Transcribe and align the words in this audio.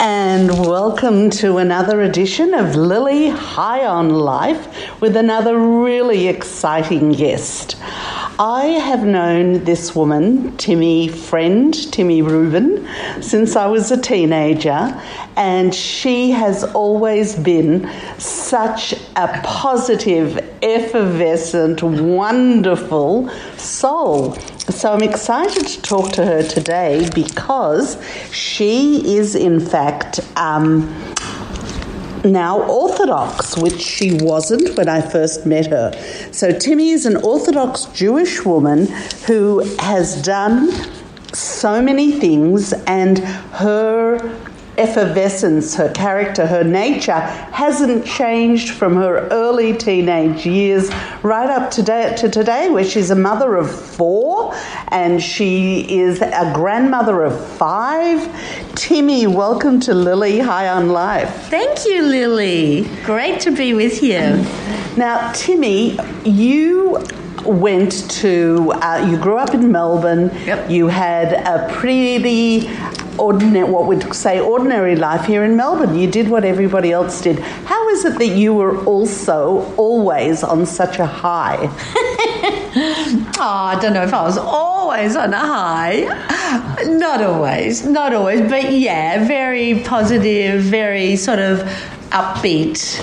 and 0.00 0.50
welcome 0.66 1.30
to 1.30 1.58
another 1.58 2.02
edition 2.02 2.54
of 2.54 2.76
Lily 2.76 3.28
High 3.28 3.84
on 3.84 4.10
Life 4.10 5.00
with 5.00 5.16
another 5.16 5.58
really 5.58 6.28
exciting 6.28 7.10
guest. 7.10 7.76
I 8.38 8.66
have 8.66 9.04
known 9.04 9.64
this 9.64 9.94
woman, 9.94 10.56
Timmy 10.58 11.08
Friend, 11.08 11.74
Timmy 11.92 12.22
Rubin, 12.22 12.88
since 13.20 13.56
I 13.56 13.66
was 13.66 13.90
a 13.90 14.00
teenager, 14.00 15.00
and 15.36 15.74
she 15.74 16.30
has 16.30 16.62
always 16.62 17.34
been 17.34 17.90
such 18.18 18.92
a 19.16 19.40
positive, 19.42 20.38
effervescent, 20.62 21.82
wonderful 21.82 23.28
soul. 23.56 24.36
So 24.70 24.92
I'm 24.92 25.02
excited 25.02 25.66
to 25.66 25.82
talk 25.82 26.12
to 26.12 26.24
her 26.24 26.42
today 26.42 27.08
because 27.14 28.02
she 28.32 29.16
is, 29.16 29.34
in 29.34 29.60
fact, 29.60 30.20
um, 30.36 30.88
now 32.24 32.62
Orthodox, 32.62 33.58
which 33.58 33.78
she 33.78 34.14
wasn't 34.22 34.74
when 34.78 34.88
I 34.88 35.02
first 35.02 35.44
met 35.44 35.66
her. 35.66 35.92
So 36.32 36.50
Timmy 36.50 36.90
is 36.90 37.04
an 37.04 37.16
Orthodox 37.16 37.84
Jewish 37.86 38.42
woman 38.44 38.86
who 39.26 39.60
has 39.80 40.22
done 40.22 40.70
so 41.34 41.82
many 41.82 42.12
things, 42.12 42.72
and 42.86 43.18
her 43.18 44.18
effervescence, 44.76 45.74
her 45.74 45.90
character, 45.92 46.46
her 46.46 46.64
nature 46.64 47.12
hasn't 47.12 48.06
changed 48.06 48.70
from 48.70 48.96
her 48.96 49.28
early 49.28 49.76
teenage 49.76 50.46
years 50.46 50.90
right 51.22 51.48
up 51.48 51.70
to, 51.72 51.82
day, 51.82 52.14
to 52.16 52.28
today, 52.28 52.70
where 52.70 52.84
she's 52.84 53.10
a 53.10 53.16
mother 53.16 53.56
of 53.56 53.70
four 53.70 54.54
and 54.88 55.22
she 55.22 55.80
is 55.98 56.20
a 56.20 56.52
grandmother 56.54 57.22
of 57.22 57.46
five. 57.56 58.28
Timmy, 58.74 59.26
welcome 59.26 59.80
to 59.80 59.94
Lily 59.94 60.38
High 60.38 60.68
on 60.68 60.88
Life. 60.90 61.30
Thank 61.48 61.84
you, 61.86 62.02
Lily. 62.02 62.88
Great 63.04 63.40
to 63.40 63.50
be 63.50 63.74
with 63.74 64.02
you. 64.02 64.44
Now, 64.96 65.32
Timmy, 65.32 65.98
you 66.24 67.04
went 67.44 68.10
to, 68.10 68.72
uh, 68.76 69.06
you 69.10 69.18
grew 69.18 69.36
up 69.36 69.54
in 69.54 69.70
Melbourne. 69.70 70.30
Yep. 70.46 70.70
You 70.70 70.88
had 70.88 71.32
a 71.32 71.72
pretty 71.74 72.68
ordinary, 73.18 73.68
what 73.70 73.86
we'd 73.86 74.14
say, 74.14 74.40
ordinary 74.40 74.96
life 74.96 75.24
here 75.26 75.44
in 75.44 75.56
Melbourne. 75.56 75.94
You 75.94 76.10
did 76.10 76.28
what 76.28 76.44
everybody 76.44 76.92
else 76.92 77.20
did. 77.20 77.38
How 77.38 77.88
is 77.90 78.04
it 78.04 78.18
that 78.18 78.28
you 78.28 78.54
were 78.54 78.84
also 78.84 79.74
always 79.76 80.42
on 80.42 80.66
such 80.66 80.98
a 80.98 81.06
high? 81.06 81.58
oh, 81.60 83.34
I 83.40 83.78
don't 83.80 83.94
know 83.94 84.02
if 84.02 84.14
I 84.14 84.22
was 84.22 84.38
always 84.38 85.16
on 85.16 85.32
a 85.32 85.38
high. 85.38 86.02
Not 86.86 87.22
always, 87.22 87.84
not 87.86 88.12
always, 88.14 88.40
but 88.48 88.72
yeah, 88.72 89.26
very 89.26 89.80
positive, 89.80 90.62
very 90.62 91.16
sort 91.16 91.38
of 91.38 91.60
upbeat. 92.10 92.98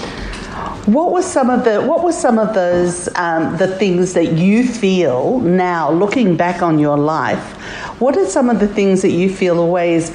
What 0.88 1.12
were 1.12 1.22
some 1.22 1.50
of 1.50 1.64
the 1.64 1.82
What 1.82 2.04
were 2.04 2.12
some 2.12 2.40
of 2.40 2.54
those 2.54 3.08
um, 3.16 3.58
the 3.58 3.68
things 3.68 4.14
that 4.14 4.34
you 4.34 4.68
feel 4.68 5.40
now, 5.40 5.92
looking 5.92 6.36
back 6.36 6.62
on 6.62 6.80
your 6.80 6.98
life? 6.98 7.58
What 8.02 8.18
are 8.18 8.26
some 8.26 8.50
of 8.50 8.60
the 8.60 8.68
things 8.68 9.04
that 9.04 9.12
you 9.12 9.30
feel 9.30 9.60
always 9.60 10.12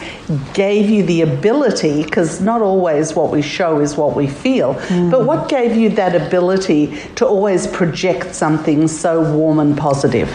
gave 0.54 0.90
you 0.90 1.04
the 1.04 1.20
ability? 1.20 2.02
Because 2.02 2.40
not 2.40 2.60
always 2.60 3.14
what 3.14 3.30
we 3.30 3.42
show 3.42 3.78
is 3.78 3.96
what 3.96 4.16
we 4.16 4.26
feel, 4.26 4.74
mm. 4.74 5.08
but 5.08 5.24
what 5.24 5.48
gave 5.48 5.76
you 5.76 5.90
that 5.90 6.16
ability 6.16 6.98
to 7.14 7.24
always 7.24 7.68
project 7.68 8.34
something 8.34 8.88
so 8.88 9.22
warm 9.32 9.60
and 9.60 9.78
positive? 9.78 10.28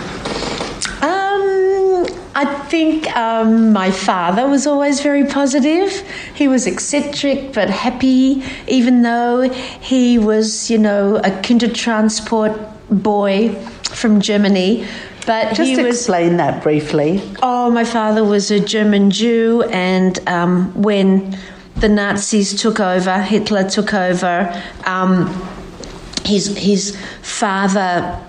Um, 1.03 2.08
I 2.35 2.45
think 2.69 3.13
um, 3.17 3.73
my 3.73 3.91
father 3.91 4.47
was 4.47 4.65
always 4.65 5.02
very 5.02 5.25
positive. 5.25 5.91
He 6.33 6.47
was 6.47 6.65
eccentric 6.65 7.52
but 7.52 7.69
happy, 7.69 8.45
even 8.69 9.02
though 9.02 9.49
he 9.49 10.17
was, 10.17 10.71
you 10.71 10.77
know, 10.77 11.17
a 11.17 11.31
Kindertransport 11.43 12.55
boy 12.89 13.53
from 13.92 14.21
Germany 14.21 14.87
but 15.26 15.55
just 15.55 15.82
was, 15.82 15.98
explain 15.98 16.37
that 16.37 16.64
briefly. 16.64 17.21
Oh, 17.42 17.70
my 17.70 17.83
father 17.83 18.23
was 18.23 18.52
a 18.52 18.59
German 18.59 19.11
Jew, 19.11 19.64
and 19.64 20.17
um, 20.27 20.73
when 20.82 21.37
the 21.77 21.89
Nazis 21.89 22.59
took 22.59 22.80
over, 22.80 23.20
Hitler 23.21 23.70
took 23.70 23.93
over. 23.93 24.64
Um, 24.86 25.27
his 26.26 26.55
his 26.58 26.98
father 27.21 28.20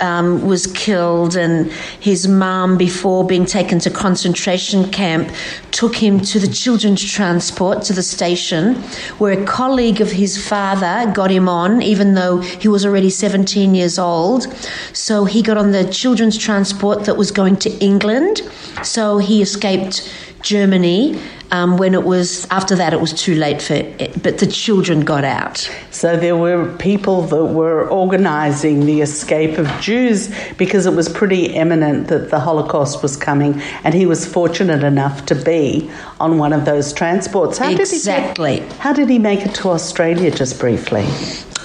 um, 0.00 0.46
was 0.46 0.66
killed, 0.68 1.36
and 1.36 1.70
his 2.00 2.28
mom, 2.28 2.76
before 2.76 3.26
being 3.26 3.46
taken 3.46 3.78
to 3.80 3.90
concentration 3.90 4.90
camp, 4.90 5.30
took 5.70 5.96
him 5.96 6.20
to 6.20 6.38
the 6.38 6.48
children's 6.48 7.02
transport 7.02 7.82
to 7.82 7.92
the 7.92 8.02
station, 8.02 8.74
where 9.18 9.32
a 9.32 9.44
colleague 9.44 10.00
of 10.00 10.12
his 10.12 10.46
father 10.46 11.10
got 11.12 11.30
him 11.30 11.48
on, 11.48 11.82
even 11.82 12.14
though 12.14 12.38
he 12.38 12.68
was 12.68 12.86
already 12.86 13.10
17 13.10 13.74
years 13.74 13.98
old. 13.98 14.46
So 14.92 15.24
he 15.24 15.42
got 15.42 15.56
on 15.56 15.72
the 15.72 15.84
children's 15.84 16.38
transport 16.38 17.04
that 17.04 17.16
was 17.16 17.30
going 17.30 17.56
to 17.56 17.70
England. 17.78 18.42
So 18.82 19.18
he 19.18 19.42
escaped 19.42 20.10
Germany 20.44 21.18
um, 21.50 21.78
when 21.78 21.94
it 21.94 22.04
was 22.04 22.46
after 22.50 22.74
that 22.76 22.92
it 22.92 23.00
was 23.00 23.12
too 23.12 23.34
late 23.34 23.62
for 23.62 23.74
it, 23.74 24.22
but 24.22 24.38
the 24.38 24.46
children 24.46 25.00
got 25.00 25.24
out. 25.24 25.70
So 25.90 26.16
there 26.16 26.36
were 26.36 26.74
people 26.78 27.22
that 27.22 27.44
were 27.44 27.88
organising 27.88 28.86
the 28.86 29.00
escape 29.00 29.58
of 29.58 29.66
Jews 29.80 30.34
because 30.58 30.86
it 30.86 30.94
was 30.94 31.08
pretty 31.08 31.54
eminent 31.54 32.08
that 32.08 32.30
the 32.30 32.40
Holocaust 32.40 33.02
was 33.02 33.16
coming, 33.16 33.60
and 33.84 33.94
he 33.94 34.04
was 34.04 34.26
fortunate 34.26 34.84
enough 34.84 35.26
to 35.26 35.34
be 35.34 35.90
on 36.20 36.38
one 36.38 36.52
of 36.52 36.64
those 36.64 36.92
transports. 36.92 37.58
How 37.58 37.70
exactly. 37.70 38.60
Did 38.60 38.72
he, 38.72 38.78
how 38.78 38.92
did 38.92 39.08
he 39.08 39.18
make 39.18 39.46
it 39.46 39.54
to 39.56 39.70
Australia? 39.70 40.30
Just 40.30 40.60
briefly. 40.60 41.06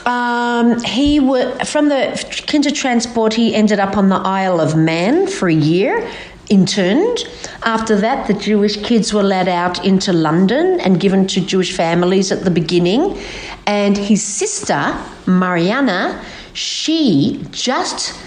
Um, 0.06 0.82
he 0.84 1.20
w- 1.20 1.52
from 1.66 1.90
the 1.90 2.14
Kindertransport. 2.48 3.34
He 3.34 3.54
ended 3.54 3.80
up 3.80 3.98
on 3.98 4.10
the 4.10 4.16
Isle 4.16 4.60
of 4.60 4.76
Man 4.76 5.28
for 5.28 5.48
a 5.48 5.54
year 5.54 6.10
interned. 6.50 7.26
After 7.64 7.96
that, 7.98 8.28
the 8.28 8.34
Jewish 8.34 8.78
kids 8.78 9.14
were 9.14 9.24
let 9.24 9.48
out 9.48 9.86
into 9.86 10.12
London 10.12 10.80
and 10.82 11.00
given 11.00 11.28
to 11.28 11.42
Jewish 11.42 11.76
families 11.76 12.32
at 12.32 12.44
the 12.44 12.52
beginning. 12.52 13.18
And 13.66 13.98
his 13.98 14.24
sister, 14.24 14.98
Mariana, 15.26 16.24
she 16.54 17.46
just 17.52 18.20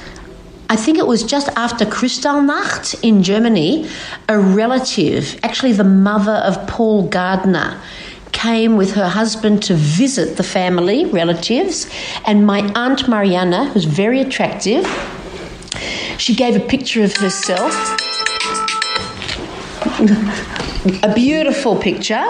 I 0.71 0.77
think 0.77 0.97
it 0.97 1.07
was 1.07 1.23
just 1.23 1.51
after 1.51 1.85
Kristallnacht 1.85 2.99
in 3.03 3.23
Germany, 3.23 3.87
a 4.31 4.39
relative, 4.39 5.39
actually 5.43 5.73
the 5.73 5.85
mother 5.85 6.33
of 6.33 6.67
Paul 6.67 7.09
Gardner, 7.09 7.79
came 8.33 8.77
with 8.77 8.95
her 8.95 9.07
husband 9.07 9.63
to 9.65 9.75
visit 9.75 10.39
the 10.39 10.43
family, 10.43 11.05
relatives, 11.05 11.91
and 12.27 12.47
my 12.47 12.61
aunt 12.75 13.07
Mariana, 13.07 13.67
who's 13.67 13.85
very 13.85 14.21
attractive, 14.21 14.87
she 16.17 16.35
gave 16.35 16.57
a 16.57 16.61
picture 16.61 17.03
of 17.03 17.15
herself 17.17 17.73
a 21.03 21.13
beautiful 21.15 21.77
picture. 21.77 22.25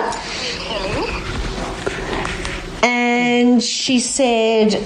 And 2.83 3.63
she 3.63 4.01
said, 4.01 4.83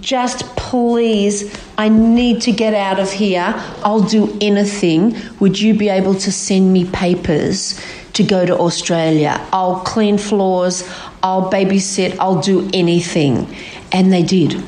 just 0.00 0.44
please, 0.56 1.54
I 1.76 1.88
need 1.88 2.42
to 2.42 2.52
get 2.52 2.74
out 2.74 2.98
of 2.98 3.12
here. 3.12 3.54
I'll 3.84 4.00
do 4.00 4.36
anything. 4.40 5.16
Would 5.40 5.60
you 5.60 5.74
be 5.74 5.88
able 5.88 6.14
to 6.14 6.32
send 6.32 6.72
me 6.72 6.84
papers 6.86 7.80
to 8.14 8.22
go 8.22 8.46
to 8.46 8.56
Australia? 8.56 9.46
I'll 9.52 9.80
clean 9.80 10.18
floors, 10.18 10.88
I'll 11.22 11.50
babysit, 11.50 12.16
I'll 12.18 12.40
do 12.40 12.70
anything. 12.72 13.54
And 13.92 14.12
they 14.12 14.22
did. 14.22 14.62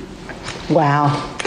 Wow 0.68 1.37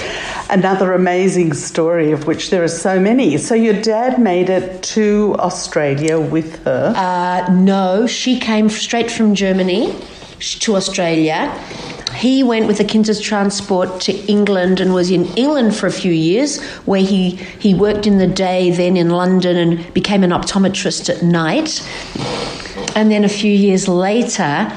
another 0.51 0.93
amazing 0.93 1.53
story 1.53 2.11
of 2.11 2.27
which 2.27 2.49
there 2.49 2.63
are 2.63 2.67
so 2.67 2.99
many. 2.99 3.37
So 3.37 3.55
your 3.55 3.81
dad 3.81 4.19
made 4.19 4.49
it 4.49 4.83
to 4.83 5.35
Australia 5.39 6.19
with 6.19 6.63
her? 6.65 6.93
Uh, 6.95 7.51
no, 7.51 8.05
she 8.05 8.39
came 8.39 8.69
straight 8.69 9.09
from 9.09 9.33
Germany 9.33 9.95
to 10.59 10.75
Australia. 10.75 11.49
He 12.15 12.43
went 12.43 12.67
with 12.67 12.77
the 12.77 12.83
Kindertransport 12.83 14.01
to 14.01 14.13
England 14.29 14.81
and 14.81 14.93
was 14.93 15.09
in 15.09 15.25
England 15.37 15.73
for 15.75 15.87
a 15.87 15.91
few 15.91 16.11
years, 16.11 16.61
where 16.85 17.01
he, 17.01 17.31
he 17.31 17.73
worked 17.73 18.05
in 18.05 18.17
the 18.17 18.27
day, 18.27 18.69
then 18.69 18.97
in 18.97 19.09
London, 19.09 19.55
and 19.55 19.93
became 19.93 20.23
an 20.23 20.31
optometrist 20.31 21.09
at 21.09 21.23
night. 21.23 21.81
And 22.97 23.09
then 23.09 23.23
a 23.23 23.29
few 23.29 23.51
years 23.51 23.87
later, 23.87 24.69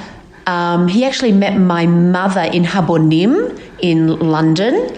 um, 0.47 0.87
he 0.87 1.05
actually 1.05 1.33
met 1.33 1.57
my 1.57 1.87
mother 1.87 2.43
in 2.43 2.63
Habonim 2.63 3.61
in 3.81 4.19
London 4.21 4.97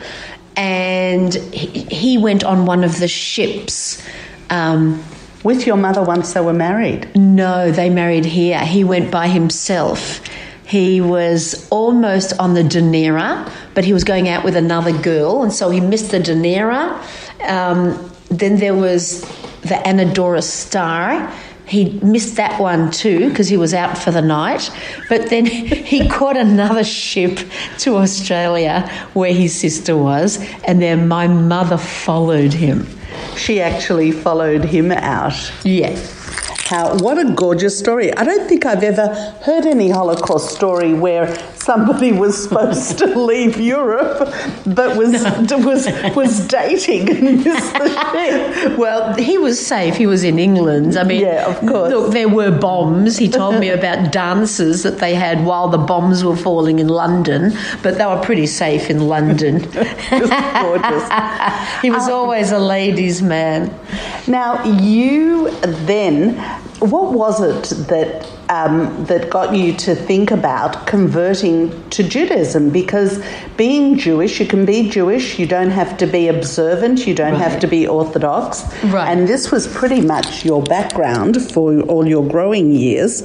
and 0.56 1.35
he, 1.35 1.82
he 1.82 2.19
went 2.19 2.44
on 2.44 2.67
one 2.67 2.85
of 2.85 2.99
the 2.99 3.08
ships. 3.08 4.03
Um, 4.50 5.05
with 5.44 5.67
your 5.67 5.76
mother 5.76 6.03
once 6.03 6.32
they 6.32 6.41
were 6.41 6.53
married? 6.53 7.14
No, 7.14 7.70
they 7.70 7.88
married 7.88 8.25
here. 8.25 8.58
He 8.64 8.82
went 8.82 9.12
by 9.12 9.29
himself. 9.29 10.20
He 10.67 11.00
was 11.00 11.69
almost 11.70 12.37
on 12.41 12.55
the 12.55 12.62
Dunera, 12.62 13.49
but 13.75 13.85
he 13.85 13.93
was 13.93 14.03
going 14.03 14.29
out 14.29 14.43
with 14.43 14.56
another 14.56 14.91
girl, 14.91 15.44
and 15.44 15.53
so 15.53 15.70
he 15.70 15.81
missed 15.81 16.11
the 16.11 16.19
Dunera. 16.19 17.00
Um, 17.49 18.11
then 18.29 18.56
there 18.56 18.75
was 18.75 19.20
the 19.61 19.81
Arandora 19.85 20.43
Star, 20.43 21.32
he 21.67 21.99
missed 22.01 22.37
that 22.37 22.61
one 22.61 22.91
too 22.91 23.29
because 23.29 23.49
he 23.49 23.57
was 23.57 23.75
out 23.75 23.99
for 23.99 24.11
the 24.13 24.23
night. 24.23 24.71
But 25.09 25.31
then 25.31 25.47
he 25.47 26.09
caught 26.09 26.37
another 26.37 26.85
ship 26.85 27.39
to 27.79 27.97
Australia 27.97 28.89
where 29.15 29.33
his 29.33 29.59
sister 29.59 29.97
was, 29.97 30.39
and 30.67 30.81
then 30.81 31.09
my 31.09 31.27
mother 31.27 31.77
followed 31.77 32.53
him. 32.53 32.87
She 33.37 33.61
actually 33.61 34.13
followed 34.13 34.65
him 34.65 34.93
out. 34.93 35.53
Yeah. 35.65 35.97
How, 36.67 36.97
what 36.99 37.19
a 37.19 37.33
gorgeous 37.33 37.79
story. 37.79 38.12
I 38.17 38.25
don't 38.25 38.49
think 38.49 38.67
I've 38.67 38.83
ever 38.83 39.15
heard 39.43 39.67
any 39.67 39.89
Holocaust 39.91 40.55
story 40.55 40.95
where 40.95 41.33
somebody 41.67 42.13
was 42.13 42.45
supposed 42.45 42.97
to 42.99 43.07
leave 43.31 43.59
Europe 43.59 44.33
but 44.67 44.97
was 44.97 45.13
was 45.71 45.89
was 46.15 46.47
dating 46.47 47.11
and 47.17 47.45
missed 47.45 47.73
the 47.75 47.89
ship. 48.13 48.79
Well, 48.79 49.15
he 49.15 49.37
was 49.37 49.57
safe. 49.75 49.97
He 49.97 50.07
was 50.07 50.23
in 50.23 50.39
England. 50.39 50.97
I 50.97 51.03
mean, 51.03 51.23
Yeah, 51.23 51.51
of 51.51 51.59
course. 51.59 51.91
Look, 51.93 52.13
there 52.13 52.29
were 52.29 52.53
bombs. 52.57 53.19
He 53.19 53.29
told 53.29 53.59
me 53.59 53.69
about 53.81 54.13
dances 54.13 54.85
that 54.85 54.99
they 54.99 55.15
had 55.15 55.45
while 55.45 55.69
the 55.69 55.79
bombs 55.93 56.23
were 56.25 56.37
falling 56.37 56.79
in 56.79 56.89
London, 56.89 57.53
but 57.83 57.99
they 57.99 58.07
were 58.07 58.23
pretty 58.23 58.47
safe 58.47 58.89
in 58.89 59.09
London. 59.09 59.61
Just 59.73 60.33
gorgeous. 60.62 61.05
he 61.83 61.91
was 61.91 62.07
um, 62.07 62.15
always 62.19 62.53
a 62.53 62.59
ladies' 62.59 63.23
man. 63.23 63.75
Now, 64.29 64.62
you 64.65 65.51
then, 65.91 66.37
what 66.81 67.12
was 67.12 67.40
it 67.40 67.88
that 67.88 68.31
um, 68.49 69.05
that 69.06 69.31
got 69.31 69.55
you 69.55 69.73
to 69.75 69.94
think 69.94 70.31
about 70.31 70.87
converting 70.87 71.88
to 71.90 72.02
Judaism? 72.02 72.70
Because 72.70 73.25
being 73.56 73.96
Jewish, 73.99 74.38
you 74.40 74.46
can 74.46 74.67
be 74.67 74.88
Jewish. 74.88 75.38
You 75.38 75.46
don't 75.46 75.70
have 75.70 75.96
to 75.99 76.06
be 76.06 76.28
observant. 76.28 77.06
You 77.06 77.14
don't 77.14 77.37
have 77.37 77.61
to 77.61 77.67
be 77.67 77.87
Orthodox. 77.87 78.62
Right. 78.84 79.08
And 79.08 79.26
this 79.26 79.50
was 79.50 79.67
pretty 79.67 80.00
much 80.00 80.44
your 80.44 80.62
background 80.62 81.50
for 81.50 81.81
all 81.82 82.06
your 82.06 82.26
growing 82.28 82.73
years. 82.73 83.23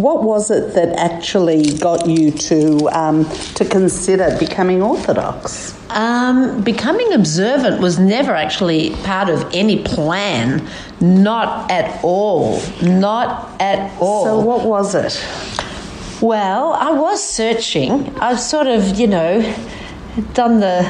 What 0.00 0.22
was 0.22 0.50
it 0.50 0.72
that 0.74 0.98
actually 0.98 1.76
got 1.76 2.06
you 2.06 2.30
to 2.30 2.88
um, 2.90 3.28
to 3.56 3.66
consider 3.66 4.34
becoming 4.38 4.80
Orthodox? 4.80 5.76
Um, 5.90 6.62
becoming 6.62 7.12
observant 7.12 7.82
was 7.82 7.98
never 7.98 8.34
actually 8.34 8.94
part 9.04 9.28
of 9.28 9.46
any 9.52 9.82
plan. 9.82 10.66
Not 11.00 11.70
at 11.70 12.02
all. 12.02 12.62
Not 12.80 13.60
at 13.60 13.94
all. 14.00 14.24
So, 14.24 14.40
what 14.40 14.64
was 14.64 14.94
it? 14.94 15.22
Well, 16.22 16.72
I 16.72 16.92
was 16.92 17.22
searching. 17.22 18.16
I've 18.20 18.40
sort 18.40 18.68
of, 18.68 18.98
you 18.98 19.06
know, 19.06 19.42
done 20.32 20.60
the 20.60 20.82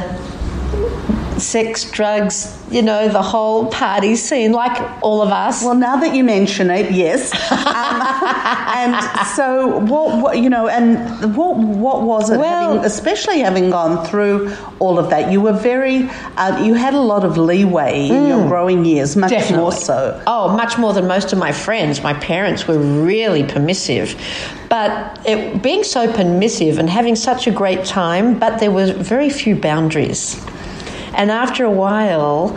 sex, 1.40 1.90
drugs, 1.90 2.56
you 2.70 2.82
know, 2.82 3.08
the 3.08 3.22
whole 3.22 3.66
party 3.66 4.14
scene, 4.16 4.52
like 4.52 4.80
all 5.02 5.22
of 5.22 5.30
us. 5.30 5.62
Well, 5.64 5.74
now 5.74 5.96
that 5.96 6.14
you 6.14 6.22
mention 6.24 6.70
it, 6.70 6.90
yes. 6.92 7.30
Um, 7.80 8.02
and 8.76 9.26
so, 9.36 9.78
what, 9.78 10.22
what, 10.22 10.38
you 10.38 10.48
know, 10.50 10.68
and 10.68 11.34
what, 11.36 11.56
what 11.56 12.02
was 12.02 12.30
it? 12.30 12.38
Well- 12.38 12.72
having, 12.74 12.84
especially 12.84 13.40
having 13.40 13.70
gone 13.70 14.06
through 14.06 14.54
all 14.78 14.98
of 14.98 15.10
that, 15.10 15.30
you 15.32 15.40
were 15.40 15.52
very, 15.52 16.08
uh, 16.36 16.62
you 16.62 16.74
had 16.74 16.94
a 16.94 17.00
lot 17.00 17.24
of 17.24 17.36
leeway 17.36 18.08
in 18.08 18.26
your 18.28 18.46
growing 18.48 18.84
years, 18.84 19.16
much 19.16 19.50
more 19.50 19.72
so. 19.72 20.20
Oh, 20.26 20.56
much 20.56 20.78
more 20.78 20.92
than 20.92 21.06
most 21.06 21.32
of 21.32 21.38
my 21.38 21.52
friends. 21.52 22.02
My 22.02 22.14
parents 22.14 22.66
were 22.66 22.78
really 22.78 23.44
permissive. 23.44 24.14
But 24.68 25.20
it, 25.26 25.62
being 25.62 25.82
so 25.84 26.12
permissive 26.12 26.78
and 26.78 26.88
having 26.88 27.16
such 27.16 27.46
a 27.46 27.50
great 27.50 27.84
time, 27.84 28.38
but 28.38 28.60
there 28.60 28.70
were 28.70 28.92
very 28.92 29.30
few 29.30 29.56
boundaries. 29.56 30.36
And 31.14 31.30
after 31.30 31.64
a 31.64 31.70
while, 31.70 32.56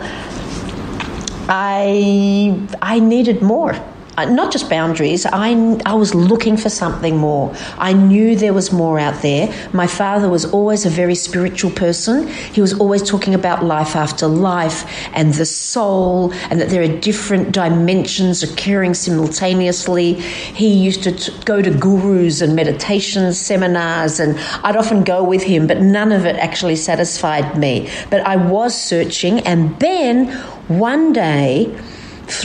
I 1.48 2.60
I 2.80 2.98
needed 3.00 3.42
more. 3.42 3.74
Uh, 4.16 4.24
Not 4.26 4.52
just 4.52 4.70
boundaries. 4.70 5.26
I, 5.26 5.80
I 5.84 5.94
was 5.94 6.14
looking 6.14 6.56
for 6.56 6.68
something 6.68 7.16
more. 7.16 7.52
I 7.78 7.92
knew 7.92 8.36
there 8.36 8.52
was 8.52 8.72
more 8.72 8.98
out 8.98 9.22
there. 9.22 9.52
My 9.72 9.88
father 9.88 10.28
was 10.28 10.44
always 10.44 10.86
a 10.86 10.90
very 10.90 11.16
spiritual 11.16 11.72
person. 11.72 12.28
He 12.28 12.60
was 12.60 12.78
always 12.78 13.02
talking 13.02 13.34
about 13.34 13.64
life 13.64 13.96
after 13.96 14.28
life 14.28 14.84
and 15.14 15.34
the 15.34 15.44
soul, 15.44 16.32
and 16.50 16.60
that 16.60 16.68
there 16.68 16.82
are 16.82 17.00
different 17.00 17.52
dimensions 17.52 18.42
occurring 18.44 18.94
simultaneously. 18.94 20.14
He 20.14 20.72
used 20.72 21.02
to 21.04 21.12
t- 21.12 21.32
go 21.44 21.60
to 21.60 21.70
gurus 21.70 22.40
and 22.40 22.54
meditation 22.54 23.32
seminars, 23.32 24.20
and 24.20 24.38
I'd 24.62 24.76
often 24.76 25.02
go 25.02 25.24
with 25.24 25.42
him, 25.42 25.66
but 25.66 25.80
none 25.80 26.12
of 26.12 26.24
it 26.24 26.36
actually 26.36 26.76
satisfied 26.76 27.58
me. 27.58 27.90
But 28.10 28.20
I 28.20 28.36
was 28.36 28.80
searching, 28.80 29.40
and 29.40 29.78
then 29.80 30.28
one 30.68 31.12
day, 31.12 31.74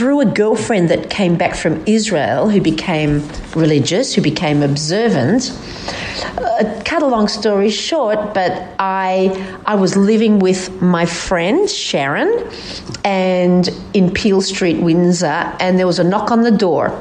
through 0.00 0.18
a 0.20 0.24
girlfriend 0.24 0.88
that 0.88 1.10
came 1.10 1.36
back 1.36 1.54
from 1.54 1.84
Israel 1.86 2.48
who 2.48 2.58
became 2.58 3.22
religious, 3.54 4.14
who 4.14 4.22
became 4.22 4.62
observant. 4.62 5.52
Uh, 6.38 6.82
cut 6.84 7.02
a 7.02 7.06
long 7.06 7.28
story 7.28 7.70
short, 7.70 8.34
but 8.34 8.52
I 8.78 9.58
I 9.66 9.74
was 9.74 9.96
living 9.96 10.38
with 10.38 10.80
my 10.82 11.06
friend 11.06 11.68
Sharon, 11.68 12.50
and 13.04 13.68
in 13.94 14.10
Peel 14.12 14.40
Street, 14.40 14.80
Windsor, 14.80 15.54
and 15.60 15.78
there 15.78 15.86
was 15.86 15.98
a 15.98 16.04
knock 16.04 16.30
on 16.30 16.42
the 16.42 16.50
door. 16.50 16.98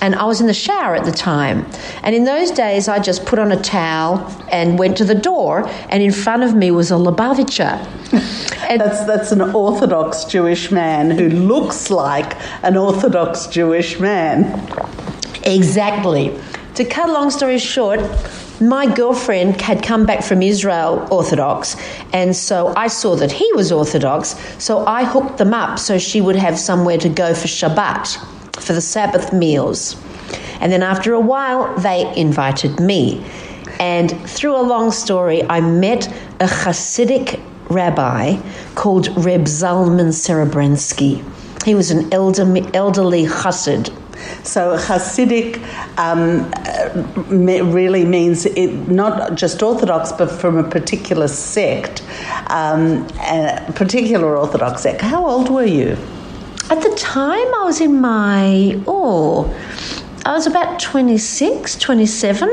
And 0.00 0.14
I 0.14 0.24
was 0.24 0.40
in 0.40 0.46
the 0.46 0.54
shower 0.54 0.94
at 0.94 1.04
the 1.04 1.10
time. 1.10 1.66
And 2.04 2.14
in 2.14 2.24
those 2.24 2.52
days, 2.52 2.86
I 2.86 3.00
just 3.00 3.26
put 3.26 3.40
on 3.40 3.50
a 3.50 3.60
towel 3.60 4.24
and 4.52 4.78
went 4.78 4.96
to 4.98 5.04
the 5.04 5.14
door, 5.14 5.68
and 5.90 6.02
in 6.02 6.12
front 6.12 6.44
of 6.44 6.54
me 6.54 6.70
was 6.70 6.90
a 6.90 6.94
Lubavitcher. 6.94 7.84
That's, 8.68 9.04
that's 9.06 9.32
an 9.32 9.40
Orthodox 9.40 10.24
Jewish 10.24 10.70
man 10.70 11.10
who 11.10 11.30
looks 11.30 11.90
like 11.90 12.36
an 12.62 12.76
Orthodox 12.76 13.46
Jewish 13.46 13.98
man. 13.98 14.44
Exactly. 15.42 16.38
To 16.74 16.84
cut 16.84 17.08
a 17.08 17.12
long 17.12 17.30
story 17.30 17.58
short, 17.58 18.00
my 18.60 18.92
girlfriend 18.92 19.60
had 19.60 19.82
come 19.82 20.04
back 20.04 20.22
from 20.22 20.42
Israel 20.42 21.06
Orthodox, 21.10 21.76
and 22.12 22.34
so 22.34 22.72
I 22.76 22.88
saw 22.88 23.14
that 23.16 23.30
he 23.30 23.50
was 23.54 23.70
Orthodox, 23.70 24.36
so 24.58 24.84
I 24.86 25.04
hooked 25.04 25.38
them 25.38 25.54
up 25.54 25.78
so 25.78 25.98
she 25.98 26.20
would 26.20 26.36
have 26.36 26.58
somewhere 26.58 26.98
to 26.98 27.08
go 27.08 27.34
for 27.34 27.46
Shabbat, 27.46 28.16
for 28.60 28.72
the 28.72 28.80
Sabbath 28.80 29.32
meals. 29.32 29.96
And 30.60 30.72
then 30.72 30.82
after 30.82 31.12
a 31.14 31.20
while, 31.20 31.72
they 31.78 32.12
invited 32.16 32.80
me. 32.80 33.24
And 33.78 34.10
through 34.28 34.56
a 34.56 34.62
long 34.62 34.90
story, 34.90 35.44
I 35.44 35.60
met 35.60 36.08
a 36.40 36.46
Hasidic 36.46 37.40
rabbi 37.70 38.40
called 38.74 39.08
Reb 39.24 39.44
Zalman 39.44 40.12
Serebrensky. 40.12 41.22
He 41.64 41.74
was 41.74 41.90
an 41.90 42.12
elder, 42.12 42.44
elderly 42.74 43.26
Hasid. 43.26 43.92
So 44.42 44.76
Hasidic 44.76 45.58
um, 45.98 46.50
really 47.72 48.04
means 48.04 48.46
it, 48.46 48.88
not 48.88 49.34
just 49.34 49.62
Orthodox, 49.62 50.12
but 50.12 50.30
from 50.30 50.56
a 50.56 50.68
particular 50.68 51.28
sect, 51.28 52.02
um, 52.48 53.06
a 53.20 53.72
particular 53.74 54.36
Orthodox 54.36 54.82
sect. 54.82 55.00
How 55.00 55.26
old 55.26 55.50
were 55.50 55.64
you? 55.64 55.96
At 56.70 56.82
the 56.82 56.94
time, 56.96 57.54
I 57.54 57.62
was 57.64 57.80
in 57.80 58.00
my, 58.00 58.80
oh, 58.86 59.54
I 60.26 60.32
was 60.32 60.46
about 60.46 60.78
26, 60.80 61.76
27. 61.78 62.48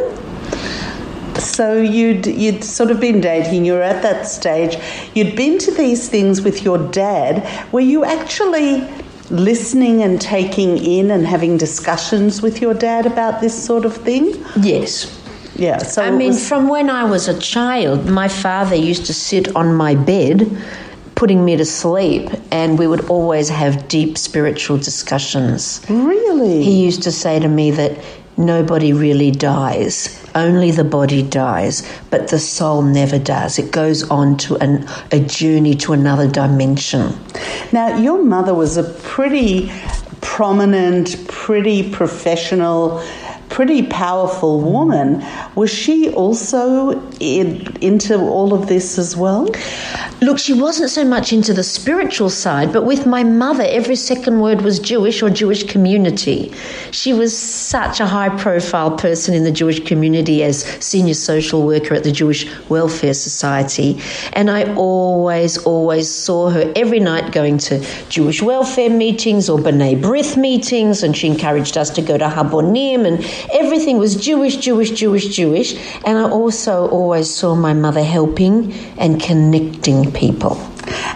So 1.37 1.81
you'd 1.81 2.25
you'd 2.25 2.63
sort 2.63 2.91
of 2.91 3.01
been 3.01 3.19
dating. 3.19 3.65
You 3.65 3.73
were 3.73 3.81
at 3.81 4.01
that 4.03 4.25
stage. 4.25 4.77
You'd 5.13 5.35
been 5.35 5.57
to 5.59 5.71
these 5.71 6.07
things 6.07 6.41
with 6.41 6.63
your 6.63 6.77
dad. 6.91 7.71
Were 7.73 7.81
you 7.81 8.05
actually 8.05 8.87
listening 9.29 10.03
and 10.03 10.21
taking 10.21 10.77
in 10.77 11.11
and 11.11 11.25
having 11.25 11.57
discussions 11.57 12.41
with 12.41 12.61
your 12.61 12.73
dad 12.73 13.05
about 13.05 13.41
this 13.41 13.53
sort 13.65 13.85
of 13.85 13.95
thing? 13.97 14.33
Yes. 14.57 15.21
Yeah. 15.55 15.77
So 15.79 16.03
I 16.03 16.11
mean, 16.11 16.29
was- 16.33 16.47
from 16.47 16.67
when 16.67 16.89
I 16.89 17.05
was 17.05 17.27
a 17.27 17.39
child, 17.39 18.05
my 18.09 18.27
father 18.27 18.75
used 18.75 19.05
to 19.07 19.13
sit 19.13 19.55
on 19.55 19.73
my 19.73 19.95
bed, 19.95 20.49
putting 21.15 21.45
me 21.45 21.55
to 21.55 21.65
sleep, 21.65 22.29
and 22.51 22.77
we 22.77 22.87
would 22.87 23.05
always 23.09 23.47
have 23.49 23.87
deep 23.87 24.17
spiritual 24.17 24.77
discussions. 24.77 25.81
really. 25.89 26.61
He 26.63 26.83
used 26.83 27.03
to 27.03 27.11
say 27.11 27.39
to 27.39 27.47
me 27.47 27.71
that 27.71 27.97
nobody 28.37 28.91
really 28.91 29.31
dies, 29.31 30.21
only 30.35 30.71
the 30.71 30.83
body 30.83 31.23
dies, 31.23 31.89
but 32.09 32.27
the 32.27 32.39
soul 32.39 32.81
never 32.81 33.17
does. 33.17 33.57
It 33.57 33.71
goes 33.71 34.03
on 34.09 34.37
to 34.37 34.55
an, 34.57 34.87
a 35.11 35.19
journey 35.19 35.75
to 35.75 35.93
another 35.93 36.29
dimension. 36.29 37.17
Now, 37.71 37.97
your 37.97 38.23
mother 38.23 38.53
was 38.53 38.77
a 38.77 38.83
pretty 38.83 39.71
prominent, 40.21 41.27
pretty 41.27 41.89
professional, 41.91 43.01
pretty 43.55 43.83
powerful 43.83 44.59
woman. 44.59 45.25
Was 45.55 45.73
she 45.73 46.09
also 46.09 47.01
in, 47.21 47.73
into 47.79 48.19
all 48.19 48.53
of 48.53 48.67
this 48.67 48.97
as 48.97 49.15
well? 49.15 49.47
Look, 50.19 50.39
she 50.39 50.53
wasn't 50.53 50.89
so 50.89 51.05
much 51.05 51.31
into 51.31 51.53
the 51.53 51.63
spiritual 51.63 52.29
side, 52.29 52.73
but 52.73 52.83
with 52.83 53.05
my 53.05 53.23
mother, 53.23 53.63
every 53.63 53.95
second 53.95 54.41
word 54.41 54.61
was 54.61 54.77
Jewish 54.79 55.21
or 55.21 55.29
Jewish 55.29 55.63
community. 55.63 56.53
She 56.91 57.13
was 57.13 57.37
such 57.37 58.01
a 58.01 58.05
high 58.05 58.27
profile 58.37 58.91
person 58.97 59.33
in 59.33 59.45
the 59.45 59.51
Jewish 59.51 59.79
community 59.85 60.43
as 60.43 60.63
senior 60.83 61.13
social 61.13 61.65
worker 61.65 61.93
at 61.93 62.03
the 62.03 62.11
Jewish 62.11 62.45
Welfare 62.67 63.13
Society. 63.13 64.01
And 64.33 64.51
I 64.51 64.73
always, 64.75 65.57
always 65.59 66.09
saw 66.09 66.49
her 66.49 66.73
every 66.75 66.99
night 66.99 67.31
going 67.31 67.57
to 67.69 67.85
Jewish 68.09 68.41
welfare 68.41 68.89
meetings 68.89 69.47
or 69.49 69.59
B'nai 69.59 70.01
B'rith 70.01 70.35
meetings, 70.35 71.03
and 71.03 71.15
she 71.15 71.27
encouraged 71.27 71.77
us 71.77 71.89
to 71.91 72.01
go 72.01 72.17
to 72.17 72.27
Habonim, 72.27 73.05
and 73.05 73.23
everything 73.51 73.97
was 73.97 74.15
Jewish, 74.15 74.57
Jewish, 74.57 74.91
Jewish, 74.91 75.35
Jewish. 75.35 75.75
And 76.05 76.17
I 76.17 76.29
also 76.29 76.87
always 76.89 77.29
saw 77.29 77.55
my 77.55 77.73
mother 77.73 78.03
helping 78.03 78.73
and 78.97 79.21
connecting 79.21 80.11
people. 80.11 80.57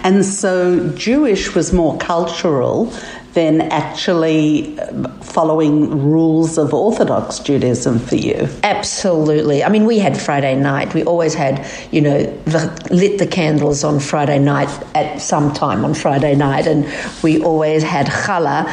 And 0.04 0.26
so 0.26 0.90
Jewish 0.96 1.56
was 1.56 1.74
more 1.74 1.98
cultural 1.98 2.94
than 3.34 3.62
actually 3.62 4.80
uh, 4.80 5.08
following 5.22 6.10
rules 6.10 6.58
of 6.58 6.74
Orthodox 6.74 7.40
Judaism 7.40 8.00
for 8.00 8.16
you. 8.16 8.48
Absolutely. 8.64 9.64
I 9.64 9.70
mean, 9.70 9.86
we 9.86 10.00
had 10.00 10.20
Friday 10.20 10.56
night. 10.56 10.94
We 10.94 11.04
always 11.04 11.36
had, 11.36 11.66
you 11.92 12.02
know, 12.02 12.24
the, 12.46 12.88
lit 12.90 13.20
the 13.20 13.28
candles 13.28 13.84
on 13.84 14.00
Friday 14.00 14.40
night 14.40 14.70
at 14.96 15.22
some 15.22 15.54
time 15.54 15.86
on 15.86 15.94
Friday 15.94 16.36
night, 16.36 16.66
and 16.66 16.88
we 17.22 17.42
always 17.44 17.84
had 17.84 18.08
challah 18.08 18.66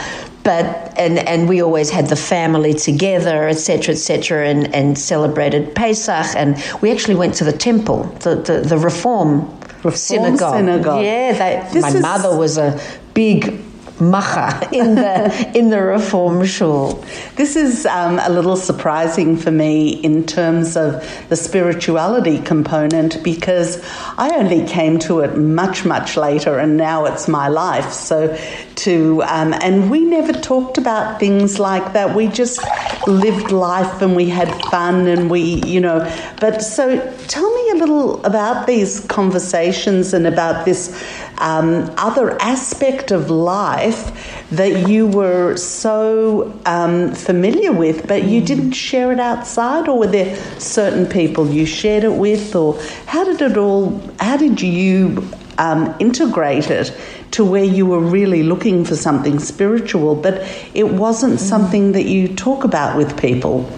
but 0.47 0.97
and 0.97 1.19
and 1.19 1.49
we 1.49 1.61
always 1.61 1.91
had 1.91 2.07
the 2.07 2.15
family 2.17 2.73
together, 2.73 3.49
etc., 3.49 3.95
etc., 3.95 4.47
and 4.49 4.73
and 4.73 4.97
celebrated 4.97 5.75
Pesach, 5.75 6.37
and 6.37 6.57
we 6.81 6.93
actually 6.93 7.17
went 7.17 7.35
to 7.35 7.45
the 7.45 7.53
temple, 7.53 8.05
the 8.21 8.37
the, 8.37 8.61
the 8.61 8.79
Reform, 8.79 9.41
Reform 9.83 9.95
synagogue. 9.97 10.55
synagogue. 10.55 11.05
Yeah, 11.05 11.33
they, 11.73 11.81
my 11.81 11.88
is- 11.88 12.00
mother 12.00 12.38
was 12.38 12.59
a 12.59 12.81
big 13.12 13.61
macha 14.00 14.69
in 14.73 14.95
the 14.95 15.53
in 15.55 15.71
the 15.71 15.83
Reform 15.83 16.45
shul. 16.45 17.05
This 17.37 17.57
is 17.57 17.87
um, 17.87 18.19
a 18.19 18.29
little 18.29 18.57
surprising 18.57 19.37
for 19.37 19.50
me 19.50 19.91
in 19.91 20.25
terms 20.26 20.76
of 20.76 21.03
the 21.29 21.37
spirituality 21.37 22.38
component 22.41 23.23
because 23.23 23.83
I 24.19 24.37
only 24.37 24.67
came 24.67 24.99
to 25.00 25.21
it 25.21 25.37
much, 25.37 25.85
much 25.85 26.17
later, 26.17 26.59
and 26.59 26.76
now 26.76 27.05
it's 27.07 27.29
my 27.29 27.49
life. 27.49 27.93
So, 27.93 28.37
to 28.76 29.23
um, 29.25 29.55
and 29.55 29.91
we 29.91 30.00
never 30.00 30.33
talked 30.33 30.79
about 30.79 31.19
things 31.19 31.59
like 31.59 31.93
that. 31.95 32.15
We 32.15 32.29
just 32.29 32.61
lived 33.07 33.53
life 33.53 34.03
and 34.03 34.15
we 34.15 34.29
had 34.29 34.49
fun 34.67 35.07
and 35.07 35.31
we, 35.31 35.62
you 35.65 35.81
know. 35.81 36.00
But 36.41 36.62
so, 36.62 36.99
tell 37.29 37.50
me 37.55 37.71
a 37.71 37.75
little 37.76 38.25
about 38.25 38.67
these 38.67 39.00
conversations 39.07 40.12
and 40.12 40.26
about 40.26 40.65
this 40.65 40.91
um, 41.38 41.93
other 41.97 42.40
aspect 42.40 43.11
of 43.11 43.31
life 43.31 44.47
that 44.50 44.88
you 44.88 45.07
were 45.07 45.57
so 45.57 46.59
um, 46.66 47.14
familiar 47.14 47.73
with, 47.73 48.07
but 48.07 48.25
you 48.25 48.40
didn't 48.40 48.73
share 48.73 49.12
it 49.12 49.21
outside, 49.21 49.88
or 49.88 49.99
were 49.99 50.07
there 50.07 50.37
certain 50.59 51.07
people 51.07 51.49
you 51.49 51.66
shared 51.66 52.05
it 52.05 52.12
with, 52.12 52.55
or 52.55 52.81
how 53.07 53.25
did 53.25 53.40
it 53.43 53.57
all? 53.57 54.00
How 54.21 54.37
did 54.37 54.61
you 54.61 55.28
um, 55.59 55.95
integrate 55.99 56.71
it 56.71 56.97
to 57.33 57.45
where 57.45 57.64
you 57.64 57.87
were 57.87 58.00
really 58.00 58.43
looking 58.43 58.85
for 58.85 58.97
something 58.97 59.38
spiritual, 59.38 60.14
but 60.14 60.43
it 60.75 60.88
wasn't 60.88 61.40
something 61.40 61.93
that 61.93 62.05
you 62.05 62.28
talk 62.35 62.64
about 62.64 62.97
with 62.97 63.19
people? 63.21 63.69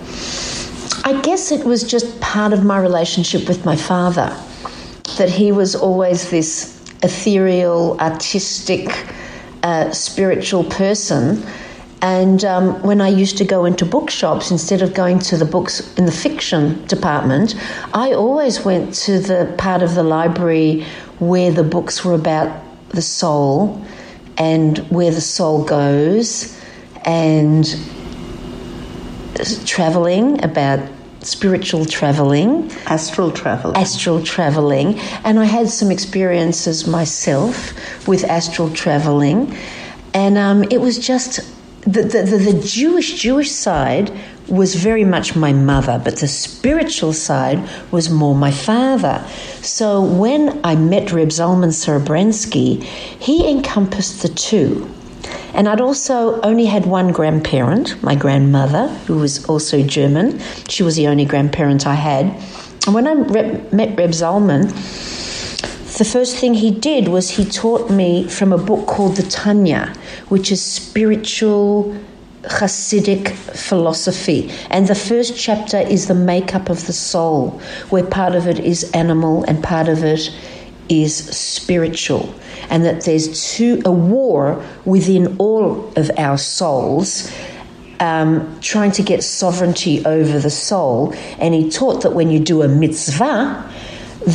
I 1.05 1.19
guess 1.23 1.51
it 1.51 1.65
was 1.65 1.85
just 1.85 2.21
part 2.21 2.53
of 2.53 2.65
my 2.65 2.79
relationship 2.79 3.49
with 3.49 3.65
my 3.65 3.77
father 3.77 4.37
that 5.17 5.31
he 5.31 5.53
was 5.53 5.75
always 5.75 6.31
this 6.31 6.78
ethereal, 7.03 7.99
artistic, 8.01 9.07
uh, 9.63 9.91
spiritual 9.93 10.65
person. 10.65 11.45
And 12.01 12.45
um, 12.45 12.81
when 12.83 13.01
I 13.01 13.09
used 13.09 13.39
to 13.39 13.45
go 13.45 13.65
into 13.65 13.85
bookshops, 13.85 14.51
instead 14.51 14.83
of 14.83 14.95
going 14.95 15.19
to 15.21 15.37
the 15.37 15.45
books 15.45 15.97
in 15.97 16.07
the 16.07 16.13
fiction 16.13 16.85
department, 16.87 17.57
I 17.93 18.13
always 18.13 18.65
went 18.65 18.95
to 19.07 19.19
the 19.19 19.53
part 19.59 19.83
of 19.83 19.95
the 19.95 20.05
library 20.05 20.85
where 21.19 21.51
the 21.51 21.65
books 21.65 22.05
were 22.05 22.15
about 22.15 22.63
the 22.91 23.03
soul 23.03 23.85
and 24.37 24.79
where 24.91 25.11
the 25.11 25.21
soul 25.21 25.65
goes 25.65 26.57
and 27.05 27.67
traveling, 29.67 30.43
about 30.45 30.81
spiritual 31.21 31.85
traveling, 31.85 32.71
Astral 32.87 33.31
traveling, 33.31 33.77
astral 33.77 34.23
traveling, 34.23 34.99
and 35.25 35.39
I 35.39 35.45
had 35.45 35.69
some 35.69 35.91
experiences 35.91 36.87
myself 36.87 38.07
with 38.07 38.25
astral 38.25 38.71
traveling, 38.71 39.57
and 40.15 40.39
um, 40.39 40.65
it 40.65 40.81
was 40.81 40.99
just 40.99 41.41
the, 41.83 42.03
the, 42.03 42.23
the, 42.23 42.61
Jewish 42.67 43.21
Jewish 43.21 43.51
side 43.51 44.13
was 44.49 44.75
very 44.75 45.05
much 45.05 45.37
my 45.37 45.53
mother, 45.53 46.01
but 46.03 46.17
the 46.17 46.29
spiritual 46.29 47.13
side 47.13 47.69
was 47.91 48.11
more 48.11 48.35
my 48.35 48.51
father. 48.51 49.25
So 49.63 50.03
when 50.03 50.61
I 50.65 50.75
met 50.75 51.13
Reb 51.13 51.29
Zalman 51.29 51.73
Serebransky, 51.73 52.83
he 52.83 53.49
encompassed 53.51 54.23
the 54.23 54.29
two. 54.29 54.91
And 55.59 55.69
I'd 55.69 55.81
also 55.81 56.41
only 56.43 56.67
had 56.67 56.87
one 56.87 57.11
grandparent, 57.11 58.01
my 58.01 58.15
grandmother, 58.15 58.87
who 59.09 59.17
was 59.17 59.45
also 59.47 59.83
German. 59.83 60.39
She 60.69 60.85
was 60.85 60.95
the 60.95 61.09
only 61.09 61.25
grandparent 61.25 61.85
I 61.85 61.97
had. 61.97 62.27
And 62.87 62.95
when 62.95 63.09
I 63.09 63.15
rep- 63.15 63.73
met 63.73 63.99
Reb 63.99 64.11
Zalman, 64.11 64.69
the 65.99 66.05
first 66.05 66.37
thing 66.37 66.55
he 66.55 66.71
did 66.71 67.09
was 67.09 67.31
he 67.31 67.45
taught 67.45 67.91
me 67.91 68.29
from 68.29 68.53
a 68.53 68.57
book 68.57 68.87
called 68.87 69.17
the 69.17 69.25
Tanya, 69.25 69.93
which 70.29 70.53
is 70.53 70.63
spiritual 70.63 71.93
Hasidic 72.45 73.31
philosophy. 73.33 74.53
And 74.71 74.87
the 74.87 74.95
first 74.95 75.37
chapter 75.37 75.79
is 75.79 76.07
the 76.07 76.15
makeup 76.15 76.71
of 76.71 76.87
the 76.87 76.93
soul, 76.93 77.61
where 77.91 78.05
part 78.05 78.37
of 78.37 78.47
it 78.47 78.61
is 78.61 78.89
animal 78.93 79.43
and 79.43 79.61
part 79.61 79.89
of 79.89 80.05
it 80.05 80.31
is 80.89 81.15
spiritual. 81.37 82.35
And 82.71 82.85
that 82.85 83.05
there's 83.05 83.53
two, 83.55 83.81
a 83.85 83.93
war 83.93 84.63
within 84.85 85.37
all 85.39 85.93
of 85.97 86.11
our 86.19 86.37
souls 86.39 87.33
um, 88.01 88.61
trying 88.61 88.93
to 88.93 89.03
get 89.03 89.23
sovereignty 89.25 90.05
over 90.05 90.39
the 90.39 90.51
soul. 90.51 91.15
And 91.39 91.55
he 91.55 91.71
taught 91.71 92.03
that 92.03 92.13
when 92.13 92.31
you 92.31 92.39
do 92.39 92.63
a 92.63 92.69
mitzvah, 92.69 93.71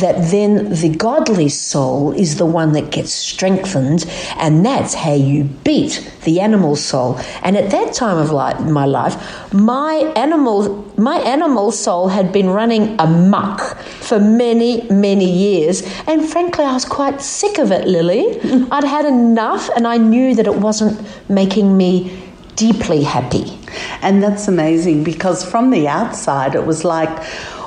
that 0.00 0.30
then 0.30 0.70
the 0.70 0.88
godly 0.88 1.48
soul 1.48 2.12
is 2.12 2.36
the 2.36 2.46
one 2.46 2.72
that 2.72 2.90
gets 2.90 3.12
strengthened, 3.12 4.04
and 4.36 4.64
that's 4.64 4.94
how 4.94 5.14
you 5.14 5.44
beat 5.44 6.10
the 6.24 6.40
animal 6.40 6.74
soul. 6.74 7.18
And 7.42 7.56
at 7.56 7.70
that 7.70 7.92
time 7.92 8.18
of 8.18 8.30
life, 8.30 8.58
my 8.60 8.86
life, 8.86 9.52
my 9.52 10.12
animal, 10.16 10.92
my 10.96 11.18
animal 11.18 11.70
soul 11.70 12.08
had 12.08 12.32
been 12.32 12.50
running 12.50 12.96
amok 12.98 13.76
for 13.78 14.18
many, 14.18 14.82
many 14.90 15.30
years, 15.30 15.82
and 16.06 16.28
frankly, 16.28 16.64
I 16.64 16.72
was 16.72 16.84
quite 16.84 17.20
sick 17.20 17.58
of 17.58 17.70
it, 17.70 17.86
Lily. 17.86 18.40
I'd 18.70 18.84
had 18.84 19.04
enough, 19.04 19.68
and 19.76 19.86
I 19.86 19.96
knew 19.98 20.34
that 20.34 20.46
it 20.46 20.56
wasn't 20.56 21.00
making 21.28 21.76
me 21.76 22.20
deeply 22.56 23.02
happy. 23.02 23.58
And 24.02 24.22
that's 24.22 24.48
amazing 24.48 25.04
because 25.04 25.48
from 25.48 25.70
the 25.70 25.88
outside, 25.88 26.54
it 26.54 26.64
was 26.64 26.84
like, 26.84 27.10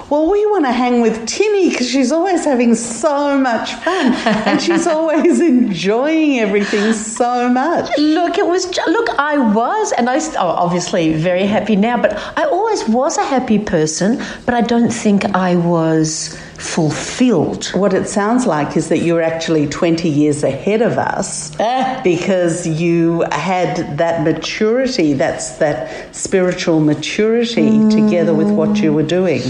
well, 0.10 0.32
we 0.32 0.46
want 0.46 0.66
to 0.66 0.72
hang 0.72 1.02
with 1.02 1.28
Timmy 1.28 1.70
because 1.70 1.90
she's 1.90 2.12
always 2.14 2.46
having 2.46 2.76
so 2.76 3.38
much 3.38 3.74
fun 3.74 4.14
and 4.14 4.62
she's 4.62 4.88
always 4.98 5.42
enjoying 5.42 6.40
everything 6.40 6.94
so 6.94 7.50
much. 7.50 7.90
Look, 7.98 8.38
it 8.38 8.48
was. 8.48 8.68
Look, 8.88 9.10
I 9.20 9.38
was, 9.38 9.92
and 9.94 10.10
I 10.10 10.20
oh, 10.38 10.48
obviously 10.48 11.14
very 11.14 11.46
happy 11.46 11.76
now. 11.76 12.02
But 12.02 12.18
I 12.38 12.46
always 12.46 12.88
was 12.88 13.18
a 13.18 13.26
happy 13.26 13.60
person. 13.60 14.24
But 14.46 14.54
I 14.54 14.62
don't 14.62 14.92
think 14.92 15.26
I 15.36 15.56
was 15.58 16.38
fulfilled. 16.58 17.66
What 17.74 17.94
it 17.94 18.08
sounds 18.08 18.46
like 18.46 18.76
is 18.76 18.90
that 18.90 19.00
you're 19.00 19.22
actually 19.22 19.68
20 19.68 20.10
years 20.10 20.44
ahead 20.44 20.82
of 20.82 20.98
us 20.98 21.52
Ah. 21.60 22.02
because 22.04 22.68
you 22.68 23.24
had 23.32 23.98
that 23.98 24.24
maturity, 24.24 25.14
that's 25.14 25.52
that 25.58 26.16
spiritual 26.16 26.80
maturity 26.80 27.70
together 27.90 28.34
with 28.34 28.50
what 28.50 28.78
you 28.82 28.92
were 28.94 29.04
doing. 29.20 29.42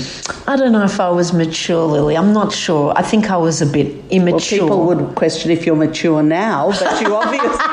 I 0.47 0.55
don't 0.55 0.71
know 0.71 0.83
if 0.83 0.99
I 0.99 1.09
was 1.09 1.33
mature, 1.33 1.85
Lily. 1.85 2.15
I'm 2.15 2.33
not 2.33 2.51
sure. 2.53 2.93
I 2.95 3.01
think 3.01 3.29
I 3.31 3.37
was 3.37 3.61
a 3.61 3.65
bit 3.65 3.87
Well, 3.95 4.03
immature. 4.09 4.59
people 4.59 4.85
would 4.87 5.15
question 5.15 5.51
if 5.51 5.65
you're 5.65 5.75
mature 5.75 6.21
now, 6.23 6.71
but 6.79 7.01
you 7.01 7.13
obviously, 7.21 7.67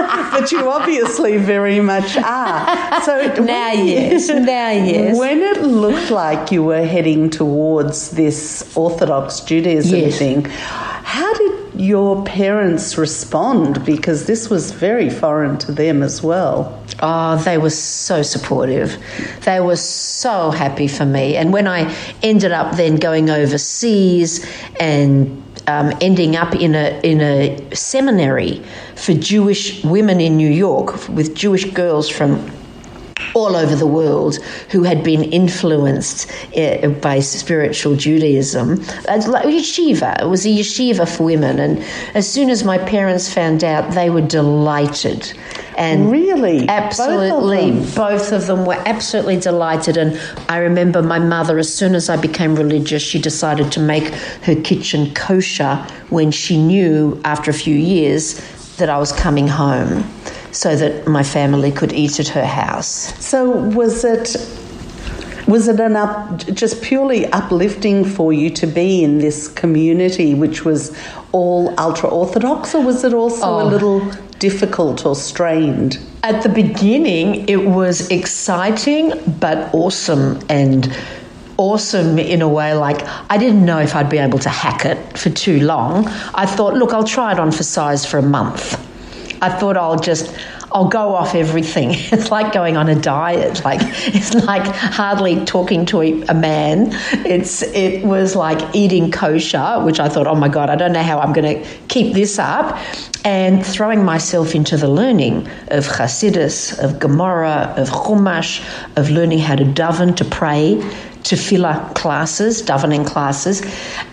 but 0.34 0.52
you 0.52 0.68
obviously 0.70 1.36
very 1.38 1.80
much 1.80 2.16
are. 2.16 3.00
So 3.02 3.14
now, 3.44 3.74
when- 3.74 3.86
yes. 3.86 4.28
Now, 4.28 4.70
yes. 4.70 5.18
When 5.18 5.40
it 5.42 5.62
looked 5.62 6.10
like 6.10 6.52
you 6.52 6.62
were 6.62 6.84
heading 6.84 7.30
towards 7.30 8.10
this 8.10 8.62
Orthodox 8.84 9.40
Judaism 9.40 9.98
Yes. 10.00 10.18
thing, 10.18 10.44
how 11.16 11.32
did 11.34 11.52
your 11.80 12.22
parents 12.24 12.96
respond? 12.98 13.84
Because 13.84 14.26
this 14.26 14.50
was 14.50 14.72
very 14.72 15.10
foreign 15.10 15.56
to 15.58 15.72
them 15.72 16.02
as 16.02 16.22
well. 16.22 16.56
Oh, 17.02 17.36
they 17.36 17.58
were 17.58 17.70
so 17.70 18.22
supportive. 18.22 18.96
They 19.44 19.60
were 19.60 19.76
so 19.76 20.50
happy 20.50 20.88
for 20.88 21.06
me. 21.06 21.36
And 21.36 21.52
when 21.52 21.66
I 21.66 21.80
ended 22.22 22.52
up 22.52 22.76
then 22.76 22.96
going 22.96 23.30
overseas 23.30 24.30
and 24.78 25.42
um, 25.66 25.92
ending 26.00 26.36
up 26.36 26.54
in 26.54 26.74
a 26.74 27.00
in 27.02 27.20
a 27.20 27.58
seminary 27.74 28.62
for 28.96 29.14
Jewish 29.14 29.84
women 29.84 30.20
in 30.20 30.36
New 30.36 30.50
York 30.50 31.08
with 31.08 31.34
Jewish 31.34 31.64
girls 31.72 32.08
from 32.08 32.30
all 33.34 33.56
over 33.56 33.74
the 33.74 33.86
world 33.86 34.36
who 34.70 34.82
had 34.82 35.02
been 35.02 35.24
influenced 35.24 36.30
uh, 36.56 36.88
by 37.00 37.20
spiritual 37.20 37.96
Judaism. 37.96 38.76
Yeshiva. 39.44 40.20
It 40.22 40.26
was 40.26 40.46
a 40.46 40.50
yeshiva 40.50 41.08
for 41.08 41.24
women. 41.24 41.58
And 41.58 41.84
as 42.14 42.30
soon 42.30 42.50
as 42.50 42.64
my 42.64 42.78
parents 42.78 43.32
found 43.32 43.64
out, 43.64 43.92
they 43.92 44.10
were 44.10 44.20
delighted. 44.20 45.32
And 45.76 46.10
Really? 46.10 46.68
absolutely, 46.68 47.70
Both 47.70 47.88
of 47.88 47.94
both 47.94 48.32
of 48.32 48.46
them 48.46 48.66
were 48.66 48.82
absolutely 48.86 49.38
delighted. 49.38 49.96
And 49.96 50.20
I 50.48 50.58
remember 50.58 51.02
my 51.02 51.18
mother, 51.18 51.58
as 51.58 51.72
soon 51.72 51.94
as 51.94 52.10
I 52.10 52.16
became 52.16 52.54
religious, 52.54 53.02
she 53.02 53.18
decided 53.18 53.72
to 53.72 53.80
make 53.80 54.08
her 54.44 54.54
kitchen 54.54 55.14
kosher 55.14 55.76
when 56.10 56.30
she 56.30 56.58
knew 56.58 57.20
after 57.24 57.50
a 57.50 57.54
few 57.54 57.74
years 57.74 58.40
that 58.76 58.90
I 58.90 58.98
was 58.98 59.12
coming 59.12 59.48
home 59.48 60.04
so 60.52 60.76
that 60.76 61.06
my 61.06 61.22
family 61.22 61.70
could 61.72 61.92
eat 61.92 62.20
at 62.20 62.28
her 62.28 62.44
house. 62.46 63.14
So 63.24 63.50
was 63.50 64.04
it 64.04 64.36
was 65.46 65.66
it 65.68 65.80
an 65.80 65.96
up 65.96 66.38
just 66.54 66.80
purely 66.82 67.26
uplifting 67.32 68.04
for 68.04 68.32
you 68.32 68.50
to 68.50 68.66
be 68.66 69.02
in 69.02 69.18
this 69.18 69.48
community 69.48 70.32
which 70.34 70.64
was 70.64 70.96
all 71.32 71.74
ultra 71.80 72.08
orthodox 72.08 72.74
or 72.74 72.84
was 72.84 73.02
it 73.04 73.12
also 73.12 73.44
a 73.44 73.64
Oh. 73.64 73.66
little 73.66 74.00
difficult 74.38 75.04
or 75.04 75.16
strained? 75.16 75.98
At 76.22 76.42
the 76.42 76.48
beginning, 76.50 77.48
it 77.48 77.64
was 77.66 78.08
exciting 78.10 79.12
but 79.40 79.72
awesome 79.74 80.38
and 80.48 80.94
awesome 81.56 82.18
in 82.18 82.42
a 82.42 82.48
way 82.48 82.74
like 82.74 83.02
I 83.28 83.36
didn't 83.38 83.64
know 83.64 83.78
if 83.78 83.94
I'd 83.96 84.08
be 84.10 84.18
able 84.18 84.38
to 84.40 84.48
hack 84.48 84.84
it 84.84 85.18
for 85.18 85.30
too 85.30 85.60
long. 85.60 86.06
I 86.34 86.46
thought, 86.46 86.74
look, 86.74 86.92
I'll 86.92 87.04
try 87.04 87.32
it 87.32 87.38
on 87.40 87.50
for 87.50 87.62
size 87.64 88.06
for 88.06 88.18
a 88.18 88.22
month. 88.22 88.78
I 89.42 89.48
thought 89.48 89.76
I'll 89.76 89.98
just 89.98 90.34
I'll 90.72 90.88
go 90.88 91.14
off 91.14 91.34
everything. 91.34 91.90
It's 92.20 92.30
like 92.30 92.52
going 92.52 92.76
on 92.76 92.88
a 92.88 92.94
diet. 92.94 93.64
Like 93.64 93.80
it's 93.82 94.34
like 94.34 94.66
hardly 94.66 95.44
talking 95.44 95.86
to 95.86 96.02
a, 96.02 96.34
man. 96.34 96.90
It's 97.24 97.62
it 97.62 98.04
was 98.04 98.36
like 98.36 98.74
eating 98.74 99.10
kosher, 99.10 99.80
which 99.84 100.00
I 100.00 100.08
thought, 100.08 100.26
oh 100.26 100.34
my 100.34 100.48
god, 100.48 100.70
I 100.70 100.76
don't 100.76 100.92
know 100.92 101.02
how 101.02 101.18
I'm 101.20 101.32
going 101.32 101.62
to 101.62 101.70
keep 101.88 102.14
this 102.14 102.38
up, 102.38 102.78
and 103.24 103.64
throwing 103.64 104.04
myself 104.04 104.54
into 104.54 104.76
the 104.76 104.88
learning 104.88 105.48
of 105.68 105.86
Hasidus, 105.86 106.78
of 106.82 106.98
Gemara, 106.98 107.74
of 107.76 107.88
Chumash, 107.90 108.62
of 108.96 109.10
learning 109.10 109.38
how 109.38 109.56
to 109.56 109.64
daven, 109.64 110.16
to 110.16 110.24
pray, 110.24 110.82
tefillah 111.30 111.94
classes, 111.94 112.60
davening 112.60 113.06
classes, 113.06 113.62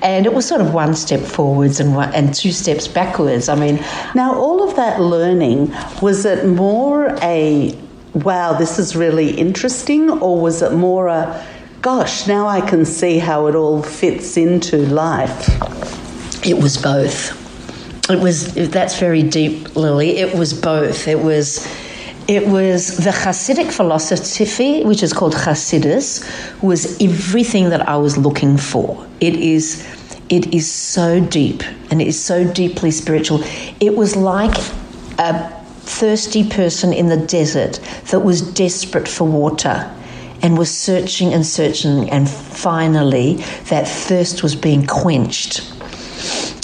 and 0.03 0.27
it 0.27 0.33
was 0.33 0.45
sort 0.45 0.61
of 0.61 0.73
one 0.73 0.93
step 0.93 1.19
forwards 1.19 1.79
and 1.79 1.95
one, 1.95 2.13
and 2.13 2.33
two 2.33 2.51
steps 2.51 2.87
backwards. 2.87 3.49
I 3.49 3.55
mean, 3.55 3.83
Now 4.13 4.35
all 4.35 4.67
of 4.67 4.75
that 4.75 5.01
learning 5.01 5.73
was 6.01 6.25
it 6.25 6.45
more 6.45 7.17
a 7.23 7.75
wow 8.13 8.53
this 8.53 8.79
is 8.79 8.95
really 8.95 9.31
interesting 9.31 10.09
or 10.09 10.39
was 10.39 10.61
it 10.61 10.73
more 10.73 11.07
a 11.07 11.45
gosh 11.81 12.27
now 12.27 12.47
I 12.47 12.61
can 12.61 12.85
see 12.85 13.19
how 13.19 13.47
it 13.47 13.55
all 13.55 13.81
fits 13.81 14.37
into 14.37 14.77
life? 14.77 15.49
It 16.45 16.61
was 16.61 16.77
both. 16.77 17.35
It 18.09 18.19
was 18.19 18.53
that's 18.69 18.99
very 18.99 19.23
deep, 19.23 19.75
Lily. 19.75 20.17
It 20.17 20.37
was 20.37 20.53
both. 20.53 21.07
It 21.07 21.19
was 21.19 21.67
it 22.27 22.45
was 22.47 22.97
the 22.97 23.11
Hasidic 23.11 23.71
philosophy, 23.71 24.83
which 24.83 25.01
is 25.01 25.13
called 25.13 25.33
Hasidus, 25.33 26.23
was 26.61 27.01
everything 27.01 27.69
that 27.69 27.87
I 27.87 27.95
was 27.95 28.17
looking 28.17 28.57
for. 28.57 29.07
It 29.21 29.35
is 29.35 29.85
it 30.29 30.53
is 30.53 30.69
so 30.69 31.21
deep 31.21 31.63
and 31.89 32.01
it 32.01 32.07
is 32.07 32.21
so 32.21 32.51
deeply 32.51 32.91
spiritual. 32.91 33.41
It 33.79 33.95
was 33.95 34.17
like 34.17 34.57
a 35.19 35.49
thirsty 35.79 36.49
person 36.49 36.91
in 36.91 37.07
the 37.07 37.15
desert 37.15 37.79
that 38.11 38.19
was 38.19 38.41
desperate 38.41 39.07
for 39.07 39.25
water 39.25 39.89
and 40.41 40.57
was 40.57 40.69
searching 40.69 41.33
and 41.33 41.45
searching 41.45 42.09
and 42.09 42.29
finally 42.29 43.35
that 43.69 43.87
thirst 43.87 44.43
was 44.43 44.53
being 44.53 44.85
quenched. 44.85 45.71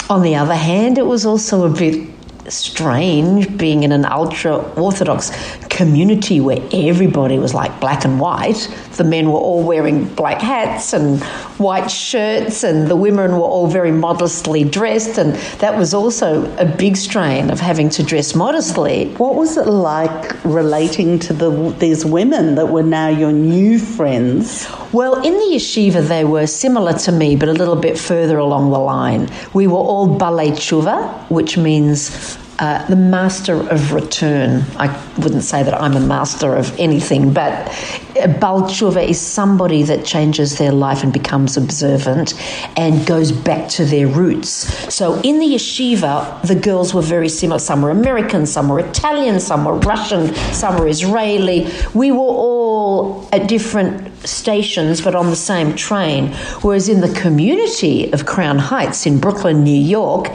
On 0.10 0.22
the 0.22 0.36
other 0.36 0.56
hand, 0.56 0.98
it 0.98 1.06
was 1.06 1.26
also 1.26 1.66
a 1.66 1.74
bit 1.74 2.13
strange 2.54 3.58
being 3.58 3.84
in 3.84 3.92
an 3.92 4.06
ultra 4.06 4.58
orthodox 4.76 5.32
community 5.70 6.40
where 6.40 6.62
everybody 6.72 7.40
was 7.40 7.54
like 7.54 7.80
black 7.80 8.06
and 8.06 8.20
white. 8.20 8.70
The 8.94 9.04
men 9.04 9.32
were 9.32 9.40
all 9.40 9.64
wearing 9.64 10.06
black 10.14 10.40
hats 10.40 10.94
and 10.94 11.22
white 11.58 11.90
shirts, 11.90 12.64
and 12.64 12.88
the 12.88 12.96
women 12.96 13.32
were 13.32 13.52
all 13.56 13.68
very 13.68 13.92
modestly 13.92 14.64
dressed, 14.64 15.18
and 15.18 15.34
that 15.60 15.78
was 15.78 15.94
also 15.94 16.54
a 16.58 16.66
big 16.66 16.96
strain 16.96 17.50
of 17.50 17.60
having 17.60 17.90
to 17.90 18.04
dress 18.04 18.36
modestly. 18.36 19.14
What 19.16 19.36
was 19.36 19.58
it 19.58 19.68
like 19.68 20.44
relating 20.44 21.20
to 21.20 21.34
the 21.34 21.74
these 21.80 22.06
women 22.06 22.56
that 22.56 22.68
were 22.68 22.84
now 22.84 23.08
your 23.08 23.32
new 23.32 23.80
friends? 23.80 24.68
Well, 24.92 25.16
in 25.26 25.34
the 25.34 25.56
yeshiva, 25.56 26.08
they 26.08 26.24
were 26.24 26.46
similar 26.46 26.94
to 27.00 27.12
me, 27.12 27.36
but 27.36 27.50
a 27.50 27.54
little 27.54 27.76
bit 27.76 27.98
further 27.98 28.38
along 28.38 28.72
the 28.72 28.80
line. 28.80 29.30
We 29.54 29.66
were 29.66 29.78
all 29.78 30.08
balei 30.20 30.52
tshuva, 30.52 31.30
which 31.30 31.58
means 31.58 32.38
uh, 32.60 32.86
the 32.88 32.96
master 32.96 33.56
of 33.70 33.94
return. 33.94 34.64
I 34.78 34.88
wouldn't 35.18 35.44
say 35.44 35.64
that 35.64 35.74
I'm 35.74 35.96
a 35.96 36.00
master 36.00 36.56
of 36.56 36.78
anything, 36.80 37.34
but 37.34 37.68
tshuva 38.14 39.08
is 39.08 39.20
somebody 39.20 39.84
that 39.84 40.06
changes 40.06 40.58
their 40.58 40.72
life 40.72 41.04
and 41.04 41.12
becomes 41.12 41.58
observant 41.58 42.34
and 42.78 43.06
goes 43.08 43.32
back 43.32 43.70
to 43.70 43.86
their 43.86 44.08
roots. 44.08 44.52
So 44.94 45.20
in 45.22 45.40
the 45.40 45.48
yeshiva, 45.48 46.42
the 46.46 46.56
girls 46.56 46.94
were 46.94 47.02
very 47.02 47.30
similar. 47.30 47.60
Some 47.60 47.82
were 47.82 47.90
American, 47.90 48.46
some 48.46 48.70
were 48.70 48.80
Italian, 48.80 49.40
some 49.40 49.66
were 49.66 49.76
Russian, 49.80 50.34
some 50.54 50.78
were 50.78 50.88
Israeli. 50.88 51.70
We 51.94 52.12
were 52.12 52.20
all 52.20 53.28
at 53.34 53.48
different 53.48 54.12
stations 54.28 55.02
but 55.02 55.16
on 55.16 55.30
the 55.30 55.36
same 55.36 55.76
train. 55.76 56.34
Whereas 56.62 56.88
in 56.88 57.02
the 57.02 57.14
community 57.14 58.12
of 58.14 58.26
Crown 58.26 58.58
Heights 58.58 59.06
in 59.06 59.20
Brooklyn, 59.20 59.64
New 59.64 59.72
York, 59.72 60.30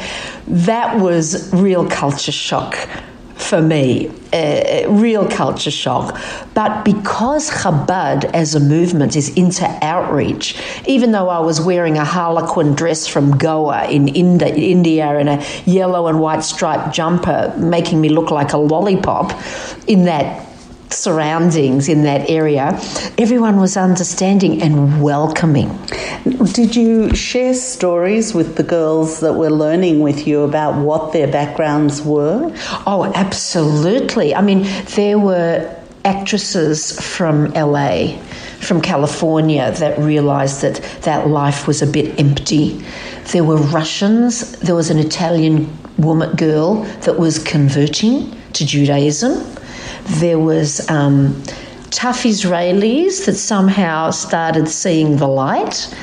that 0.46 0.98
was 1.00 1.52
real 1.52 1.88
culture 1.88 2.07
shock 2.16 2.88
for 3.38 3.62
me, 3.62 4.10
uh, 4.32 4.90
real 4.90 5.26
culture 5.28 5.70
shock. 5.70 6.20
But 6.54 6.84
because 6.84 7.50
Chabad 7.50 8.24
as 8.34 8.54
a 8.54 8.60
movement 8.60 9.16
is 9.16 9.34
into 9.36 9.64
outreach, 9.82 10.60
even 10.86 11.12
though 11.12 11.28
I 11.28 11.40
was 11.40 11.60
wearing 11.60 11.96
a 11.96 12.04
harlequin 12.04 12.74
dress 12.74 13.06
from 13.06 13.38
Goa 13.38 13.88
in 13.88 14.08
India 14.08 15.06
and 15.06 15.28
a 15.28 15.44
yellow 15.64 16.08
and 16.08 16.20
white 16.20 16.42
striped 16.42 16.94
jumper, 16.94 17.54
making 17.56 18.00
me 18.00 18.08
look 18.08 18.30
like 18.30 18.52
a 18.52 18.58
lollipop 18.58 19.32
in 19.86 20.04
that 20.04 20.47
surroundings 20.92 21.88
in 21.88 22.02
that 22.02 22.28
area, 22.28 22.78
everyone 23.18 23.58
was 23.58 23.76
understanding 23.76 24.62
and 24.62 25.02
welcoming. 25.02 25.68
Did 26.52 26.76
you 26.76 27.14
share 27.14 27.54
stories 27.54 28.34
with 28.34 28.56
the 28.56 28.62
girls 28.62 29.20
that 29.20 29.34
were 29.34 29.50
learning 29.50 30.00
with 30.00 30.26
you 30.26 30.42
about 30.42 30.82
what 30.82 31.12
their 31.12 31.26
backgrounds 31.26 32.02
were? 32.02 32.52
Oh, 32.86 33.10
absolutely. 33.14 34.34
I 34.34 34.40
mean, 34.40 34.66
there 34.94 35.18
were 35.18 35.74
actresses 36.04 36.98
from 37.00 37.52
LA, 37.52 38.16
from 38.60 38.80
California, 38.80 39.72
that 39.72 39.98
realized 39.98 40.62
that 40.62 40.76
that 41.02 41.28
life 41.28 41.66
was 41.66 41.82
a 41.82 41.86
bit 41.86 42.18
empty. 42.18 42.82
There 43.32 43.44
were 43.44 43.56
Russians, 43.56 44.52
there 44.60 44.74
was 44.74 44.90
an 44.90 44.98
Italian 44.98 45.76
woman 45.98 46.34
girl 46.36 46.82
that 47.02 47.18
was 47.18 47.38
converting 47.38 48.34
to 48.54 48.64
Judaism. 48.64 49.44
There 50.10 50.38
was 50.38 50.88
um, 50.88 51.42
tough 51.90 52.22
Israelis 52.22 53.26
that 53.26 53.34
somehow 53.34 54.10
started 54.10 54.68
seeing 54.68 55.16
the 55.18 55.28
light. 55.28 55.94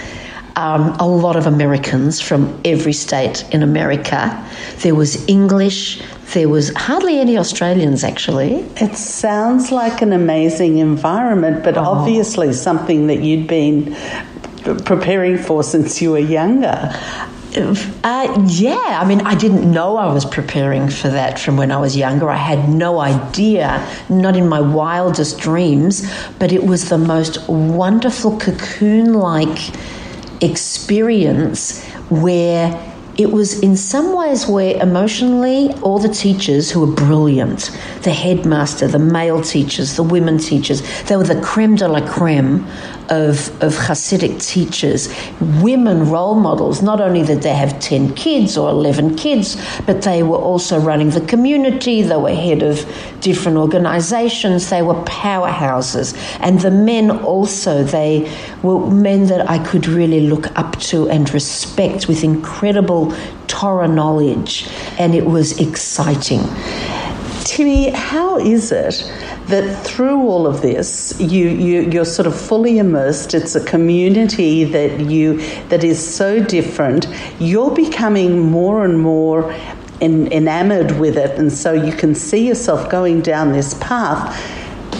Um, 0.57 0.95
a 0.99 1.07
lot 1.07 1.35
of 1.35 1.47
Americans 1.47 2.21
from 2.21 2.61
every 2.63 2.93
state 2.93 3.43
in 3.51 3.61
America. 3.61 4.41
There 4.83 4.95
was 4.95 5.27
English. 5.27 6.01
There 6.33 6.47
was 6.47 6.73
hardly 6.75 7.19
any 7.19 7.37
Australians, 7.37 8.03
actually. 8.05 8.59
It 8.77 8.95
sounds 8.95 9.71
like 9.71 10.01
an 10.01 10.13
amazing 10.13 10.77
environment, 10.77 11.63
but 11.63 11.77
obviously 11.77 12.53
something 12.53 13.07
that 13.07 13.21
you'd 13.21 13.47
been 13.47 13.95
preparing 14.85 15.37
for 15.37 15.61
since 15.61 16.01
you 16.01 16.11
were 16.11 16.19
younger. 16.19 16.93
Uh, 17.57 18.45
yeah, 18.47 18.99
I 19.01 19.07
mean, 19.07 19.21
I 19.21 19.35
didn't 19.35 19.69
know 19.71 19.95
I 19.95 20.11
was 20.13 20.25
preparing 20.25 20.89
for 20.89 21.07
that 21.07 21.39
from 21.39 21.55
when 21.55 21.71
I 21.71 21.77
was 21.77 21.95
younger. 21.95 22.29
I 22.29 22.35
had 22.35 22.67
no 22.67 22.99
idea, 22.99 23.87
not 24.09 24.35
in 24.35 24.49
my 24.49 24.59
wildest 24.59 25.39
dreams, 25.39 26.05
but 26.37 26.51
it 26.51 26.65
was 26.65 26.89
the 26.89 26.97
most 26.97 27.47
wonderful 27.47 28.37
cocoon 28.39 29.13
like 29.13 29.73
experience 30.41 31.85
where 32.09 32.93
it 33.17 33.31
was 33.31 33.59
in 33.61 33.77
some 33.77 34.13
ways 34.13 34.45
where 34.45 34.75
emotionally 34.81 35.71
all 35.81 35.99
the 35.99 36.09
teachers 36.09 36.69
who 36.69 36.81
were 36.81 36.93
brilliant 36.93 37.71
the 38.01 38.11
headmaster 38.11 38.87
the 38.87 38.99
male 38.99 39.41
teachers 39.41 39.95
the 39.95 40.03
women 40.03 40.37
teachers 40.37 40.81
they 41.03 41.15
were 41.15 41.23
the 41.23 41.39
creme 41.41 41.75
de 41.75 41.87
la 41.87 42.05
creme 42.05 42.67
of, 43.09 43.49
of 43.61 43.73
Hasidic 43.73 44.45
teachers, 44.45 45.09
women 45.61 46.09
role 46.09 46.35
models. 46.35 46.81
Not 46.81 47.01
only 47.01 47.23
did 47.23 47.41
they 47.41 47.53
have 47.53 47.79
10 47.79 48.15
kids 48.15 48.57
or 48.57 48.69
11 48.69 49.15
kids, 49.15 49.57
but 49.85 50.01
they 50.01 50.23
were 50.23 50.37
also 50.37 50.79
running 50.79 51.09
the 51.09 51.21
community, 51.21 52.01
they 52.01 52.17
were 52.17 52.33
head 52.33 52.63
of 52.63 52.85
different 53.21 53.57
organizations, 53.57 54.69
they 54.69 54.81
were 54.81 54.95
powerhouses. 55.03 56.15
And 56.39 56.59
the 56.61 56.71
men 56.71 57.11
also, 57.11 57.83
they 57.83 58.31
were 58.63 58.89
men 58.89 59.27
that 59.27 59.49
I 59.49 59.63
could 59.65 59.87
really 59.87 60.21
look 60.21 60.55
up 60.57 60.79
to 60.81 61.09
and 61.09 61.31
respect 61.33 62.07
with 62.07 62.23
incredible 62.23 63.15
Torah 63.47 63.87
knowledge. 63.87 64.67
And 64.97 65.15
it 65.15 65.25
was 65.25 65.59
exciting. 65.59 66.41
Timmy, 67.45 67.91
how 67.91 68.39
is 68.39 68.71
it 68.71 69.03
that 69.49 69.85
through 69.85 70.19
all 70.19 70.47
of 70.47 70.63
this, 70.63 71.13
you, 71.19 71.47
you 71.47 71.81
you're 71.81 72.03
sort 72.03 72.25
of 72.25 72.35
fully 72.35 72.79
immersed? 72.79 73.35
It's 73.35 73.53
a 73.53 73.63
community 73.63 74.63
that 74.63 74.99
you 74.99 75.37
that 75.69 75.83
is 75.83 76.03
so 76.03 76.43
different. 76.43 77.07
You're 77.39 77.69
becoming 77.69 78.39
more 78.39 78.83
and 78.83 78.99
more 78.99 79.53
en- 80.01 80.31
enamored 80.31 80.97
with 80.99 81.17
it, 81.17 81.37
and 81.37 81.53
so 81.53 81.71
you 81.71 81.93
can 81.93 82.15
see 82.15 82.47
yourself 82.47 82.89
going 82.89 83.21
down 83.21 83.51
this 83.51 83.75
path. 83.75 84.35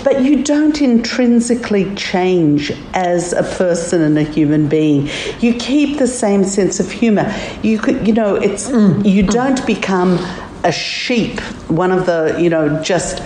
But 0.03 0.21
you 0.21 0.43
don't 0.43 0.79
intrinsically 0.83 1.95
change 1.95 2.71
as 2.93 3.33
a 3.33 3.41
person 3.41 4.03
and 4.03 4.19
a 4.19 4.23
human 4.23 4.69
being. 4.69 5.09
You 5.39 5.55
keep 5.55 5.97
the 5.97 6.05
same 6.05 6.43
sense 6.43 6.79
of 6.79 6.91
humor. 6.91 7.33
You 7.63 7.79
could, 7.79 8.05
you 8.05 8.13
know, 8.13 8.35
it's 8.35 8.69
mm. 8.69 9.03
you 9.03 9.23
don't 9.23 9.65
become 9.65 10.19
a 10.65 10.71
sheep, 10.71 11.39
one 11.69 11.91
of 11.91 12.05
the, 12.05 12.35
you 12.39 12.49
know, 12.49 12.81
just 12.81 13.21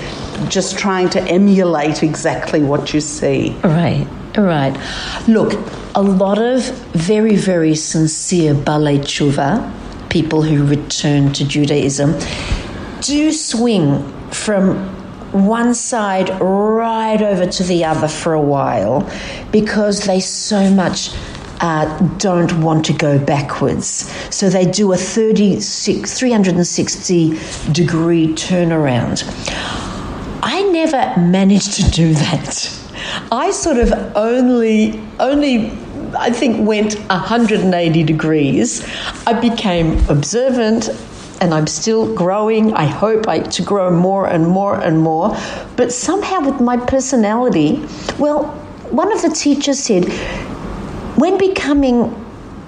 just 0.47 0.78
trying 0.78 1.10
to 1.10 1.21
emulate 1.23 2.04
exactly 2.04 2.62
what 2.62 2.93
you 2.93 3.02
see. 3.02 3.52
Right, 3.63 4.08
right. 4.38 4.78
Look, 5.28 5.54
a 5.95 6.02
lot 6.02 6.38
of 6.38 6.63
very, 6.93 7.36
very 7.36 7.75
sincere 7.75 8.54
Balei 8.54 8.99
Tshuva, 8.99 10.10
people 10.10 10.43
who 10.43 10.65
return 10.65 11.34
to 11.34 11.45
Judaism, 11.45 12.17
do 13.02 13.32
swing 13.32 14.13
from 14.32 14.78
one 15.32 15.73
side 15.73 16.30
right 16.41 17.21
over 17.21 17.45
to 17.45 17.63
the 17.63 17.86
other 17.86 18.08
for 18.08 18.34
a 18.34 18.41
while 18.41 19.08
because 19.52 20.06
they 20.06 20.19
so 20.19 20.69
much 20.71 21.12
uh, 21.60 21.86
don't 22.17 22.62
want 22.62 22.86
to 22.86 22.93
go 22.93 23.19
backwards. 23.19 24.12
So 24.34 24.50
they 24.50 24.65
do 24.65 24.93
a 24.93 24.98
36, 24.98 26.17
360 26.17 27.30
degree 27.72 28.28
turnaround. 28.30 29.24
I 30.41 30.62
never 30.63 31.19
managed 31.19 31.74
to 31.74 31.91
do 31.91 32.13
that. 32.13 32.76
I 33.32 33.52
sort 33.52 33.78
of 33.78 33.91
only, 34.15 35.02
only, 35.19 35.72
I 36.17 36.32
think, 36.32 36.67
went 36.67 36.95
180 37.10 38.04
degrees. 38.04 38.86
I 39.28 39.39
became 39.39 40.00
observant 40.10 40.89
and 41.41 41.54
I'm 41.54 41.67
still 41.67 42.13
growing. 42.15 42.74
I 42.74 42.86
hope 42.86 43.28
I, 43.28 43.39
to 43.39 43.62
grow 43.62 43.91
more 43.91 44.28
and 44.28 44.48
more 44.48 44.80
and 44.80 45.00
more. 45.00 45.38
But 45.76 45.91
somehow, 45.91 46.41
with 46.41 46.60
my 46.60 46.78
personality, 46.78 47.86
well, 48.17 48.45
one 48.91 49.12
of 49.12 49.22
the 49.22 49.30
teachers 49.30 49.80
said, 49.80 50.06
when 51.19 51.38
becoming 51.38 52.13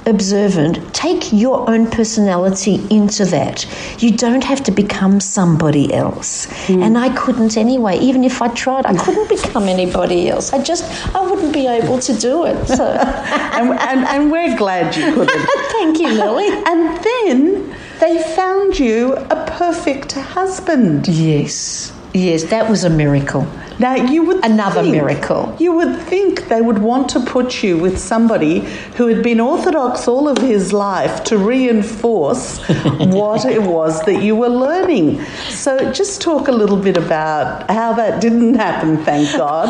observant, 0.05 0.93
take 0.93 1.31
your 1.31 1.69
own 1.69 1.89
personality 1.89 2.81
into 2.89 3.25
that. 3.25 3.65
You 4.01 4.11
don't 4.11 4.43
have 4.43 4.63
to 4.63 4.71
become 4.71 5.19
somebody 5.19 5.93
else. 5.93 6.47
Mm. 6.67 6.83
And 6.83 6.97
I 6.97 7.15
couldn't 7.15 7.57
anyway. 7.57 7.97
Even 7.99 8.23
if 8.23 8.41
I 8.41 8.47
tried, 8.49 8.85
I 8.85 8.95
couldn't 8.95 9.29
become 9.41 9.67
anybody 9.67 10.29
else. 10.29 10.53
I 10.53 10.63
just, 10.63 10.83
I 11.15 11.21
wouldn't 11.21 11.53
be 11.53 11.67
able 11.67 11.99
to 11.99 12.13
do 12.13 12.45
it. 12.45 12.67
So. 12.67 12.85
and, 12.85 13.71
and, 13.79 14.05
and 14.05 14.31
we're 14.31 14.57
glad 14.57 14.95
you 14.95 15.13
couldn't. 15.13 15.49
Thank 15.71 15.99
you, 15.99 16.09
Lily. 16.09 16.49
and 16.65 17.03
then 17.03 17.75
they 17.99 18.21
found 18.35 18.79
you 18.79 19.13
a 19.13 19.45
perfect 19.57 20.13
husband. 20.13 21.07
Yes. 21.07 21.93
Yes, 22.13 22.43
that 22.45 22.69
was 22.69 22.83
a 22.83 22.89
miracle. 22.89 23.47
Now 23.81 23.95
you 23.95 24.21
would 24.21 24.45
another 24.45 24.83
think, 24.83 24.93
miracle. 24.93 25.55
You 25.57 25.73
would 25.73 25.97
think 26.03 26.49
they 26.49 26.61
would 26.61 26.77
want 26.77 27.09
to 27.09 27.19
put 27.19 27.63
you 27.63 27.79
with 27.79 27.97
somebody 27.97 28.59
who 28.95 29.07
had 29.07 29.23
been 29.23 29.39
Orthodox 29.39 30.07
all 30.07 30.29
of 30.29 30.37
his 30.37 30.71
life 30.71 31.23
to 31.23 31.37
reinforce 31.39 32.59
what 32.99 33.43
it 33.45 33.63
was 33.63 33.99
that 34.05 34.21
you 34.21 34.35
were 34.35 34.49
learning. 34.49 35.25
So 35.49 35.91
just 35.91 36.21
talk 36.21 36.47
a 36.47 36.51
little 36.51 36.77
bit 36.77 36.95
about 36.95 37.71
how 37.71 37.93
that 37.93 38.21
didn't 38.21 38.53
happen. 38.53 39.03
Thank 39.03 39.35
God. 39.35 39.65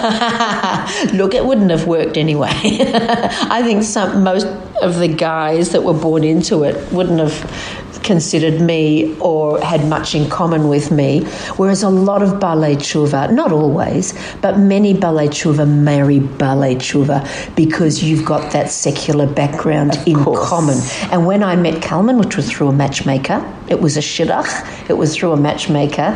Look, 1.13 1.33
it 1.33 1.45
wouldn't 1.45 1.71
have 1.71 1.87
worked 1.87 2.17
anyway. 2.17 2.49
I 2.53 3.61
think 3.63 3.83
some 3.83 4.25
most 4.25 4.47
of 4.81 4.99
the 4.99 5.07
guys 5.07 5.69
that 5.69 5.83
were 5.83 5.93
born 5.93 6.25
into 6.25 6.63
it 6.63 6.91
wouldn't 6.91 7.19
have 7.19 7.80
considered 8.03 8.61
me 8.61 9.15
or 9.19 9.59
had 9.61 9.85
much 9.87 10.15
in 10.15 10.29
common 10.29 10.67
with 10.67 10.91
me, 10.91 11.23
whereas 11.57 11.83
a 11.83 11.89
lot 11.89 12.21
of 12.21 12.33
balei 12.33 12.75
Tshuva, 12.75 13.31
not 13.31 13.51
always, 13.51 14.13
but 14.41 14.57
many 14.57 14.93
balei 14.93 15.27
Tshuva 15.27 15.67
marry 15.67 16.19
balei 16.19 16.75
Tshuva 16.75 17.55
because 17.55 18.03
you've 18.03 18.25
got 18.25 18.51
that 18.51 18.69
secular 18.69 19.27
background 19.27 19.95
of 19.95 20.07
in 20.07 20.23
course. 20.23 20.47
common. 20.47 20.77
And 21.11 21.25
when 21.25 21.43
I 21.43 21.55
met 21.55 21.81
Kalman, 21.81 22.17
which 22.17 22.35
was 22.35 22.49
through 22.49 22.69
a 22.69 22.73
matchmaker, 22.73 23.39
it 23.71 23.79
was 23.79 23.97
a 23.97 24.01
shidduch, 24.01 24.89
it 24.89 24.93
was 24.93 25.15
through 25.15 25.31
a 25.31 25.37
matchmaker, 25.37 26.09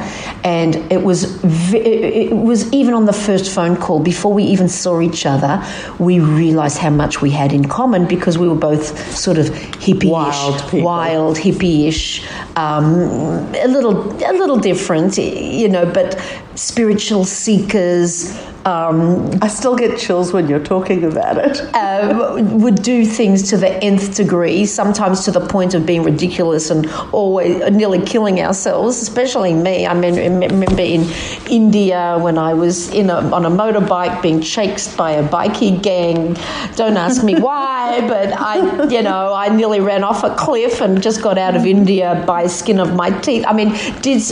and 0.44 0.76
it 0.92 1.02
was, 1.02 1.42
it 1.74 2.36
was 2.36 2.72
even 2.74 2.94
on 2.94 3.06
the 3.06 3.14
first 3.14 3.54
phone 3.54 3.76
call, 3.78 4.00
before 4.00 4.34
we 4.34 4.44
even 4.44 4.68
saw 4.68 5.02
each 5.02 5.26
other, 5.26 5.64
we 5.98 6.20
realized 6.20 6.78
how 6.78 6.90
much 6.90 7.22
we 7.22 7.32
had 7.32 7.54
in 7.54 7.68
common 7.68 8.06
because 8.06 8.38
we 8.38 8.48
were 8.48 8.62
both 8.72 9.16
sort 9.16 9.38
of 9.38 9.48
hippie 9.48 10.10
wild, 10.10 10.74
wild 10.74 11.38
hippie 11.38 11.88
ish, 11.88 12.26
um, 12.58 12.86
a 13.56 13.68
little 13.68 14.12
a 14.24 14.34
little 14.34 14.58
different, 14.58 15.18
you 15.18 15.70
know, 15.70 15.86
but 15.86 16.20
spiritual 16.56 17.24
seekers. 17.24 18.38
Um, 18.66 19.30
I 19.44 19.48
still 19.48 19.76
get 19.76 20.00
chills 20.00 20.34
when 20.34 20.50
you're 20.50 20.64
talking 20.64 21.04
about 21.04 21.38
it. 21.38 21.62
uh, 21.76 22.36
would 22.54 22.82
do 22.82 23.06
things 23.06 23.48
to 23.52 23.58
the 23.58 23.72
nth 23.84 24.16
degree, 24.16 24.66
sometimes 24.66 25.24
to 25.26 25.32
the 25.32 25.40
point 25.40 25.76
of 25.76 25.86
being 25.86 26.02
ridiculous 26.02 26.72
and 26.72 26.90
always 27.12 27.60
nearly 27.72 28.04
killing 28.04 28.42
ourselves. 28.42 29.04
Especially 29.04 29.54
me. 29.54 29.86
I 29.86 29.94
mean, 29.94 30.16
remember 30.16 30.82
in 30.82 31.08
India 31.48 32.18
when 32.20 32.40
I 32.40 32.56
was 32.56 32.90
in 32.90 33.12
a, 33.12 33.18
on 33.32 33.46
a 33.46 33.52
motorbike 33.52 34.24
being 34.24 34.42
chased 34.42 34.98
by 34.98 35.12
a 35.12 35.28
bikie 35.28 35.80
gang. 35.80 36.36
Don't 36.76 36.98
ask 36.98 37.24
me 37.24 37.36
why, 37.40 38.02
but 38.08 38.34
I, 38.34 38.88
you 38.88 39.04
know, 39.04 39.32
I 39.32 39.50
nearly 39.50 39.80
ran 39.80 40.04
off 40.04 40.24
a 40.24 40.34
cliff 40.34 40.82
and 40.82 41.04
just 41.04 41.22
got 41.22 41.38
out 41.38 41.56
of 41.56 41.68
India 41.68 42.24
by 42.26 42.48
skin 42.48 42.80
of 42.80 42.96
my 42.96 43.12
teeth. 43.20 43.46
I 43.48 43.54
mean, 43.54 43.76
did 44.02 44.24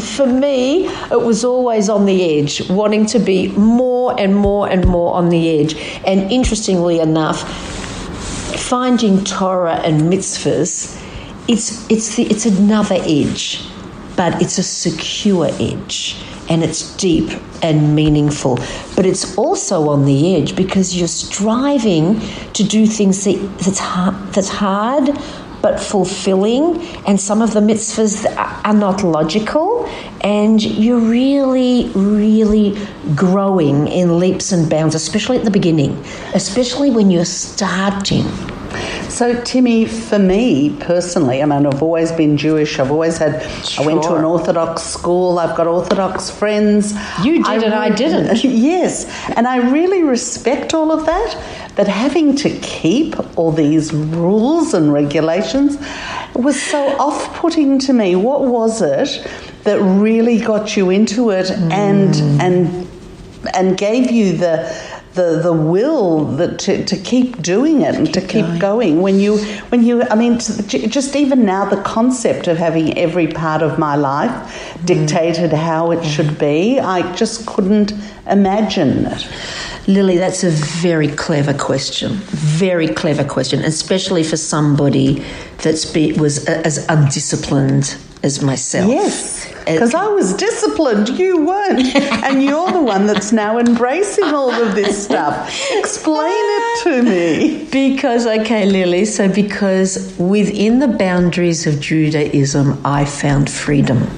for 0.00 0.26
me 0.26 0.86
it 0.86 1.20
was 1.20 1.44
always 1.44 1.90
on 1.90 2.06
the 2.06 2.38
edge, 2.38 2.70
wanting 2.70 3.04
to 3.06 3.18
be 3.18 3.48
more 3.48 3.81
and 4.18 4.34
more 4.34 4.68
and 4.68 4.86
more 4.86 5.14
on 5.14 5.28
the 5.28 5.60
edge. 5.60 5.74
And 6.06 6.30
interestingly 6.30 7.00
enough, 7.00 7.40
finding 8.58 9.24
Torah 9.24 9.80
and 9.84 10.02
mitzvahs, 10.02 10.98
it's 11.48 11.90
it's 11.90 12.16
the, 12.16 12.24
it's 12.24 12.46
another 12.46 12.98
edge, 13.00 13.64
but 14.16 14.40
it's 14.40 14.58
a 14.58 14.62
secure 14.62 15.48
edge 15.60 16.16
and 16.48 16.62
it's 16.62 16.96
deep 16.96 17.30
and 17.62 17.94
meaningful. 17.94 18.56
But 18.96 19.06
it's 19.06 19.36
also 19.38 19.88
on 19.88 20.04
the 20.04 20.36
edge 20.36 20.56
because 20.56 20.96
you're 20.96 21.08
striving 21.08 22.20
to 22.52 22.64
do 22.64 22.86
things 22.86 23.24
that, 23.24 23.38
that's 23.58 23.78
hard, 23.78 24.14
that's 24.32 24.48
hard 24.48 25.16
but 25.62 25.80
fulfilling, 25.80 26.82
and 27.06 27.20
some 27.20 27.40
of 27.40 27.54
the 27.54 27.60
mitzvahs 27.60 28.26
are 28.64 28.74
not 28.74 29.02
logical, 29.02 29.88
and 30.20 30.62
you're 30.62 31.00
really, 31.00 31.88
really 31.94 32.76
growing 33.14 33.88
in 33.88 34.18
leaps 34.18 34.52
and 34.52 34.68
bounds, 34.68 34.94
especially 34.94 35.38
at 35.38 35.44
the 35.44 35.50
beginning, 35.50 35.92
especially 36.34 36.90
when 36.90 37.10
you're 37.10 37.24
starting. 37.24 38.26
So, 39.12 39.38
Timmy, 39.42 39.84
for 39.84 40.18
me 40.18 40.74
personally, 40.80 41.42
I 41.42 41.44
mean, 41.44 41.66
I've 41.66 41.82
always 41.82 42.10
been 42.10 42.38
Jewish. 42.38 42.78
I've 42.78 42.90
always 42.90 43.18
had, 43.18 43.42
sure. 43.62 43.84
I 43.84 43.86
went 43.86 44.02
to 44.04 44.14
an 44.14 44.24
Orthodox 44.24 44.80
school. 44.82 45.38
I've 45.38 45.54
got 45.54 45.66
Orthodox 45.66 46.30
friends. 46.30 46.94
You 47.22 47.44
did, 47.44 47.46
I 47.46 47.54
and 47.56 47.74
I 47.74 47.90
didn't. 47.94 48.42
Yes. 48.72 49.04
And 49.36 49.46
I 49.46 49.70
really 49.70 50.02
respect 50.02 50.72
all 50.72 50.90
of 50.90 51.04
that. 51.04 51.70
But 51.76 51.88
having 51.88 52.36
to 52.36 52.48
keep 52.60 53.14
all 53.36 53.52
these 53.52 53.92
rules 53.92 54.72
and 54.72 54.94
regulations 54.94 55.76
was 56.34 56.60
so 56.60 56.96
off 56.98 57.36
putting 57.36 57.78
to 57.80 57.92
me. 57.92 58.16
What 58.16 58.40
was 58.40 58.80
it 58.80 59.28
that 59.64 59.78
really 59.78 60.40
got 60.40 60.74
you 60.74 60.88
into 60.88 61.30
it 61.30 61.46
mm. 61.46 61.70
and, 61.70 62.16
and, 62.40 62.88
and 63.52 63.76
gave 63.76 64.10
you 64.10 64.38
the 64.38 64.91
the, 65.14 65.40
the 65.42 65.52
will 65.52 66.24
that 66.36 66.58
to, 66.60 66.84
to 66.84 66.96
keep 66.96 67.42
doing 67.42 67.82
it 67.82 67.94
and 67.94 68.12
to 68.14 68.20
keep 68.20 68.46
going. 68.46 68.58
going 68.58 69.02
when 69.02 69.20
you 69.20 69.38
when 69.68 69.84
you 69.84 70.02
I 70.04 70.14
mean 70.14 70.38
just 70.38 71.14
even 71.16 71.44
now 71.44 71.66
the 71.66 71.80
concept 71.82 72.48
of 72.48 72.56
having 72.56 72.96
every 72.96 73.26
part 73.26 73.62
of 73.62 73.78
my 73.78 73.94
life 73.94 74.30
mm. 74.30 74.86
dictated 74.86 75.52
how 75.52 75.90
it 75.90 76.02
should 76.04 76.26
mm. 76.26 76.38
be 76.38 76.80
I 76.80 77.14
just 77.14 77.46
couldn't 77.46 77.92
imagine 78.26 79.06
it. 79.06 79.28
Lily, 79.88 80.16
that's 80.16 80.44
a 80.44 80.50
very 80.50 81.08
clever 81.08 81.52
question. 81.52 82.12
Very 82.12 82.86
clever 82.86 83.24
question, 83.24 83.60
especially 83.60 84.22
for 84.22 84.36
somebody 84.36 85.24
that's 85.58 85.84
be, 85.84 86.12
was 86.12 86.46
a- 86.48 86.64
as 86.64 86.86
undisciplined 86.88 87.96
as 88.22 88.40
myself. 88.42 88.88
Yes, 88.88 89.51
because 89.64 89.94
I 89.94 90.06
was 90.08 90.34
disciplined, 90.34 91.08
you 91.10 91.44
weren't, 91.44 91.94
and 92.24 92.42
you're 92.42 92.70
the 92.72 92.82
one 92.82 93.06
that's 93.06 93.32
now 93.32 93.58
embracing 93.58 94.24
all 94.24 94.50
of 94.50 94.74
this 94.74 95.04
stuff. 95.04 95.50
Explain 95.72 96.30
it 96.30 96.82
to 96.84 97.02
me. 97.02 97.68
Because, 97.70 98.26
okay, 98.26 98.66
Lily, 98.66 99.04
so 99.04 99.28
because 99.28 100.14
within 100.18 100.78
the 100.78 100.88
boundaries 100.88 101.66
of 101.66 101.80
Judaism, 101.80 102.80
I 102.84 103.04
found 103.04 103.50
freedom. 103.50 104.08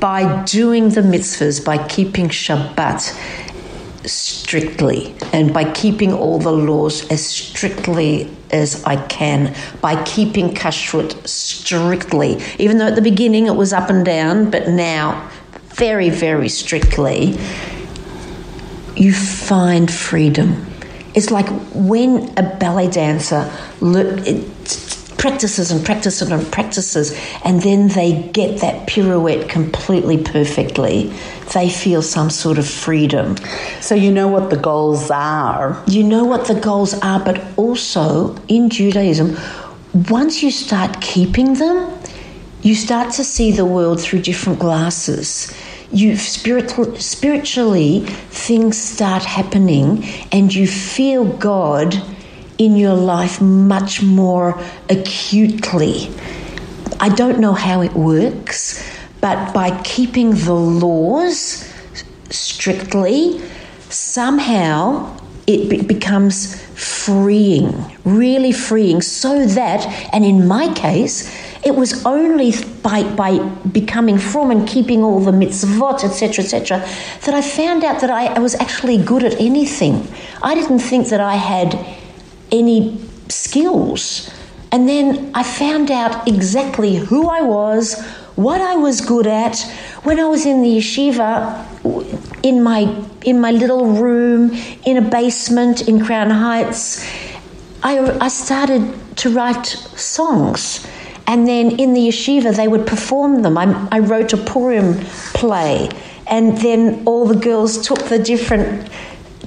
By 0.00 0.44
doing 0.44 0.90
the 0.90 1.00
mitzvahs, 1.00 1.64
by 1.64 1.86
keeping 1.88 2.28
Shabbat 2.28 3.00
strictly, 4.06 5.14
and 5.32 5.52
by 5.52 5.72
keeping 5.72 6.12
all 6.12 6.38
the 6.38 6.52
laws 6.52 7.10
as 7.10 7.24
strictly 7.24 8.30
as 8.54 8.82
I 8.84 8.96
can, 9.06 9.54
by 9.80 10.02
keeping 10.04 10.54
kashrut 10.54 11.26
strictly, 11.26 12.40
even 12.58 12.78
though 12.78 12.86
at 12.86 12.94
the 12.94 13.02
beginning 13.02 13.46
it 13.46 13.56
was 13.56 13.72
up 13.72 13.90
and 13.90 14.04
down, 14.04 14.50
but 14.50 14.68
now 14.68 15.28
very, 15.74 16.08
very 16.08 16.48
strictly, 16.48 17.36
you 18.96 19.12
find 19.12 19.92
freedom. 19.92 20.66
It's 21.14 21.30
like 21.30 21.48
when 21.74 22.32
a 22.38 22.42
ballet 22.42 22.88
dancer 22.88 23.50
it 23.82 24.66
practices 25.24 25.70
and 25.70 25.82
practices 25.82 26.30
and 26.30 26.52
practices, 26.52 27.18
and 27.46 27.62
then 27.62 27.88
they 27.88 28.28
get 28.34 28.60
that 28.60 28.86
pirouette 28.86 29.48
completely 29.48 30.22
perfectly. 30.22 31.10
They 31.54 31.70
feel 31.70 32.02
some 32.02 32.28
sort 32.28 32.58
of 32.58 32.68
freedom. 32.68 33.38
So 33.80 33.94
you 33.94 34.12
know 34.12 34.28
what 34.28 34.50
the 34.50 34.58
goals 34.58 35.10
are. 35.10 35.82
You 35.86 36.02
know 36.02 36.24
what 36.24 36.46
the 36.46 36.60
goals 36.60 36.92
are, 37.00 37.24
but 37.24 37.42
also 37.56 38.36
in 38.48 38.68
Judaism, 38.68 39.38
once 40.10 40.42
you 40.42 40.50
start 40.50 41.00
keeping 41.00 41.54
them, 41.54 41.90
you 42.60 42.74
start 42.74 43.10
to 43.14 43.24
see 43.24 43.50
the 43.50 43.64
world 43.64 44.02
through 44.02 44.20
different 44.20 44.58
glasses. 44.58 45.50
You 45.90 46.18
spiritual, 46.18 46.96
spiritually 46.96 48.00
things 48.28 48.76
start 48.76 49.22
happening, 49.22 50.04
and 50.32 50.54
you 50.54 50.66
feel 50.66 51.24
God 51.24 51.94
in 52.58 52.76
your 52.76 52.94
life 52.94 53.40
much 53.40 54.02
more 54.02 54.60
acutely. 54.88 56.10
I 57.00 57.08
don't 57.08 57.40
know 57.40 57.52
how 57.52 57.82
it 57.82 57.92
works, 57.92 58.82
but 59.20 59.52
by 59.52 59.80
keeping 59.82 60.30
the 60.30 60.54
laws 60.54 61.70
strictly, 62.30 63.40
somehow 63.88 65.18
it 65.46 65.86
becomes 65.86 66.62
freeing, 66.74 67.72
really 68.04 68.52
freeing, 68.52 69.02
so 69.02 69.44
that, 69.46 69.86
and 70.12 70.24
in 70.24 70.46
my 70.48 70.72
case, 70.74 71.30
it 71.64 71.74
was 71.74 72.04
only 72.04 72.52
by, 72.82 73.02
by 73.14 73.38
becoming 73.72 74.18
frum 74.18 74.50
and 74.50 74.68
keeping 74.68 75.02
all 75.02 75.20
the 75.20 75.30
mitzvot, 75.30 76.04
etc., 76.04 76.44
etc., 76.44 76.78
that 77.24 77.34
I 77.34 77.42
found 77.42 77.84
out 77.84 78.00
that 78.00 78.10
I, 78.10 78.26
I 78.26 78.38
was 78.38 78.54
actually 78.56 78.98
good 78.98 79.24
at 79.24 79.40
anything. 79.40 80.06
I 80.42 80.54
didn't 80.54 80.80
think 80.80 81.08
that 81.08 81.20
I 81.20 81.36
had 81.36 81.74
any 82.50 83.00
skills. 83.28 84.30
And 84.72 84.88
then 84.88 85.30
I 85.34 85.42
found 85.42 85.90
out 85.90 86.26
exactly 86.26 86.96
who 86.96 87.28
I 87.28 87.42
was, 87.42 88.02
what 88.36 88.60
I 88.60 88.76
was 88.76 89.00
good 89.00 89.26
at. 89.26 89.60
When 90.02 90.18
I 90.18 90.24
was 90.24 90.46
in 90.46 90.62
the 90.62 90.78
yeshiva, 90.78 91.64
in 92.42 92.62
my 92.62 93.04
in 93.24 93.40
my 93.40 93.50
little 93.50 93.86
room 93.86 94.50
in 94.84 94.96
a 94.98 95.02
basement 95.02 95.88
in 95.88 96.04
Crown 96.04 96.30
Heights, 96.30 97.06
I, 97.82 97.98
I 98.20 98.28
started 98.28 99.16
to 99.18 99.30
write 99.30 99.66
songs. 99.66 100.86
And 101.26 101.48
then 101.48 101.78
in 101.78 101.94
the 101.94 102.08
yeshiva, 102.08 102.54
they 102.54 102.68
would 102.68 102.86
perform 102.86 103.42
them. 103.42 103.56
I, 103.56 103.88
I 103.90 103.98
wrote 104.00 104.32
a 104.34 104.36
Purim 104.36 104.98
play, 105.32 105.88
and 106.26 106.58
then 106.58 107.02
all 107.06 107.26
the 107.26 107.36
girls 107.36 107.86
took 107.86 107.98
the 108.04 108.18
different 108.18 108.90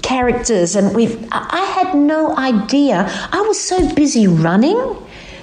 characters, 0.07 0.75
and 0.75 0.95
we. 0.95 1.03
I 1.31 1.65
had 1.77 1.93
no 1.93 2.35
idea. 2.37 3.05
I 3.31 3.41
was 3.41 3.59
so 3.59 3.93
busy 3.93 4.25
running 4.27 4.79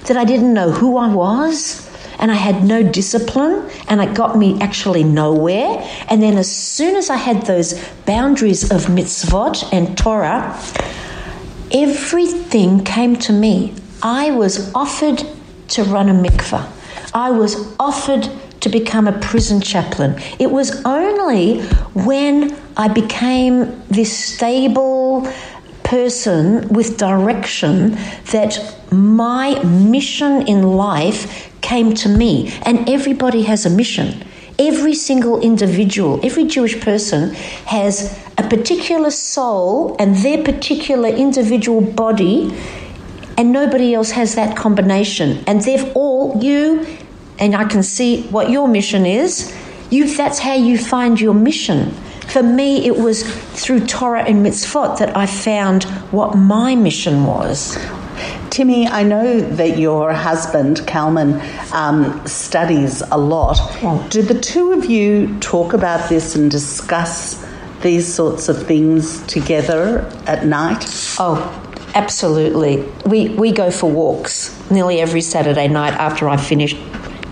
that 0.07 0.17
I 0.17 0.25
didn't 0.25 0.53
know 0.53 0.71
who 0.71 0.97
I 0.97 1.07
was, 1.13 1.87
and 2.19 2.31
I 2.31 2.35
had 2.35 2.63
no 2.63 2.81
discipline, 2.81 3.69
and 3.87 4.01
it 4.01 4.15
got 4.15 4.37
me 4.37 4.59
actually 4.61 5.03
nowhere. 5.03 5.87
And 6.09 6.21
then, 6.21 6.37
as 6.37 6.51
soon 6.51 6.95
as 6.95 7.09
I 7.09 7.17
had 7.17 7.45
those 7.45 7.73
boundaries 8.05 8.71
of 8.71 8.85
mitzvot 8.85 9.71
and 9.71 9.95
Torah, 9.97 10.59
everything 11.71 12.83
came 12.83 13.15
to 13.17 13.33
me. 13.33 13.73
I 14.01 14.31
was 14.31 14.73
offered 14.73 15.23
to 15.69 15.83
run 15.83 16.09
a 16.09 16.13
mikveh. 16.13 16.65
I 17.13 17.29
was 17.31 17.75
offered 17.79 18.29
to 18.61 18.69
become 18.69 19.07
a 19.07 19.17
prison 19.19 19.61
chaplain. 19.61 20.19
It 20.39 20.49
was 20.49 20.83
only 20.85 21.61
when 21.93 22.57
I 22.77 22.87
became 22.87 23.81
this 23.87 24.17
stable 24.17 25.27
person 25.83 26.67
with 26.69 26.97
direction 26.97 27.91
that 28.31 28.59
my 28.91 29.61
mission 29.63 30.47
in 30.47 30.63
life 30.63 31.51
came 31.61 31.93
to 31.95 32.09
me. 32.09 32.51
And 32.63 32.89
everybody 32.89 33.43
has 33.43 33.65
a 33.65 33.69
mission. 33.69 34.23
Every 34.57 34.93
single 34.93 35.41
individual, 35.41 36.19
every 36.23 36.45
Jewish 36.45 36.79
person 36.79 37.33
has 37.65 38.17
a 38.37 38.43
particular 38.43 39.11
soul 39.11 39.95
and 39.99 40.15
their 40.17 40.43
particular 40.43 41.09
individual 41.09 41.81
body 41.81 42.55
and 43.37 43.51
nobody 43.51 43.93
else 43.93 44.11
has 44.11 44.35
that 44.35 44.55
combination. 44.55 45.43
And 45.45 45.61
they've 45.61 45.91
all, 45.93 46.41
you, 46.41 46.85
and 47.37 47.53
I 47.55 47.65
can 47.65 47.83
see 47.83 48.23
what 48.27 48.49
your 48.49 48.67
mission 48.67 49.05
is, 49.05 49.53
you, 49.89 50.15
that's 50.15 50.39
how 50.39 50.53
you 50.53 50.77
find 50.77 51.19
your 51.19 51.33
mission. 51.33 51.93
For 52.35 52.43
me, 52.43 52.85
it 52.85 52.97
was 52.97 53.23
through 53.23 53.87
Torah 53.87 54.25
and 54.25 54.45
mitzvot 54.45 54.99
that 54.99 55.15
I 55.15 55.25
found 55.25 55.85
what 56.11 56.35
my 56.35 56.75
mission 56.75 57.23
was. 57.23 57.77
Timmy, 58.49 58.87
I 58.87 59.03
know 59.03 59.39
that 59.39 59.77
your 59.77 60.11
husband, 60.11 60.85
Kalman, 60.85 61.41
um, 61.71 62.27
studies 62.27 63.01
a 63.09 63.17
lot. 63.17 63.55
Oh. 63.83 64.05
Do 64.09 64.21
the 64.21 64.37
two 64.37 64.73
of 64.73 64.83
you 64.83 65.39
talk 65.39 65.71
about 65.71 66.09
this 66.09 66.35
and 66.35 66.51
discuss 66.51 67.41
these 67.83 68.13
sorts 68.13 68.49
of 68.49 68.67
things 68.67 69.25
together 69.27 69.99
at 70.27 70.45
night? 70.45 70.83
Oh, 71.17 71.39
absolutely. 71.95 72.81
We, 73.05 73.29
we 73.29 73.53
go 73.53 73.71
for 73.71 73.89
walks 73.89 74.53
nearly 74.69 74.99
every 74.99 75.21
Saturday 75.21 75.69
night 75.69 75.93
after 75.93 76.27
I 76.27 76.35
finish 76.35 76.73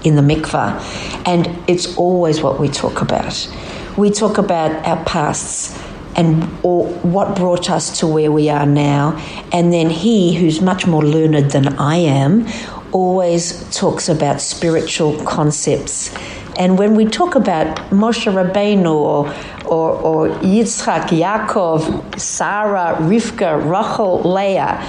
in 0.05 0.15
the 0.15 0.21
mikveh, 0.21 1.27
and 1.27 1.49
it's 1.67 1.97
always 1.97 2.41
what 2.41 2.57
we 2.57 2.69
talk 2.69 3.01
about. 3.01 3.49
We 3.97 4.09
talk 4.09 4.37
about 4.37 4.71
our 4.85 5.03
pasts 5.05 5.79
and 6.15 6.43
or 6.63 6.87
what 7.01 7.35
brought 7.35 7.69
us 7.69 7.99
to 7.99 8.07
where 8.07 8.31
we 8.31 8.49
are 8.49 8.65
now, 8.65 9.17
and 9.51 9.73
then 9.73 9.89
he, 9.89 10.35
who's 10.35 10.61
much 10.61 10.85
more 10.85 11.03
learned 11.03 11.51
than 11.51 11.79
I 11.79 11.95
am, 11.95 12.47
always 12.91 13.63
talks 13.75 14.09
about 14.09 14.39
spiritual 14.41 15.23
concepts. 15.25 16.13
And 16.57 16.77
when 16.77 16.95
we 16.95 17.05
talk 17.05 17.33
about 17.33 17.77
Moshe 17.89 18.31
Rabbeinu 18.31 18.93
or, 18.93 19.33
or, 19.65 19.91
or 19.91 20.29
Yitzchak, 20.41 21.05
Yaakov, 21.09 22.19
Sarah, 22.19 22.95
Rivka, 22.99 23.57
Rachel, 23.57 24.21
Leah, 24.21 24.87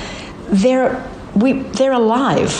they're, 0.48 1.02
we, 1.34 1.52
they're 1.52 1.92
alive. 1.92 2.52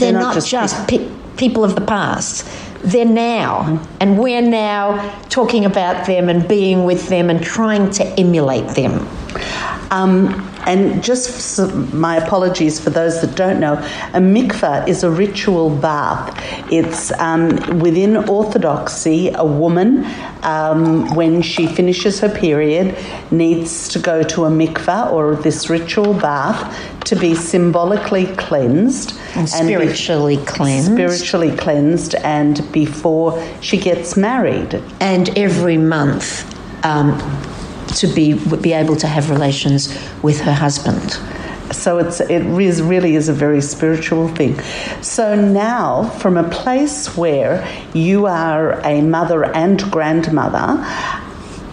They're, 0.00 0.10
They're 0.10 0.12
not, 0.12 0.20
not 0.20 0.34
just, 0.34 0.50
just 0.50 0.88
pe- 0.88 1.08
people 1.36 1.62
of 1.62 1.76
the 1.76 1.82
past. 1.82 2.48
They're 2.84 3.04
now. 3.04 3.82
And 4.00 4.18
we're 4.18 4.42
now 4.42 5.18
talking 5.28 5.64
about 5.64 6.06
them 6.06 6.28
and 6.28 6.46
being 6.46 6.84
with 6.84 7.08
them 7.08 7.30
and 7.30 7.42
trying 7.42 7.90
to 7.92 8.04
emulate 8.18 8.68
them. 8.74 9.08
Um, 9.90 10.51
and 10.66 11.02
just 11.02 11.58
my 11.92 12.16
apologies 12.16 12.78
for 12.80 12.90
those 12.90 13.20
that 13.20 13.34
don't 13.36 13.60
know, 13.60 13.74
a 14.14 14.20
mikveh 14.20 14.86
is 14.88 15.02
a 15.02 15.10
ritual 15.10 15.70
bath. 15.70 16.36
It's 16.70 17.12
um, 17.18 17.78
within 17.80 18.16
Orthodoxy, 18.28 19.30
a 19.34 19.44
woman, 19.44 20.04
um, 20.42 21.14
when 21.14 21.42
she 21.42 21.66
finishes 21.66 22.20
her 22.20 22.28
period, 22.28 22.96
needs 23.30 23.88
to 23.88 23.98
go 23.98 24.22
to 24.22 24.44
a 24.44 24.50
mikveh 24.50 25.12
or 25.12 25.36
this 25.36 25.68
ritual 25.70 26.14
bath 26.14 26.60
to 27.04 27.16
be 27.16 27.34
symbolically 27.34 28.26
cleansed 28.36 29.12
And 29.34 29.46
be- 29.46 29.50
spiritually 29.50 30.36
cleansed. 30.46 30.92
spiritually 30.92 31.56
cleansed, 31.56 32.14
and 32.16 32.60
before 32.72 33.42
she 33.60 33.76
gets 33.78 34.16
married. 34.16 34.80
and 35.00 35.36
every 35.36 35.76
month 35.76 36.44
um, 36.84 37.18
to 37.94 38.06
be 38.06 38.34
be 38.56 38.72
able 38.72 38.96
to 38.96 39.06
have 39.06 39.30
relations 39.30 39.88
with 40.22 40.40
her 40.40 40.52
husband. 40.52 41.18
So 41.72 41.98
it's 41.98 42.20
it 42.20 42.42
is, 42.60 42.82
really 42.82 43.16
is 43.16 43.28
a 43.28 43.32
very 43.32 43.62
spiritual 43.62 44.28
thing. 44.28 44.60
So 45.00 45.34
now, 45.34 46.04
from 46.18 46.36
a 46.36 46.48
place 46.48 47.16
where 47.16 47.66
you 47.94 48.26
are 48.26 48.80
a 48.84 49.00
mother 49.00 49.44
and 49.44 49.80
grandmother, 49.90 50.84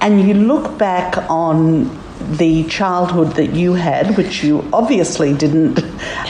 and 0.01 0.27
you 0.27 0.33
look 0.33 0.77
back 0.77 1.17
on 1.29 1.89
the 2.19 2.65
childhood 2.65 3.35
that 3.35 3.51
you 3.53 3.73
had, 3.73 4.17
which 4.17 4.43
you 4.43 4.67
obviously 4.73 5.33
didn't 5.33 5.79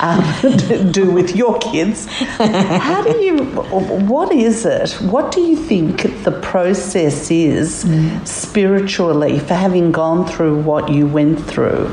um, 0.01 0.91
do 0.91 1.11
with 1.11 1.35
your 1.35 1.57
kids, 1.59 2.05
how 2.07 3.01
do 3.03 3.17
you, 3.17 3.43
what 3.43 4.31
is 4.31 4.65
it? 4.65 4.93
What 5.01 5.31
do 5.31 5.41
you 5.41 5.55
think 5.55 6.23
the 6.23 6.39
process 6.41 7.31
is 7.31 7.85
mm. 7.85 8.27
spiritually 8.27 9.39
for 9.39 9.55
having 9.55 9.91
gone 9.91 10.27
through 10.27 10.61
what 10.61 10.89
you 10.89 11.07
went 11.07 11.43
through? 11.43 11.87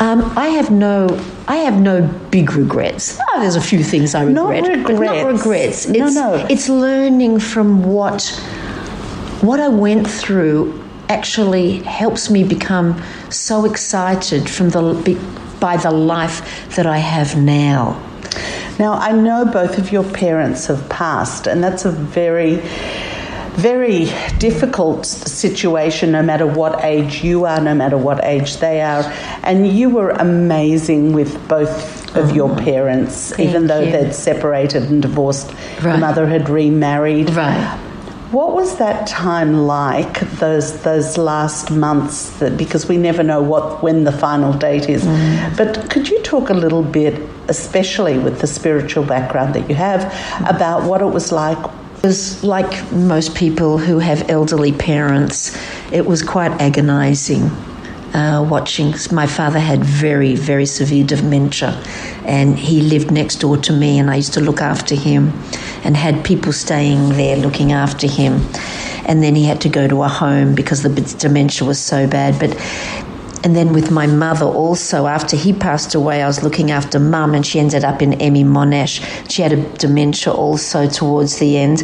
Um, 0.00 0.22
I 0.38 0.50
have 0.50 0.70
no 0.70 1.08
I 1.48 1.56
have 1.56 1.80
no 1.80 2.06
big 2.30 2.52
regrets. 2.52 3.18
Oh, 3.20 3.40
there's 3.40 3.56
a 3.56 3.60
few 3.60 3.82
things 3.82 4.14
I 4.14 4.22
regret, 4.22 4.62
not 4.62 4.68
regrets. 4.68 5.00
not 5.00 5.26
regrets. 5.26 5.86
It's, 5.86 6.14
no, 6.14 6.36
no. 6.36 6.46
It's 6.48 6.68
learning 6.68 7.40
from 7.40 7.82
what 7.82 8.28
what 9.40 9.58
I 9.58 9.68
went 9.68 10.08
through 10.08 10.87
actually 11.08 11.78
helps 11.78 12.30
me 12.30 12.44
become 12.44 13.02
so 13.30 13.64
excited 13.64 14.48
from 14.48 14.70
the 14.70 15.18
by 15.60 15.76
the 15.76 15.90
life 15.90 16.76
that 16.76 16.86
I 16.86 16.98
have 16.98 17.36
now. 17.36 18.00
Now 18.78 18.92
I 18.92 19.12
know 19.12 19.44
both 19.44 19.78
of 19.78 19.90
your 19.90 20.04
parents 20.04 20.66
have 20.66 20.88
passed, 20.88 21.46
and 21.46 21.62
that's 21.62 21.84
a 21.84 21.90
very 21.90 22.62
very 23.58 24.04
difficult 24.38 25.04
situation 25.04 26.12
no 26.12 26.22
matter 26.22 26.46
what 26.46 26.84
age 26.84 27.24
you 27.24 27.44
are, 27.44 27.60
no 27.60 27.74
matter 27.74 27.98
what 27.98 28.24
age 28.24 28.58
they 28.58 28.80
are. 28.80 29.02
And 29.42 29.66
you 29.66 29.90
were 29.90 30.10
amazing 30.10 31.12
with 31.12 31.48
both 31.48 32.16
of 32.16 32.30
oh, 32.30 32.34
your 32.34 32.56
parents, 32.56 33.36
even 33.36 33.66
though 33.66 33.80
you. 33.80 33.90
they'd 33.90 34.14
separated 34.14 34.84
and 34.84 35.02
divorced. 35.02 35.50
Right. 35.82 35.94
The 35.94 35.98
mother 35.98 36.28
had 36.28 36.48
remarried. 36.48 37.30
Right. 37.30 37.87
What 38.30 38.54
was 38.54 38.76
that 38.76 39.06
time 39.06 39.66
like? 39.66 40.20
Those 40.38 40.82
those 40.82 41.16
last 41.16 41.70
months, 41.70 42.38
that, 42.38 42.56
because 42.58 42.86
we 42.86 42.96
never 42.98 43.22
know 43.22 43.40
what 43.40 43.82
when 43.82 44.04
the 44.04 44.12
final 44.12 44.52
date 44.52 44.88
is. 44.88 45.04
Mm. 45.04 45.56
But 45.56 45.90
could 45.90 46.08
you 46.08 46.22
talk 46.22 46.50
a 46.50 46.54
little 46.54 46.82
bit, 46.82 47.14
especially 47.48 48.18
with 48.18 48.40
the 48.40 48.46
spiritual 48.46 49.04
background 49.04 49.54
that 49.54 49.68
you 49.68 49.74
have, 49.76 50.02
about 50.46 50.84
what 50.84 51.00
it 51.00 51.06
was 51.06 51.32
like 51.32 51.58
was 52.02 52.44
like 52.44 52.92
most 52.92 53.34
people 53.34 53.78
who 53.78 53.98
have 53.98 54.30
elderly 54.30 54.72
parents, 54.72 55.56
it 55.90 56.06
was 56.06 56.22
quite 56.22 56.52
agonizing 56.60 57.50
uh, 58.14 58.46
watching. 58.48 58.94
My 59.12 59.26
father 59.26 59.58
had 59.58 59.84
very, 59.84 60.34
very 60.34 60.66
severe 60.66 61.04
dementia, 61.04 61.82
and 62.24 62.58
he 62.58 62.80
lived 62.80 63.10
next 63.10 63.36
door 63.36 63.56
to 63.58 63.72
me, 63.72 63.98
and 63.98 64.10
I 64.10 64.16
used 64.16 64.34
to 64.34 64.40
look 64.40 64.60
after 64.60 64.94
him 64.94 65.32
and 65.84 65.96
had 65.96 66.24
people 66.24 66.52
staying 66.52 67.10
there 67.10 67.36
looking 67.36 67.72
after 67.72 68.06
him. 68.06 68.46
And 69.06 69.22
then 69.22 69.34
he 69.34 69.44
had 69.44 69.60
to 69.62 69.68
go 69.68 69.88
to 69.88 70.02
a 70.02 70.08
home 70.08 70.54
because 70.54 70.82
the 70.82 70.90
dementia 71.18 71.66
was 71.66 71.78
so 71.80 72.06
bad. 72.06 72.38
But 72.38 72.56
and 73.44 73.54
then 73.54 73.72
with 73.72 73.90
my 73.90 74.06
mother 74.06 74.46
also, 74.46 75.06
after 75.06 75.36
he 75.36 75.52
passed 75.52 75.94
away, 75.94 76.22
I 76.22 76.26
was 76.26 76.42
looking 76.42 76.70
after 76.70 76.98
mum, 76.98 77.34
and 77.34 77.46
she 77.46 77.60
ended 77.60 77.84
up 77.84 78.02
in 78.02 78.10
ME 78.10 78.42
Monash. 78.44 79.00
She 79.30 79.42
had 79.42 79.52
a 79.52 79.62
dementia 79.76 80.32
also 80.32 80.88
towards 80.88 81.38
the 81.38 81.56
end. 81.56 81.82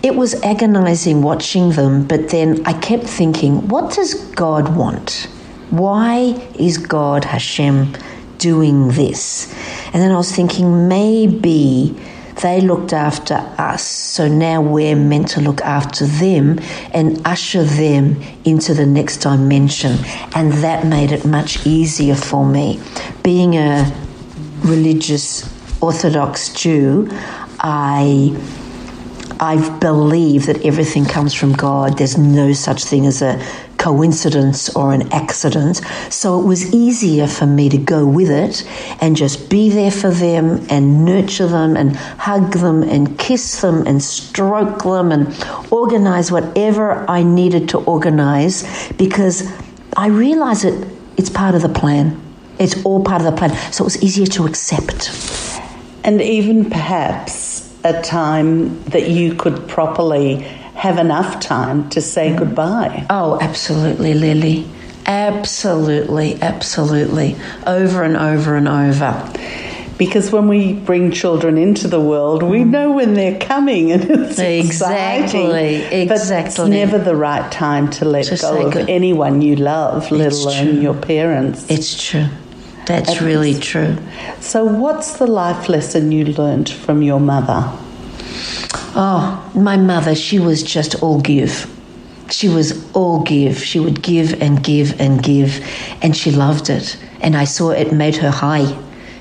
It 0.00 0.14
was 0.14 0.34
agonizing 0.42 1.22
watching 1.22 1.70
them, 1.70 2.06
but 2.06 2.28
then 2.28 2.62
I 2.64 2.72
kept 2.72 3.04
thinking, 3.04 3.66
what 3.68 3.94
does 3.94 4.14
God 4.32 4.76
want? 4.76 5.28
Why 5.70 6.48
is 6.54 6.78
God, 6.78 7.24
Hashem, 7.24 7.96
doing 8.38 8.88
this? 8.88 9.52
And 9.92 10.00
then 10.02 10.12
I 10.12 10.16
was 10.16 10.30
thinking, 10.30 10.86
maybe 10.86 11.96
they 12.42 12.60
looked 12.60 12.92
after 12.92 13.34
us, 13.58 13.82
so 13.82 14.28
now 14.28 14.62
we're 14.62 14.94
meant 14.94 15.28
to 15.30 15.40
look 15.40 15.60
after 15.62 16.06
them 16.06 16.60
and 16.94 17.20
usher 17.26 17.64
them 17.64 18.22
into 18.44 18.74
the 18.74 18.86
next 18.86 19.18
dimension. 19.18 19.98
And 20.36 20.52
that 20.64 20.86
made 20.86 21.10
it 21.10 21.24
much 21.24 21.66
easier 21.66 22.14
for 22.14 22.46
me. 22.46 22.80
Being 23.24 23.56
a 23.56 23.92
religious 24.60 25.52
Orthodox 25.82 26.54
Jew, 26.54 27.08
I 27.58 28.36
I 29.40 29.78
believe 29.78 30.46
that 30.46 30.64
everything 30.64 31.04
comes 31.04 31.32
from 31.32 31.52
God. 31.52 31.98
There's 31.98 32.18
no 32.18 32.52
such 32.52 32.84
thing 32.84 33.06
as 33.06 33.22
a 33.22 33.40
coincidence 33.78 34.74
or 34.74 34.92
an 34.92 35.12
accident. 35.12 35.80
So 36.10 36.40
it 36.40 36.44
was 36.44 36.74
easier 36.74 37.26
for 37.26 37.46
me 37.46 37.68
to 37.68 37.78
go 37.78 38.06
with 38.06 38.30
it 38.30 38.68
and 39.00 39.16
just 39.16 39.48
be 39.48 39.70
there 39.70 39.90
for 39.90 40.10
them 40.10 40.66
and 40.68 41.04
nurture 41.04 41.46
them 41.46 41.76
and 41.76 41.96
hug 41.96 42.52
them 42.54 42.82
and 42.82 43.18
kiss 43.18 43.60
them 43.60 43.86
and 43.86 44.02
stroke 44.02 44.82
them 44.82 45.12
and 45.12 45.28
organize 45.70 46.32
whatever 46.32 47.08
I 47.08 47.22
needed 47.22 47.68
to 47.70 47.78
organize 47.78 48.92
because 48.94 49.50
I 49.96 50.08
realize 50.08 50.62
that 50.62 50.88
it's 51.16 51.30
part 51.30 51.54
of 51.54 51.62
the 51.62 51.68
plan. 51.68 52.20
It's 52.58 52.84
all 52.84 53.04
part 53.04 53.22
of 53.22 53.26
the 53.32 53.38
plan. 53.38 53.50
So 53.72 53.84
it 53.84 53.86
was 53.86 54.02
easier 54.02 54.26
to 54.26 54.46
accept. 54.46 55.10
And 56.04 56.20
even 56.20 56.70
perhaps 56.70 57.57
a 57.88 58.02
time 58.02 58.82
that 58.84 59.08
you 59.08 59.34
could 59.34 59.68
properly 59.68 60.36
have 60.74 60.98
enough 60.98 61.40
time 61.40 61.88
to 61.90 62.00
say 62.00 62.30
mm. 62.30 62.38
goodbye. 62.38 63.06
Oh, 63.10 63.38
absolutely, 63.40 64.14
Lily. 64.14 64.66
Absolutely, 65.06 66.40
absolutely. 66.40 67.36
Over 67.66 68.02
and 68.02 68.16
over 68.16 68.54
and 68.56 68.68
over. 68.68 69.32
Because 69.96 70.30
when 70.30 70.46
we 70.46 70.74
bring 70.74 71.10
children 71.10 71.58
into 71.58 71.88
the 71.88 72.00
world, 72.00 72.44
we 72.44 72.58
mm. 72.58 72.68
know 72.68 72.92
when 72.92 73.14
they're 73.14 73.40
coming, 73.40 73.90
and 73.90 74.04
it's 74.04 74.38
exactly, 74.38 75.76
exciting. 75.76 76.00
exactly. 76.02 76.06
But 76.06 76.46
it's 76.46 76.58
never 76.58 76.98
the 76.98 77.16
right 77.16 77.50
time 77.50 77.90
to 77.92 78.04
let 78.04 78.26
to 78.26 78.36
go 78.36 78.66
of 78.66 78.72
good. 78.74 78.88
anyone 78.88 79.42
you 79.42 79.56
love, 79.56 80.12
let 80.12 80.28
it's 80.28 80.44
alone 80.44 80.74
true. 80.74 80.80
your 80.80 80.94
parents. 80.94 81.68
It's 81.68 82.00
true. 82.00 82.28
That's 82.88 83.20
really 83.20 83.52
true. 83.52 83.98
So, 84.40 84.64
what's 84.64 85.18
the 85.18 85.26
life 85.26 85.68
lesson 85.68 86.10
you 86.10 86.24
learned 86.24 86.70
from 86.70 87.02
your 87.02 87.20
mother? 87.20 87.62
Oh, 88.96 89.50
my 89.54 89.76
mother, 89.76 90.14
she 90.14 90.38
was 90.38 90.62
just 90.62 91.02
all 91.02 91.20
give. 91.20 91.70
She 92.30 92.48
was 92.48 92.90
all 92.94 93.22
give. 93.22 93.62
She 93.62 93.78
would 93.78 94.02
give 94.02 94.40
and 94.40 94.64
give 94.64 94.98
and 94.98 95.22
give, 95.22 95.62
and 96.00 96.16
she 96.16 96.30
loved 96.30 96.70
it. 96.70 96.96
And 97.20 97.36
I 97.36 97.44
saw 97.44 97.70
it 97.70 97.92
made 97.92 98.16
her 98.16 98.30
high. 98.30 98.74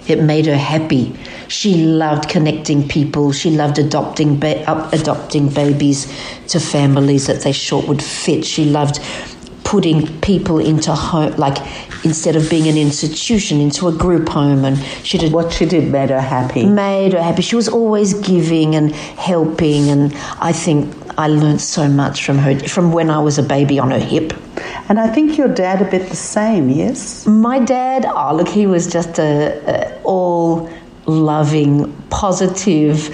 It 0.07 0.23
made 0.23 0.45
her 0.45 0.57
happy. 0.57 1.13
She 1.49 1.75
loved 1.75 2.29
connecting 2.29 2.87
people. 2.87 3.33
She 3.33 3.49
loved 3.51 3.79
adopting 3.79 4.39
ba- 4.39 4.63
adopting 4.93 5.49
babies 5.49 6.05
to 6.47 6.61
families 6.61 7.27
that 7.27 7.41
they 7.41 7.51
thought 7.51 7.85
would 7.89 8.01
fit. 8.01 8.45
She 8.45 8.63
loved 8.63 8.99
putting 9.67 10.07
people 10.21 10.59
into 10.59 10.95
home, 10.95 11.35
like 11.35 11.57
instead 12.05 12.37
of 12.37 12.49
being 12.49 12.69
an 12.69 12.77
institution, 12.77 13.59
into 13.59 13.89
a 13.89 13.91
group 13.91 14.29
home. 14.29 14.63
And 14.63 14.77
she 15.03 15.17
did 15.17 15.33
what 15.33 15.51
she 15.51 15.65
did 15.65 15.91
made 15.91 16.09
her 16.09 16.21
happy. 16.21 16.65
Made 16.65 17.11
her 17.11 17.21
happy. 17.21 17.41
She 17.41 17.57
was 17.57 17.67
always 17.67 18.13
giving 18.13 18.75
and 18.75 18.95
helping, 18.95 19.89
and 19.89 20.15
I 20.39 20.53
think 20.53 20.95
I 21.17 21.27
learned 21.27 21.59
so 21.59 21.89
much 21.89 22.23
from 22.23 22.37
her 22.37 22.57
from 22.59 22.93
when 22.93 23.09
I 23.09 23.19
was 23.19 23.37
a 23.37 23.43
baby 23.43 23.77
on 23.77 23.91
her 23.91 23.99
hip. 23.99 24.31
And 24.87 25.01
I 25.01 25.09
think 25.09 25.37
your 25.37 25.49
dad 25.49 25.81
a 25.81 25.91
bit 25.91 26.09
the 26.09 26.15
same, 26.15 26.69
yes. 26.69 27.27
My 27.27 27.59
dad, 27.59 28.05
oh 28.05 28.35
look, 28.35 28.47
he 28.47 28.67
was 28.67 28.87
just 28.87 29.19
a, 29.19 29.61
a 29.67 30.01
all 30.03 30.69
loving, 31.07 31.91
positive, 32.09 33.07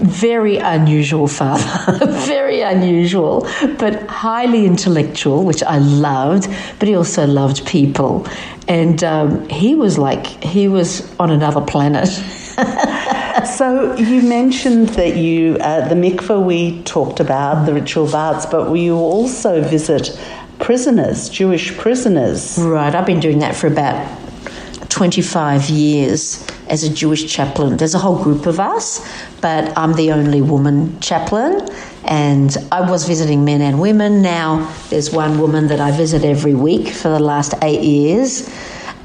very 0.00 0.58
unusual 0.58 1.26
father, 1.26 2.06
very 2.26 2.60
unusual, 2.60 3.46
but 3.78 4.06
highly 4.08 4.66
intellectual, 4.66 5.44
which 5.44 5.62
I 5.62 5.78
loved, 5.78 6.48
but 6.78 6.88
he 6.88 6.94
also 6.94 7.26
loved 7.26 7.66
people. 7.66 8.26
And 8.68 9.02
um, 9.02 9.48
he 9.48 9.74
was 9.74 9.98
like, 9.98 10.26
he 10.26 10.68
was 10.68 11.12
on 11.18 11.30
another 11.30 11.60
planet. 11.60 12.08
so 13.56 13.96
you 13.96 14.22
mentioned 14.22 14.90
that 14.90 15.16
you, 15.16 15.56
uh, 15.56 15.88
the 15.88 15.94
mikveh 15.94 16.44
we 16.44 16.82
talked 16.82 17.20
about, 17.20 17.66
the 17.66 17.74
ritual 17.74 18.10
baths, 18.10 18.46
but 18.46 18.72
you 18.74 18.94
also 18.94 19.62
visit 19.62 20.18
prisoners, 20.58 21.28
Jewish 21.28 21.76
prisoners. 21.76 22.58
Right, 22.58 22.94
I've 22.94 23.06
been 23.06 23.20
doing 23.20 23.40
that 23.40 23.56
for 23.56 23.66
about 23.66 24.06
25 24.90 25.70
years 25.70 26.46
as 26.68 26.84
a 26.84 26.90
Jewish 26.90 27.32
chaplain. 27.32 27.76
There's 27.76 27.94
a 27.94 27.98
whole 27.98 28.22
group 28.22 28.46
of 28.46 28.60
us, 28.60 29.00
but 29.40 29.76
I'm 29.78 29.94
the 29.94 30.12
only 30.12 30.42
woman 30.42 31.00
chaplain. 31.00 31.66
And 32.04 32.56
I 32.70 32.88
was 32.90 33.06
visiting 33.06 33.44
men 33.44 33.62
and 33.62 33.80
women. 33.80 34.20
Now 34.20 34.72
there's 34.90 35.10
one 35.10 35.40
woman 35.40 35.68
that 35.68 35.80
I 35.80 35.90
visit 35.90 36.24
every 36.24 36.54
week 36.54 36.88
for 36.88 37.08
the 37.08 37.20
last 37.20 37.54
eight 37.62 37.82
years. 37.82 38.48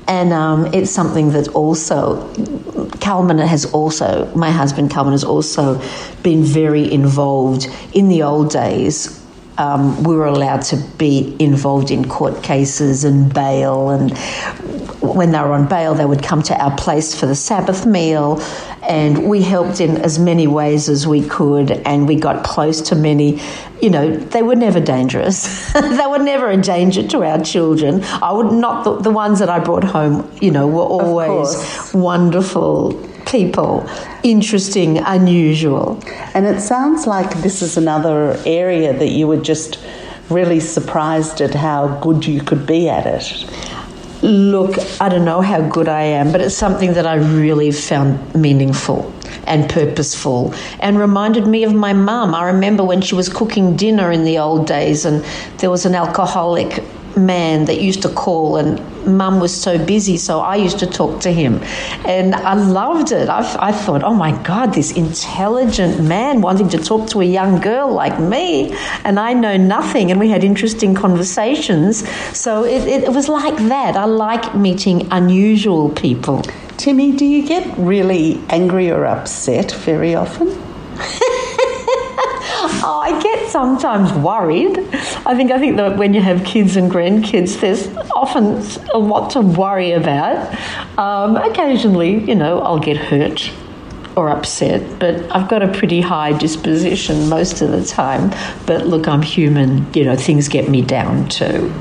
And 0.07 0.33
um, 0.33 0.67
it's 0.73 0.91
something 0.91 1.31
that 1.31 1.47
also, 1.49 2.31
Kalman 2.99 3.39
has 3.39 3.65
also, 3.73 4.31
my 4.35 4.51
husband 4.51 4.91
Kalman 4.91 5.13
has 5.13 5.23
also 5.23 5.81
been 6.21 6.43
very 6.43 6.91
involved 6.91 7.67
in 7.93 8.09
the 8.09 8.21
old 8.23 8.51
days 8.51 9.21
um, 9.57 10.03
we 10.03 10.15
were 10.15 10.25
allowed 10.25 10.61
to 10.63 10.77
be 10.97 11.35
involved 11.39 11.91
in 11.91 12.07
court 12.07 12.43
cases 12.43 13.03
and 13.03 13.33
bail. 13.33 13.89
And 13.89 14.11
when 15.15 15.31
they 15.31 15.39
were 15.39 15.53
on 15.53 15.67
bail, 15.67 15.95
they 15.95 16.05
would 16.05 16.21
come 16.21 16.43
to 16.43 16.61
our 16.61 16.75
place 16.75 17.17
for 17.17 17.25
the 17.25 17.35
Sabbath 17.35 17.85
meal. 17.85 18.41
And 18.83 19.29
we 19.29 19.41
helped 19.41 19.79
in 19.79 19.97
as 19.97 20.19
many 20.19 20.45
ways 20.45 20.89
as 20.89 21.07
we 21.07 21.27
could. 21.27 21.71
And 21.71 22.07
we 22.07 22.15
got 22.15 22.43
close 22.43 22.81
to 22.89 22.95
many. 22.95 23.41
You 23.81 23.89
know, 23.89 24.15
they 24.15 24.43
were 24.43 24.55
never 24.55 24.79
dangerous. 24.79 25.71
they 25.73 26.05
were 26.07 26.19
never 26.19 26.49
a 26.51 26.57
danger 26.57 27.07
to 27.07 27.23
our 27.23 27.41
children. 27.41 28.03
I 28.03 28.33
would 28.33 28.51
not, 28.51 28.83
the, 28.83 28.97
the 28.97 29.11
ones 29.11 29.39
that 29.39 29.49
I 29.49 29.59
brought 29.59 29.85
home, 29.85 30.29
you 30.41 30.51
know, 30.51 30.67
were 30.67 30.81
always 30.81 31.93
wonderful 31.93 32.93
people, 33.25 33.89
interesting, 34.23 34.97
unusual. 34.99 35.99
And 36.33 36.45
it 36.45 36.61
sounds 36.61 37.07
like 37.07 37.41
this 37.41 37.61
is 37.61 37.77
another 37.77 38.39
area 38.45 38.97
that 38.97 39.09
you 39.09 39.27
were 39.27 39.41
just 39.41 39.79
really 40.29 40.59
surprised 40.59 41.41
at 41.41 41.53
how 41.53 41.99
good 41.99 42.25
you 42.25 42.41
could 42.41 42.65
be 42.65 42.89
at 42.89 43.05
it. 43.05 43.74
Look, 44.25 44.79
I 44.99 45.07
don't 45.07 45.23
know 45.23 45.41
how 45.41 45.61
good 45.61 45.87
I 45.87 46.01
am, 46.01 46.31
but 46.31 46.41
it's 46.41 46.55
something 46.55 46.93
that 46.93 47.05
I 47.05 47.13
really 47.13 47.69
found 47.69 48.33
meaningful 48.33 49.13
and 49.45 49.69
purposeful 49.69 50.51
and 50.79 50.97
reminded 50.97 51.45
me 51.45 51.63
of 51.63 51.75
my 51.75 51.93
mum. 51.93 52.33
I 52.33 52.45
remember 52.45 52.83
when 52.83 53.01
she 53.01 53.13
was 53.13 53.29
cooking 53.29 53.75
dinner 53.75 54.11
in 54.11 54.23
the 54.23 54.39
old 54.39 54.65
days 54.65 55.05
and 55.05 55.23
there 55.59 55.69
was 55.69 55.85
an 55.85 55.93
alcoholic 55.93 56.83
man 57.17 57.65
that 57.65 57.81
used 57.81 58.01
to 58.03 58.09
call, 58.09 58.57
and 58.57 58.79
mum 59.05 59.39
was 59.39 59.53
so 59.59 59.83
busy, 59.83 60.17
so 60.17 60.39
I 60.39 60.55
used 60.55 60.79
to 60.79 60.87
talk 60.87 61.21
to 61.21 61.31
him. 61.31 61.61
And 62.05 62.35
I 62.35 62.53
loved 62.53 63.11
it. 63.11 63.29
I, 63.29 63.69
I, 63.69 63.71
thought, 63.71 64.03
oh 64.03 64.13
my 64.13 64.31
God, 64.43 64.73
this 64.73 64.91
intelligent 64.91 66.03
man 66.03 66.41
wanting 66.41 66.69
to 66.69 66.77
talk 66.77 67.09
to 67.09 67.21
a 67.21 67.25
young 67.25 67.59
girl 67.59 67.91
like 67.91 68.19
me, 68.19 68.73
and 69.03 69.19
I 69.19 69.33
know 69.33 69.57
nothing. 69.57 70.11
And 70.11 70.19
we 70.19 70.29
had 70.29 70.43
interesting 70.43 70.95
conversations. 70.95 72.07
So 72.37 72.63
it, 72.63 72.87
it, 72.87 73.03
it 73.03 73.13
was 73.13 73.27
like 73.29 73.57
that. 73.69 73.95
I 73.95 74.05
like 74.05 74.55
meeting 74.55 75.07
unusual 75.11 75.89
people. 75.89 76.43
Timmy, 76.77 77.15
do 77.15 77.25
you 77.25 77.47
get 77.47 77.77
really 77.77 78.41
angry 78.49 78.91
or 78.91 79.05
upset 79.05 79.71
very 79.71 80.15
often? 80.15 80.47
Oh, 82.67 82.99
I 82.99 83.21
get 83.21 83.47
sometimes 83.49 84.11
worried. 84.13 84.77
I 85.25 85.35
think 85.35 85.51
I 85.51 85.59
think 85.59 85.77
that 85.77 85.97
when 85.97 86.13
you 86.15 86.21
have 86.21 86.43
kids 86.43 86.75
and 86.75 86.91
grandkids, 86.91 87.59
there's 87.61 87.87
often 88.15 88.61
a 88.93 88.97
lot 88.97 89.29
to 89.31 89.41
worry 89.41 89.91
about. 89.91 90.51
Um, 90.97 91.35
occasionally, 91.35 92.23
you 92.23 92.33
know, 92.33 92.61
I'll 92.61 92.79
get 92.79 92.97
hurt 92.97 93.51
or 94.15 94.29
upset, 94.29 94.99
but 94.99 95.15
I've 95.35 95.47
got 95.47 95.61
a 95.61 95.67
pretty 95.67 96.01
high 96.01 96.35
disposition 96.37 97.29
most 97.29 97.61
of 97.61 97.69
the 97.69 97.85
time. 97.85 98.31
But 98.65 98.87
look, 98.87 99.07
I'm 99.07 99.21
human. 99.21 99.93
You 99.93 100.05
know, 100.05 100.15
things 100.15 100.47
get 100.47 100.67
me 100.67 100.81
down 100.81 101.29
too. 101.29 101.71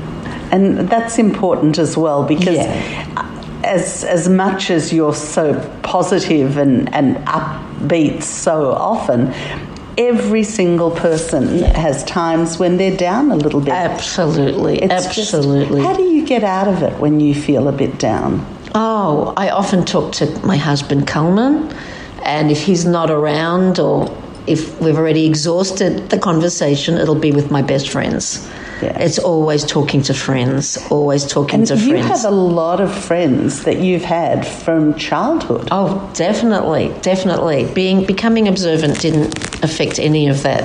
And 0.51 0.87
that's 0.87 1.17
important 1.17 1.79
as 1.79 1.97
well 1.97 2.23
because. 2.23 2.55
Yeah. 2.55 3.31
As, 3.63 4.03
as 4.03 4.29
much 4.29 4.69
as 4.69 4.93
you're 4.93 5.15
so 5.15 5.59
positive 5.81 6.57
and, 6.57 6.93
and 6.93 7.15
upbeat 7.25 8.21
so 8.21 8.71
often, 8.73 9.33
every 9.97 10.43
single 10.43 10.91
person 10.91 11.59
yeah. 11.59 11.77
has 11.77 12.03
times 12.03 12.57
when 12.57 12.77
they're 12.77 12.95
down 12.95 13.31
a 13.31 13.35
little 13.35 13.59
bit. 13.61 13.73
Absolutely, 13.73 14.81
it's 14.81 14.91
absolutely. 14.91 15.81
Just, 15.81 15.87
how 15.87 15.95
do 15.95 16.03
you 16.03 16.25
get 16.25 16.43
out 16.43 16.67
of 16.67 16.83
it 16.83 16.99
when 16.99 17.19
you 17.19 17.33
feel 17.33 17.67
a 17.67 17.71
bit 17.71 17.97
down? 17.99 18.45
Oh, 18.73 19.33
I 19.37 19.49
often 19.49 19.85
talk 19.85 20.11
to 20.13 20.25
my 20.45 20.57
husband, 20.57 21.07
Kalman, 21.07 21.73
and 22.23 22.51
if 22.51 22.61
he's 22.61 22.85
not 22.85 23.09
around 23.09 23.79
or 23.79 24.15
if 24.47 24.79
we've 24.81 24.97
already 24.97 25.25
exhausted 25.25 26.09
the 26.09 26.19
conversation, 26.19 26.97
it'll 26.97 27.15
be 27.15 27.31
with 27.31 27.51
my 27.51 27.61
best 27.61 27.89
friends. 27.89 28.47
Yeah. 28.81 28.99
It's 28.99 29.19
always 29.19 29.63
talking 29.63 30.01
to 30.03 30.13
friends, 30.13 30.77
always 30.89 31.25
talking 31.25 31.61
and 31.61 31.67
to 31.67 31.77
friends. 31.77 31.87
You 31.87 31.97
have 31.97 32.25
a 32.25 32.31
lot 32.31 32.81
of 32.81 32.93
friends 32.93 33.63
that 33.63 33.79
you've 33.79 34.03
had 34.03 34.45
from 34.45 34.95
childhood. 34.95 35.69
Oh, 35.71 36.11
definitely, 36.13 36.93
definitely. 37.01 37.71
Being 37.73 38.05
becoming 38.05 38.47
observant 38.47 38.99
didn't 38.99 39.63
affect 39.63 39.97
any 39.99 40.27
of 40.27 40.43
that. 40.43 40.63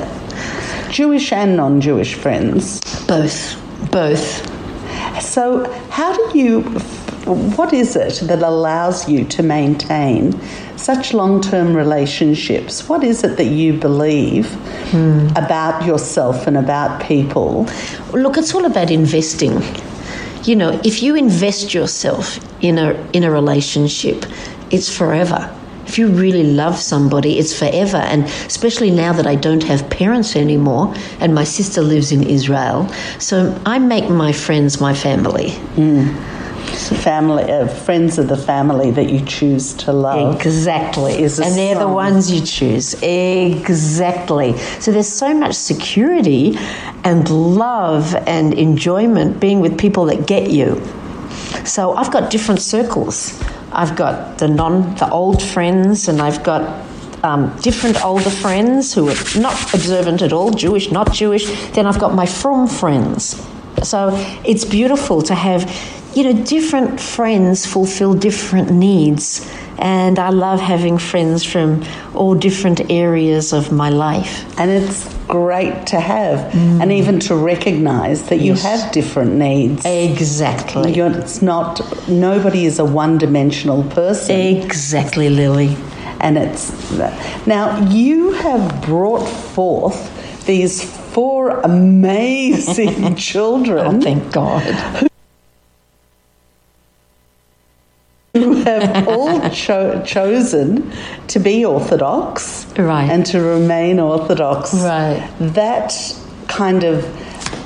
Jewish 0.90 1.32
and 1.32 1.56
non-Jewish 1.56 2.14
friends. 2.14 2.80
Both, 3.06 3.56
both. 3.92 4.46
So, 5.22 5.70
how 5.90 6.12
do 6.12 6.38
you? 6.38 6.62
What 7.24 7.74
is 7.74 7.96
it 7.96 8.26
that 8.28 8.42
allows 8.42 9.08
you 9.08 9.24
to 9.26 9.42
maintain 9.42 10.40
such 10.76 11.12
long 11.12 11.42
term 11.42 11.76
relationships? 11.76 12.88
What 12.88 13.04
is 13.04 13.22
it 13.22 13.36
that 13.36 13.46
you 13.46 13.74
believe 13.74 14.50
hmm. 14.90 15.28
about 15.36 15.84
yourself 15.84 16.46
and 16.46 16.56
about 16.56 17.02
people? 17.02 17.68
Look, 18.12 18.38
it's 18.38 18.54
all 18.54 18.64
about 18.64 18.90
investing. 18.90 19.62
You 20.44 20.56
know, 20.56 20.80
if 20.82 21.02
you 21.02 21.14
invest 21.14 21.74
yourself 21.74 22.38
in 22.62 22.78
a, 22.78 22.92
in 23.12 23.22
a 23.24 23.30
relationship, 23.30 24.24
it's 24.70 24.88
forever. 24.88 25.54
If 25.86 25.98
you 25.98 26.08
really 26.08 26.44
love 26.44 26.78
somebody, 26.78 27.38
it's 27.38 27.56
forever. 27.56 27.98
And 27.98 28.24
especially 28.46 28.90
now 28.90 29.12
that 29.12 29.26
I 29.26 29.34
don't 29.34 29.64
have 29.64 29.90
parents 29.90 30.36
anymore 30.36 30.94
and 31.18 31.34
my 31.34 31.44
sister 31.44 31.82
lives 31.82 32.12
in 32.12 32.22
Israel. 32.22 32.88
So 33.18 33.60
I 33.66 33.78
make 33.78 34.08
my 34.08 34.32
friends 34.32 34.80
my 34.80 34.94
family. 34.94 35.50
Mm 35.76 36.39
family, 36.96 37.44
uh, 37.44 37.66
friends 37.66 38.18
of 38.18 38.28
the 38.28 38.36
family 38.36 38.90
that 38.90 39.10
you 39.10 39.24
choose 39.24 39.74
to 39.74 39.92
love. 39.92 40.36
Exactly. 40.36 41.22
and 41.22 41.56
they're 41.56 41.78
the 41.78 41.88
ones 41.88 42.30
you 42.30 42.40
choose. 42.40 42.94
Exactly. 43.02 44.56
So 44.80 44.92
there's 44.92 45.08
so 45.08 45.34
much 45.34 45.54
security 45.54 46.56
and 47.04 47.28
love 47.30 48.14
and 48.26 48.54
enjoyment 48.54 49.40
being 49.40 49.60
with 49.60 49.78
people 49.78 50.04
that 50.06 50.26
get 50.26 50.50
you. 50.50 50.82
So 51.64 51.94
I've 51.94 52.10
got 52.10 52.30
different 52.30 52.60
circles. 52.60 53.42
I've 53.72 53.96
got 53.96 54.38
the 54.38 54.48
non, 54.48 54.94
the 54.96 55.08
old 55.10 55.42
friends, 55.42 56.08
and 56.08 56.20
I've 56.20 56.42
got 56.42 56.86
um, 57.22 57.56
different 57.60 58.02
older 58.04 58.30
friends 58.30 58.94
who 58.94 59.08
are 59.08 59.16
not 59.36 59.74
observant 59.74 60.22
at 60.22 60.32
all, 60.32 60.50
Jewish, 60.50 60.90
not 60.90 61.12
Jewish. 61.12 61.46
Then 61.70 61.86
I've 61.86 61.98
got 61.98 62.14
my 62.14 62.26
frum 62.26 62.66
friends. 62.66 63.46
So 63.82 64.10
it's 64.44 64.64
beautiful 64.64 65.22
to 65.22 65.34
have 65.34 65.70
you 66.14 66.24
know, 66.24 66.44
different 66.44 67.00
friends 67.00 67.66
fulfill 67.66 68.14
different 68.14 68.70
needs. 68.70 69.48
And 69.78 70.18
I 70.18 70.30
love 70.30 70.60
having 70.60 70.98
friends 70.98 71.44
from 71.44 71.84
all 72.14 72.34
different 72.34 72.90
areas 72.90 73.52
of 73.52 73.72
my 73.72 73.88
life. 73.88 74.44
And 74.58 74.70
it's 74.70 75.14
great 75.26 75.86
to 75.86 76.00
have, 76.00 76.52
mm. 76.52 76.82
and 76.82 76.92
even 76.92 77.20
to 77.20 77.36
recognize 77.36 78.24
that 78.28 78.40
you 78.40 78.54
have 78.54 78.92
different 78.92 79.34
needs. 79.34 79.84
Exactly. 79.86 80.92
You're, 80.92 81.16
it's 81.16 81.40
not, 81.40 81.80
nobody 82.08 82.66
is 82.66 82.78
a 82.78 82.84
one 82.84 83.16
dimensional 83.16 83.84
person. 83.84 84.38
Exactly, 84.38 85.30
Lily. 85.30 85.76
And 86.20 86.36
it's, 86.36 86.90
now 87.46 87.88
you 87.88 88.32
have 88.32 88.82
brought 88.82 89.26
forth 89.26 90.44
these 90.44 90.99
four 91.12 91.60
amazing 91.60 93.14
children. 93.28 93.96
Oh, 93.96 94.00
thank 94.00 94.32
God 94.32 95.10
who 98.34 98.62
have 98.62 99.08
all 99.08 99.50
cho- 99.50 100.02
chosen 100.04 100.92
to 101.26 101.38
be 101.38 101.64
Orthodox 101.64 102.66
right. 102.78 103.10
and 103.10 103.26
to 103.26 103.40
remain 103.40 103.98
Orthodox. 103.98 104.72
Right. 104.74 105.28
That 105.40 105.92
kind 106.48 106.84
of 106.84 107.02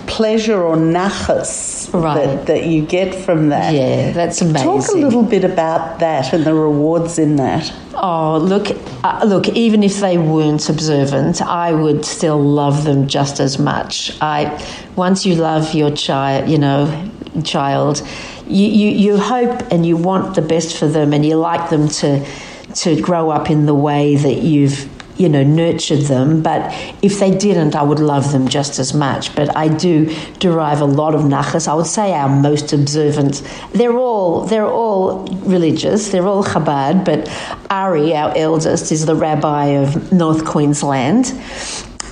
pleasure 0.06 0.62
or 0.62 0.76
nachas 0.76 1.83
right. 2.00 2.26
that, 2.26 2.46
that 2.46 2.66
you 2.66 2.84
get 2.84 3.14
from 3.14 3.48
that. 3.50 3.72
Yeah, 3.74 4.12
that's 4.12 4.40
amazing. 4.40 4.66
Talk 4.66 4.88
a 4.88 4.96
little 4.96 5.22
bit 5.22 5.44
about 5.44 6.00
that 6.00 6.32
and 6.32 6.44
the 6.44 6.54
rewards 6.54 7.18
in 7.18 7.36
that. 7.36 7.72
Oh, 7.94 8.38
look, 8.38 8.68
uh, 9.04 9.22
look, 9.24 9.48
even 9.50 9.82
if 9.82 10.00
they 10.00 10.18
weren't 10.18 10.68
observant, 10.68 11.40
I 11.40 11.72
would 11.72 12.04
still 12.04 12.42
love 12.42 12.84
them 12.84 13.06
just 13.06 13.40
as 13.40 13.58
much. 13.58 14.16
I 14.20 14.62
once 14.96 15.24
you 15.24 15.34
love 15.36 15.74
your 15.74 15.90
child, 15.90 16.48
you 16.48 16.58
know, 16.58 17.10
child, 17.44 18.06
you, 18.46 18.66
you, 18.66 18.90
you 18.90 19.16
hope 19.18 19.72
and 19.72 19.86
you 19.86 19.96
want 19.96 20.34
the 20.34 20.42
best 20.42 20.76
for 20.76 20.86
them 20.86 21.12
and 21.12 21.24
you 21.24 21.36
like 21.36 21.70
them 21.70 21.88
to 21.88 22.26
to 22.74 23.00
grow 23.00 23.30
up 23.30 23.50
in 23.50 23.66
the 23.66 23.74
way 23.74 24.16
that 24.16 24.42
you've 24.42 24.88
you 25.16 25.28
know 25.28 25.42
nurtured 25.42 26.02
them. 26.02 26.42
But 26.42 26.72
if 27.02 27.20
they 27.20 27.36
didn't 27.36 27.74
i 27.74 27.82
would 27.82 27.98
love 27.98 28.32
them 28.32 28.48
just 28.48 28.78
as 28.78 28.94
much. 28.94 29.34
But 29.34 29.56
i 29.56 29.68
do 29.68 30.14
derive 30.38 30.80
a 30.80 30.86
lot 30.86 31.14
of 31.14 31.22
nachas. 31.22 31.68
I 31.68 31.74
would 31.74 31.86
say 31.86 32.12
our 32.12 32.28
most 32.28 32.72
observant 32.72 33.42
they're 33.72 33.98
all 33.98 34.44
they're 34.44 34.66
all 34.66 35.24
religious. 35.44 36.08
They're 36.10 36.26
all 36.26 36.44
chabad. 36.44 37.04
But 37.04 37.28
ari 37.70 38.14
our 38.14 38.36
eldest 38.36 38.92
is 38.92 39.06
the 39.06 39.14
rabbi 39.14 39.66
of 39.66 40.12
north 40.12 40.44
queensland. 40.44 41.32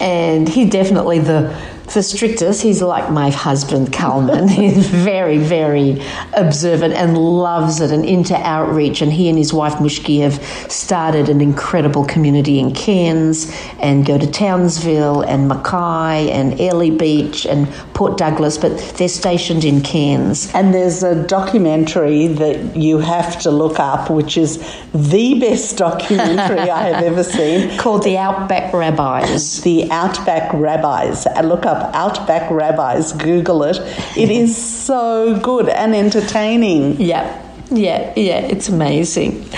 And 0.01 0.49
he's 0.49 0.71
definitely 0.71 1.21
the 1.21 1.57
the 1.95 2.03
strictest. 2.03 2.62
He's 2.62 2.82
like 2.82 3.11
my 3.11 3.30
husband, 3.30 3.93
Kalman. 3.93 4.49
He's 4.62 4.88
very, 4.88 5.38
very 5.38 6.03
observant 6.34 6.95
and 6.95 7.18
loves 7.18 7.80
it 7.80 7.90
and 7.90 8.05
into 8.05 8.34
outreach. 8.36 9.03
And 9.03 9.12
he 9.12 9.28
and 9.28 9.36
his 9.36 9.53
wife, 9.53 9.74
Mushki, 9.74 10.20
have 10.20 10.43
started 10.70 11.28
an 11.28 11.40
incredible 11.40 12.05
community 12.05 12.59
in 12.59 12.72
Cairns 12.72 13.55
and 13.80 14.07
go 14.07 14.18
to 14.18 14.26
Townsville 14.26 15.22
and 15.22 15.49
Mackay 15.49 16.30
and 16.30 16.61
Airlie 16.61 16.90
Beach 16.90 17.47
and 17.47 17.68
Port 17.95 18.16
Douglas, 18.16 18.59
but 18.59 18.78
they're 18.97 19.09
stationed 19.09 19.64
in 19.64 19.80
Cairns. 19.82 20.53
And 20.55 20.74
there's 20.74 21.03
a 21.03 21.26
documentary 21.26 22.26
that 22.28 22.76
you 22.76 22.99
have 22.99 23.40
to 23.43 23.51
look 23.51 23.78
up, 23.78 24.11
which 24.11 24.36
is 24.36 24.59
the 24.93 25.38
best 25.40 25.76
documentary 25.76 26.70
I 26.70 26.88
have 26.88 27.05
ever 27.05 27.24
seen. 27.24 27.76
Called 27.78 28.03
The 28.05 28.18
Outback 28.18 28.72
Rabbis. 28.72 29.61
The 29.62 29.90
Outback 29.90 30.53
Rabbis. 30.53 31.26
Look 31.43 31.66
up 31.66 31.82
Outback 31.83 32.51
Rabbis, 32.51 33.12
Google 33.12 33.64
it. 33.64 33.78
It 34.16 34.30
is 34.30 34.57
so 34.57 35.39
good 35.39 35.68
and 35.68 35.95
entertaining. 35.95 37.01
Yeah. 37.01 37.41
Yeah, 37.70 38.12
yeah, 38.16 38.41
it's 38.41 38.68
amazing. 38.68 39.49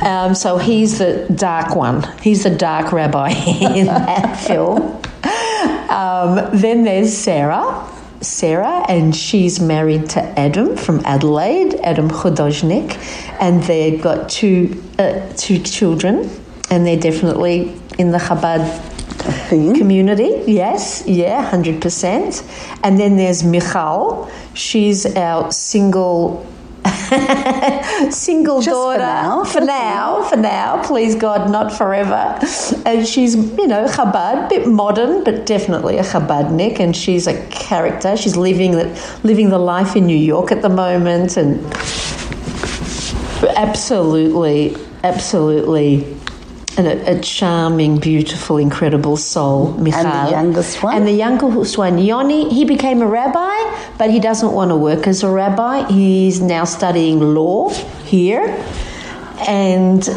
Um, 0.00 0.36
so 0.36 0.56
he's 0.56 0.98
the 0.98 1.26
dark 1.34 1.74
one. 1.74 2.04
He's 2.22 2.44
the 2.44 2.50
dark 2.50 2.92
rabbi 2.92 3.30
in 3.74 3.86
that 3.86 4.38
film. 4.38 5.02
Um, 5.90 6.56
then 6.56 6.84
there's 6.84 7.16
Sarah. 7.16 7.88
Sarah, 8.20 8.84
and 8.88 9.14
she's 9.14 9.60
married 9.60 10.10
to 10.10 10.20
Adam 10.38 10.76
from 10.76 11.00
Adelaide, 11.04 11.74
Adam 11.82 12.08
Chodoznik, 12.08 12.96
and 13.40 13.62
they've 13.64 14.02
got 14.02 14.28
two 14.28 14.82
uh, 14.98 15.20
two 15.36 15.58
children, 15.58 16.30
and 16.70 16.86
they're 16.86 16.98
definitely 16.98 17.78
in 17.98 18.12
the 18.12 18.18
Chabad. 18.18 18.94
Community. 19.48 20.42
Yes, 20.46 21.04
yeah, 21.06 21.42
hundred 21.42 21.80
percent. 21.82 22.42
And 22.82 22.98
then 22.98 23.16
there's 23.16 23.42
Michal. 23.44 24.30
She's 24.54 25.06
our 25.16 25.50
single. 25.52 26.46
single 28.10 28.62
Just 28.62 28.68
for 28.68 28.96
daughter 28.96 28.98
now. 28.98 29.44
for 29.44 29.60
now 29.60 30.22
for 30.22 30.36
now 30.36 30.82
please 30.84 31.16
god 31.16 31.50
not 31.50 31.72
forever 31.72 32.38
and 32.86 33.04
she's 33.06 33.34
you 33.34 33.66
know 33.66 33.86
chabad 33.88 34.48
bit 34.48 34.68
modern 34.68 35.24
but 35.24 35.46
definitely 35.46 35.98
a 35.98 36.02
chabadnik 36.02 36.78
and 36.78 36.94
she's 36.96 37.26
a 37.26 37.44
character 37.48 38.16
she's 38.16 38.36
living 38.36 38.70
the 38.70 39.18
living 39.24 39.48
the 39.48 39.58
life 39.58 39.96
in 39.96 40.06
new 40.06 40.16
york 40.16 40.52
at 40.52 40.62
the 40.62 40.68
moment 40.68 41.36
and 41.36 41.58
absolutely 43.56 44.76
absolutely 45.02 46.06
and 46.76 46.86
a, 46.86 47.16
a 47.16 47.20
charming, 47.20 47.98
beautiful, 47.98 48.58
incredible 48.58 49.16
soul, 49.16 49.72
Michal. 49.72 50.06
And 50.06 50.26
the 50.26 50.30
youngest 50.30 50.82
one? 50.82 50.96
And 50.96 51.06
the 51.06 51.12
youngest 51.12 51.78
one, 51.78 51.98
Yoni, 51.98 52.48
he 52.52 52.64
became 52.64 53.02
a 53.02 53.06
rabbi, 53.06 53.54
but 53.98 54.10
he 54.10 54.20
doesn't 54.20 54.52
want 54.52 54.70
to 54.70 54.76
work 54.76 55.06
as 55.06 55.22
a 55.22 55.30
rabbi. 55.30 55.90
He's 55.90 56.40
now 56.40 56.64
studying 56.64 57.20
law 57.34 57.70
here. 58.04 58.62
And 59.48 60.08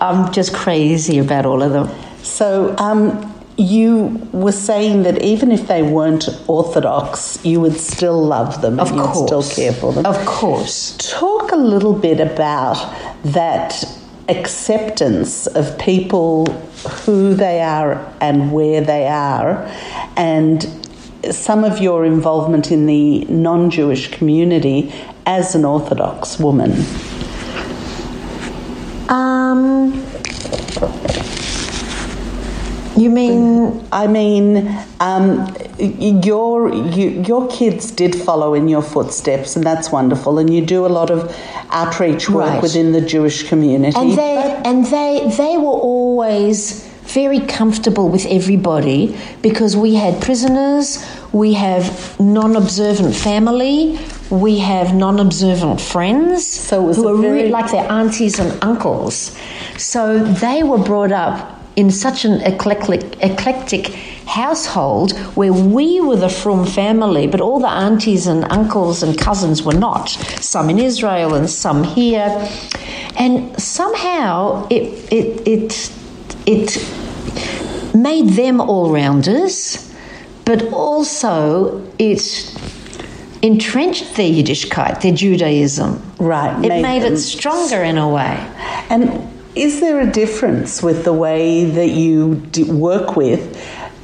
I'm 0.00 0.32
just 0.32 0.54
crazy 0.54 1.18
about 1.18 1.46
all 1.46 1.62
of 1.62 1.72
them. 1.72 1.88
So, 2.22 2.74
um, 2.78 3.26
you 3.56 4.26
were 4.32 4.52
saying 4.52 5.02
that 5.02 5.20
even 5.22 5.52
if 5.52 5.66
they 5.68 5.82
weren't 5.82 6.28
Orthodox, 6.46 7.38
you 7.44 7.60
would 7.60 7.76
still 7.76 8.24
love 8.24 8.62
them 8.62 8.80
Of 8.80 8.88
and 8.88 8.96
you'd 8.96 9.26
still 9.26 9.42
care 9.42 9.72
for 9.72 9.92
them. 9.92 10.06
Of 10.06 10.24
course. 10.24 10.96
Talk 10.98 11.52
a 11.52 11.56
little 11.56 11.92
bit 11.92 12.20
about 12.20 12.78
that 13.22 13.84
acceptance 14.30 15.46
of 15.48 15.78
people 15.78 16.46
who 17.04 17.34
they 17.34 17.60
are 17.60 18.14
and 18.20 18.52
where 18.52 18.80
they 18.80 19.06
are, 19.06 19.66
and 20.16 20.62
some 21.30 21.64
of 21.64 21.78
your 21.78 22.04
involvement 22.04 22.70
in 22.70 22.86
the 22.86 23.24
non 23.24 23.70
Jewish 23.70 24.10
community 24.10 24.92
as 25.26 25.54
an 25.54 25.64
Orthodox 25.64 26.38
woman. 26.38 26.72
Um, 29.08 29.92
you 32.96 33.10
mean 33.10 33.86
I 33.92 34.06
mean, 34.06 34.68
um, 35.00 35.54
your 35.80 36.72
you, 36.74 37.22
your 37.26 37.48
kids 37.48 37.90
did 37.90 38.14
follow 38.14 38.54
in 38.54 38.68
your 38.68 38.82
footsteps, 38.82 39.56
and 39.56 39.64
that's 39.64 39.90
wonderful. 39.90 40.38
And 40.38 40.52
you 40.52 40.64
do 40.64 40.86
a 40.86 40.88
lot 40.88 41.10
of 41.10 41.34
outreach 41.70 42.28
work 42.28 42.48
Right. 42.50 42.62
within 42.62 42.92
the 42.92 43.00
Jewish 43.00 43.48
community. 43.48 43.98
and 43.98 44.10
they 44.12 44.34
but- 44.36 44.66
and 44.66 44.86
they 44.86 45.32
they 45.36 45.56
were 45.56 45.78
always 45.92 46.86
very 47.04 47.40
comfortable 47.40 48.08
with 48.08 48.24
everybody 48.26 49.16
because 49.42 49.76
we 49.76 49.94
had 49.96 50.20
prisoners 50.20 51.04
we 51.32 51.54
have 51.54 52.14
non-observant 52.20 53.14
family 53.16 53.98
we 54.30 54.58
have 54.58 54.94
non-observant 54.94 55.80
friends 55.80 56.46
So 56.46 56.82
it 56.84 56.86
was 56.86 56.96
who 56.98 57.08
are 57.08 57.16
very- 57.16 57.44
re- 57.44 57.48
like 57.50 57.70
their 57.72 57.90
aunties 57.90 58.38
and 58.38 58.56
uncles 58.62 59.32
so 59.76 60.18
they 60.18 60.62
were 60.62 60.78
brought 60.78 61.10
up 61.10 61.60
in 61.74 61.90
such 61.90 62.24
an 62.24 62.40
eclectic 62.42 63.02
eclectic 63.22 63.92
household 64.30 65.12
where 65.36 65.52
we 65.52 66.00
were 66.00 66.16
the 66.16 66.28
frum 66.28 66.64
family 66.64 67.26
but 67.26 67.40
all 67.40 67.60
the 67.60 67.68
aunties 67.68 68.26
and 68.26 68.44
uncles 68.44 69.02
and 69.02 69.18
cousins 69.18 69.62
were 69.62 69.74
not 69.74 70.08
some 70.40 70.70
in 70.70 70.78
Israel 70.78 71.34
and 71.34 71.50
some 71.50 71.82
here 71.84 72.30
and 73.16 73.60
somehow 73.60 74.66
it 74.70 74.84
it 75.12 75.46
it 75.46 75.92
it 76.46 76.78
made 77.94 78.30
them 78.30 78.60
all 78.60 78.92
rounders, 78.92 79.92
but 80.44 80.72
also 80.72 81.86
it 81.98 82.56
entrenched 83.42 84.16
their 84.16 84.30
Yiddishkeit, 84.30 85.00
their 85.02 85.12
Judaism. 85.12 86.02
Right, 86.18 86.56
It 86.64 86.68
made 86.68 86.82
made, 86.82 87.02
it 87.02 87.18
stronger 87.18 87.82
in 87.82 87.98
a 87.98 88.08
way. 88.08 88.36
And 88.90 89.28
is 89.54 89.80
there 89.80 90.00
a 90.00 90.10
difference 90.10 90.82
with 90.82 91.04
the 91.04 91.12
way 91.12 91.64
that 91.64 91.90
you 91.90 92.42
work 92.68 93.16
with 93.16 93.59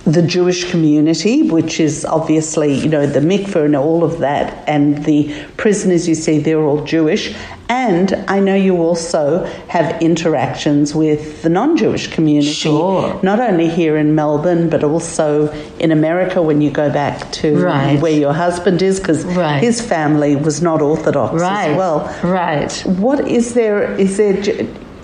the 0.07 0.23
Jewish 0.23 0.71
community, 0.71 1.43
which 1.51 1.81
is 1.81 2.05
obviously, 2.05 2.73
you 2.73 2.89
know, 2.89 3.07
the 3.07 3.19
mikveh 3.19 3.65
and 3.65 3.75
all 3.75 4.05
of 4.05 4.21
that, 4.21 4.63
and 4.69 5.05
the 5.05 5.35
prisoners 5.57 6.07
you 6.09 6.15
see, 6.15 6.39
they're 6.39 6.63
all 6.63 6.85
Jewish. 6.85 7.35
And 7.69 8.15
I 8.29 8.39
know 8.39 8.55
you 8.55 8.77
also 8.77 9.45
have 9.67 10.01
interactions 10.01 10.95
with 10.95 11.43
the 11.43 11.49
non 11.49 11.77
Jewish 11.77 12.07
community. 12.07 12.53
Sure. 12.53 13.19
Not 13.25 13.41
only 13.41 13.69
here 13.69 13.97
in 13.97 14.15
Melbourne, 14.15 14.71
but 14.71 14.85
also 14.85 15.49
in 15.81 15.91
America 15.91 16.41
when 16.41 16.61
you 16.61 16.71
go 16.71 16.89
back 16.89 17.33
to 17.33 17.57
Right. 17.59 18.01
where 18.01 18.13
your 18.13 18.33
husband 18.33 18.83
is, 18.83 19.01
because 19.01 19.25
Right. 19.25 19.61
his 19.61 19.81
family 19.81 20.37
was 20.37 20.63
not 20.63 20.81
Orthodox 20.81 21.41
Right. 21.41 21.71
as 21.71 21.77
well. 21.77 22.09
Right. 22.23 22.71
What 22.87 23.27
is 23.27 23.55
there? 23.55 23.93
Is 23.99 24.17
there? 24.19 24.37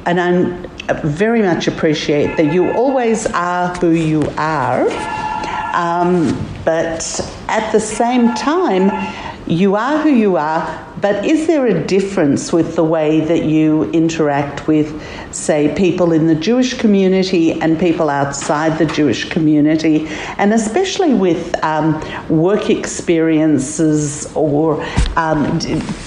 And 0.07 0.21
I'm 0.21 0.67
very 1.05 1.43
much 1.43 1.69
appreciate 1.69 2.37
that 2.37 2.53
you 2.53 2.71
always 2.73 3.27
are 3.27 3.75
who 3.77 3.91
you 3.91 4.23
are, 4.37 4.89
um, 5.75 6.35
but 6.65 7.21
at 7.49 7.71
the 7.73 7.81
same 7.81 8.35
time, 8.35 8.91
you 9.47 9.75
are 9.77 9.99
who 9.99 10.11
you 10.11 10.37
are. 10.37 10.89
But 11.01 11.25
is 11.25 11.49
there 11.49 11.67
a 11.67 11.85
difference 11.85 12.53
with 12.53 12.77
the 12.77 12.85
way 12.85 13.21
that 13.21 13.45
you 13.45 13.91
interact 13.91 14.69
with, 14.69 15.03
say, 15.35 15.75
people 15.75 16.13
in 16.13 16.29
the 16.29 16.35
Jewish 16.37 16.75
community 16.75 17.61
and 17.61 17.79
people 17.79 18.09
outside 18.09 18.79
the 18.79 18.87
Jewish 18.87 19.29
community, 19.29 20.07
and 20.39 20.53
especially 20.53 21.13
with 21.13 21.53
um, 21.65 22.01
work 22.29 22.71
experiences 22.71 24.33
or 24.37 24.81
um, 25.17 25.59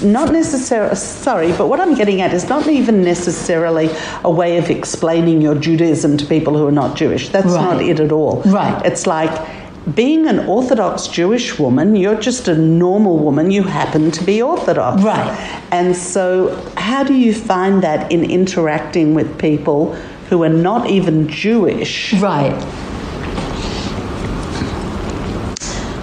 not 0.01 0.31
necessarily, 0.31 0.95
sorry, 0.95 1.51
but 1.57 1.67
what 1.67 1.81
I'm 1.81 1.95
getting 1.95 2.21
at 2.21 2.33
is 2.33 2.47
not 2.47 2.67
even 2.67 3.03
necessarily 3.03 3.89
a 4.23 4.31
way 4.31 4.57
of 4.57 4.69
explaining 4.69 5.41
your 5.41 5.55
Judaism 5.55 6.15
to 6.17 6.25
people 6.25 6.57
who 6.57 6.65
are 6.67 6.71
not 6.71 6.95
Jewish. 6.95 7.29
That's 7.29 7.47
not 7.47 7.81
it 7.81 7.99
at 7.99 8.13
all. 8.13 8.41
Right. 8.43 8.85
It's 8.85 9.05
like 9.05 9.64
being 9.93 10.25
an 10.25 10.39
Orthodox 10.39 11.07
Jewish 11.07 11.59
woman, 11.59 11.95
you're 11.95 12.19
just 12.19 12.47
a 12.47 12.57
normal 12.57 13.19
woman, 13.19 13.51
you 13.51 13.63
happen 13.63 14.09
to 14.11 14.23
be 14.23 14.41
Orthodox. 14.41 15.03
Right. 15.03 15.29
And 15.71 15.95
so, 15.95 16.55
how 16.75 17.03
do 17.03 17.13
you 17.13 17.33
find 17.33 17.83
that 17.83 18.11
in 18.11 18.23
interacting 18.23 19.13
with 19.13 19.37
people 19.37 19.93
who 20.29 20.43
are 20.43 20.49
not 20.49 20.89
even 20.89 21.27
Jewish? 21.27 22.13
Right. 22.13 22.59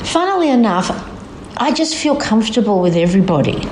Funnily 0.07 0.51
enough, 0.51 0.91
I 1.57 1.73
just 1.73 1.97
feel 1.97 2.17
comfortable 2.17 2.81
with 2.81 2.97
everybody. 2.97 3.67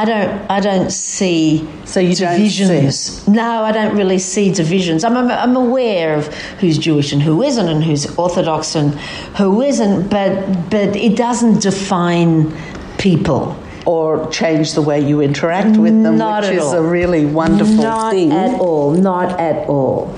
I 0.00 0.04
don't. 0.06 0.50
I 0.50 0.60
don't 0.60 0.90
see 0.90 1.68
So 1.84 2.00
you 2.00 2.14
don't 2.14 2.38
divisions. 2.38 3.28
No, 3.28 3.64
I 3.64 3.70
don't 3.70 3.94
really 3.94 4.18
see 4.18 4.50
divisions. 4.50 5.04
I'm, 5.04 5.14
I'm, 5.14 5.30
I'm 5.30 5.56
aware 5.56 6.16
of 6.16 6.28
who's 6.60 6.78
Jewish 6.78 7.12
and 7.12 7.20
who 7.20 7.42
isn't, 7.42 7.68
and 7.68 7.84
who's 7.84 8.06
Orthodox 8.16 8.74
and 8.74 8.94
who 9.36 9.60
isn't. 9.60 10.08
But 10.08 10.70
but 10.70 10.96
it 10.96 11.18
doesn't 11.18 11.60
define 11.60 12.50
people. 12.96 13.54
Or 13.86 14.30
change 14.30 14.74
the 14.74 14.82
way 14.82 15.00
you 15.00 15.20
interact 15.20 15.76
with 15.76 16.02
them, 16.02 16.16
Not 16.16 16.44
which 16.44 16.52
is 16.52 16.62
all. 16.62 16.74
a 16.76 16.82
really 16.82 17.26
wonderful 17.26 17.74
Not 17.74 18.12
thing. 18.12 18.28
Not 18.28 18.54
at 18.54 18.60
all. 18.60 18.92
Not 18.92 19.40
at 19.40 19.68
all. 19.68 20.14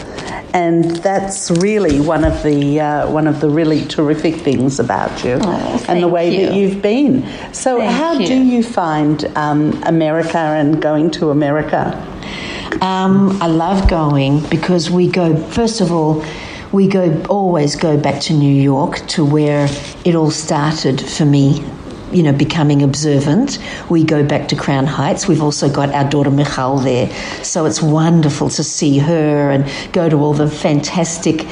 And 0.55 0.85
that's 0.97 1.51
really 1.51 2.01
one 2.01 2.25
of 2.25 2.43
the 2.43 2.81
uh, 2.81 3.11
one 3.11 3.27
of 3.27 3.41
the 3.41 3.49
really 3.49 3.85
terrific 3.87 4.35
things 4.37 4.79
about 4.81 5.25
you 5.25 5.39
Oh, 5.41 5.85
and 5.89 6.03
the 6.03 6.09
way 6.09 6.45
that 6.45 6.55
you. 6.55 6.69
you've 6.69 6.83
been. 6.83 7.23
So, 7.53 7.79
Thank 7.79 7.93
how 7.93 8.13
you. 8.15 8.27
do 8.27 8.35
you 8.43 8.63
find 8.63 9.25
um, 9.37 9.83
America 9.85 10.39
and 10.39 10.81
going 10.81 11.11
to 11.13 11.31
America? 11.31 11.93
Um, 12.81 13.41
I 13.43 13.47
love 13.47 13.89
going 13.89 14.41
because 14.49 14.91
we 14.91 15.09
go, 15.09 15.37
first 15.51 15.81
of 15.81 15.93
all, 15.93 16.25
we 16.73 16.89
go 16.89 17.23
always 17.29 17.77
go 17.77 17.97
back 17.99 18.21
to 18.23 18.33
New 18.33 18.55
York 18.55 19.07
to 19.09 19.25
where 19.25 19.69
it 20.05 20.15
all 20.15 20.31
started 20.31 21.01
for 21.01 21.25
me. 21.27 21.63
You 22.13 22.23
know, 22.23 22.33
becoming 22.33 22.83
observant. 22.83 23.59
We 23.89 24.05
go 24.05 24.23
back 24.23 24.49
to 24.49 24.57
Crown 24.57 24.87
Heights. 24.87 25.27
We've 25.27 25.43
also 25.43 25.73
got 25.73 25.91
our 25.91 26.09
daughter 26.09 26.31
Michal 26.31 26.79
there. 26.79 27.11
So 27.43 27.65
it's 27.65 27.81
wonderful 27.81 28.51
to 28.51 28.63
see 28.63 28.99
her 28.99 29.51
and 29.51 29.67
go 29.93 30.09
to 30.09 30.17
all 30.17 30.35
the 30.35 30.51
fantastic 30.51 31.47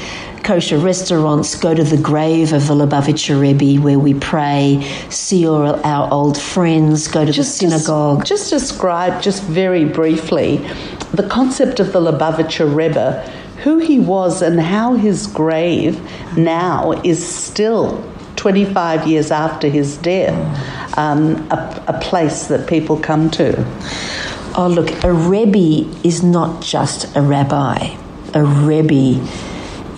kosher 0.45 0.79
restaurants, 0.79 1.55
go 1.55 1.75
to 1.75 1.85
the 1.85 1.97
grave 1.97 2.53
of 2.53 2.67
the 2.67 2.75
Lubavitcher 2.75 3.41
Rebbe 3.41 3.81
where 3.81 3.99
we 3.99 4.15
pray, 4.15 4.83
see 5.11 5.47
all 5.47 5.81
our 5.87 6.13
old 6.13 6.41
friends, 6.41 7.09
go 7.09 7.25
to 7.25 7.33
the 7.33 7.37
des- 7.37 7.45
synagogue. 7.45 8.25
just 8.25 8.51
describe, 8.51 9.23
just 9.23 9.43
very 9.45 9.85
briefly, 9.85 10.57
the 11.13 11.27
concept 11.29 11.81
of 11.81 11.93
the 11.93 12.01
Lubavitcher 12.01 12.75
Rebbe, 12.75 13.21
who 13.63 13.79
he 13.79 14.01
was, 14.01 14.43
and 14.43 14.61
how 14.61 14.95
his 14.95 15.27
grave 15.27 16.01
now 16.37 16.93
is 17.05 17.27
still 17.27 18.03
25 18.41 19.07
years 19.07 19.31
after 19.31 19.69
his 19.69 19.99
death, 19.99 20.97
um, 20.97 21.37
a, 21.51 21.85
a 21.89 22.01
place 22.01 22.47
that 22.47 22.67
people 22.67 22.99
come 22.99 23.31
to. 23.31 23.55
Oh, 24.57 24.67
look, 24.67 25.05
a 25.05 25.13
Rebbe 25.13 25.87
is 26.03 26.23
not 26.23 26.63
just 26.63 27.15
a 27.15 27.21
rabbi. 27.21 27.95
A 28.33 28.43
Rebbe 28.43 29.23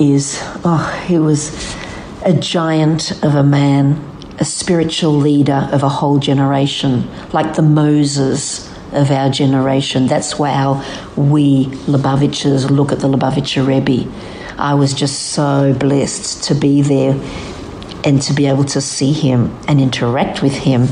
is, 0.00 0.40
oh, 0.64 1.04
he 1.06 1.20
was 1.20 1.76
a 2.24 2.32
giant 2.32 3.12
of 3.22 3.36
a 3.36 3.44
man, 3.44 4.04
a 4.40 4.44
spiritual 4.44 5.12
leader 5.12 5.68
of 5.70 5.84
a 5.84 5.88
whole 5.88 6.18
generation, 6.18 7.08
like 7.32 7.54
the 7.54 7.62
Moses 7.62 8.68
of 8.92 9.12
our 9.12 9.30
generation. 9.30 10.08
That's 10.08 10.32
how 10.32 10.84
we 11.16 11.66
Lubavitchers 11.86 12.70
look 12.70 12.90
at 12.90 12.98
the 12.98 13.08
Lubavitcher 13.08 13.64
Rebbe. 13.64 14.10
I 14.58 14.74
was 14.74 14.94
just 14.94 15.30
so 15.30 15.72
blessed 15.74 16.42
to 16.44 16.54
be 16.56 16.82
there 16.82 17.14
and 18.04 18.20
to 18.22 18.32
be 18.32 18.46
able 18.46 18.64
to 18.64 18.80
see 18.80 19.12
him 19.12 19.56
and 19.68 19.80
interact 19.80 20.42
with 20.42 20.54
him 20.54 20.88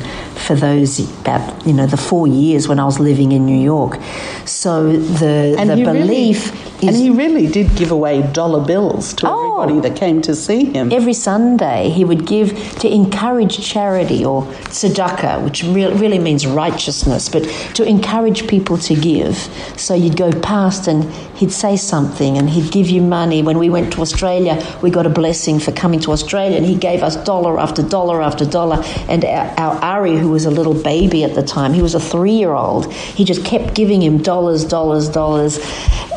for 0.46 0.54
those 0.54 0.98
about 1.20 1.66
you 1.66 1.72
know 1.72 1.86
the 1.86 1.96
four 1.96 2.26
years 2.26 2.66
when 2.68 2.78
I 2.78 2.84
was 2.84 2.98
living 2.98 3.32
in 3.32 3.44
New 3.46 3.60
York. 3.74 3.98
So 4.46 4.92
the 4.92 5.56
the 5.66 5.76
belief 5.84 6.52
really, 6.52 6.88
and 6.88 6.96
he 6.96 7.10
really 7.10 7.46
did 7.46 7.74
give 7.76 7.90
away 7.90 8.22
dollar 8.32 8.64
bills 8.64 9.12
to 9.14 9.28
Oh. 9.28 9.60
everybody 9.62 9.88
that 9.88 9.98
came 9.98 10.22
to 10.22 10.34
see 10.34 10.64
him. 10.64 10.90
every 10.92 11.12
Sunday 11.12 11.90
he 11.90 12.04
would 12.04 12.26
give 12.26 12.48
to 12.82 12.88
encourage 12.92 13.58
charity 13.72 14.24
or 14.24 14.42
tzedakah, 14.74 15.42
which 15.44 15.62
re- 15.64 15.92
really 16.02 16.18
means 16.18 16.46
righteousness, 16.46 17.28
but 17.28 17.42
to 17.74 17.84
encourage 17.84 18.46
people 18.48 18.78
to 18.78 18.94
give. 18.94 19.36
So 19.76 19.94
you'd 19.94 20.16
go 20.16 20.30
past 20.40 20.86
and 20.88 21.04
he'd 21.40 21.52
say 21.52 21.76
something 21.76 22.38
and 22.38 22.48
he'd 22.50 22.72
give 22.72 22.88
you 22.88 23.02
money. 23.02 23.42
When 23.42 23.58
we 23.58 23.68
went 23.68 23.92
to 23.94 24.00
Australia, 24.00 24.54
we 24.82 24.88
got 24.90 25.06
a 25.06 25.10
blessing 25.10 25.58
for 25.58 25.72
coming 25.72 26.00
to 26.00 26.12
Australia 26.12 26.56
and 26.56 26.64
he 26.66 26.76
gave 26.76 27.02
us 27.02 27.16
dollar 27.24 27.58
after 27.60 27.82
dollar 27.82 28.22
after 28.22 28.44
dollar. 28.46 28.82
And 29.08 29.24
our, 29.24 29.46
our 29.58 29.74
Ari, 29.82 30.16
who 30.16 30.29
was 30.30 30.44
a 30.44 30.50
little 30.50 30.74
baby 30.74 31.24
at 31.24 31.34
the 31.34 31.42
time, 31.42 31.72
he 31.72 31.82
was 31.82 31.94
a 31.94 32.00
three 32.00 32.32
year 32.32 32.52
old, 32.52 32.92
he 32.92 33.24
just 33.24 33.44
kept 33.44 33.74
giving 33.74 34.02
him 34.02 34.18
dollars, 34.18 34.64
dollars, 34.64 35.08
dollars. 35.08 35.58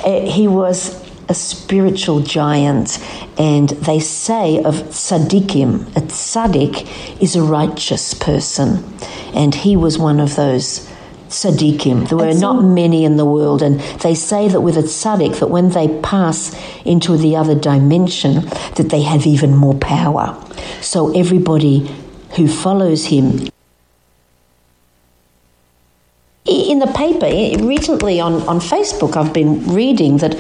Uh, 0.06 0.22
he 0.26 0.48
was 0.48 1.04
a 1.30 1.34
spiritual 1.34 2.20
giant, 2.20 3.00
and 3.38 3.70
they 3.70 4.00
say 4.00 4.62
of 4.64 4.76
tzaddikim, 4.76 5.88
a 5.96 6.02
tzaddik 6.02 7.22
is 7.22 7.36
a 7.36 7.42
righteous 7.42 8.14
person, 8.14 8.84
and 9.34 9.56
he 9.56 9.76
was 9.76 9.98
one 9.98 10.20
of 10.20 10.36
those 10.36 10.90
tzaddikim. 11.30 12.10
There 12.10 12.18
were 12.18 12.34
not 12.34 12.64
many 12.64 13.06
in 13.06 13.18
the 13.18 13.26
world, 13.26 13.62
and 13.62 13.80
they 14.02 14.16
say 14.16 14.48
that 14.50 14.62
with 14.62 14.78
a 14.78 14.84
tzaddik, 14.84 15.40
that 15.40 15.48
when 15.48 15.70
they 15.70 15.88
pass 16.02 16.56
into 16.86 17.18
the 17.18 17.36
other 17.36 17.56
dimension, 17.56 18.42
that 18.76 18.90
they 18.90 19.02
have 19.02 19.26
even 19.26 19.56
more 19.56 19.76
power. 19.76 20.38
So 20.82 21.12
everybody 21.18 21.90
who 22.36 22.48
follows 22.48 23.06
him 23.06 23.48
in 26.74 26.80
the 26.80 26.88
paper 26.88 27.28
recently 27.64 28.20
on, 28.20 28.34
on 28.48 28.60
Facebook, 28.60 29.16
I've 29.16 29.32
been 29.32 29.64
reading 29.68 30.18
that 30.18 30.36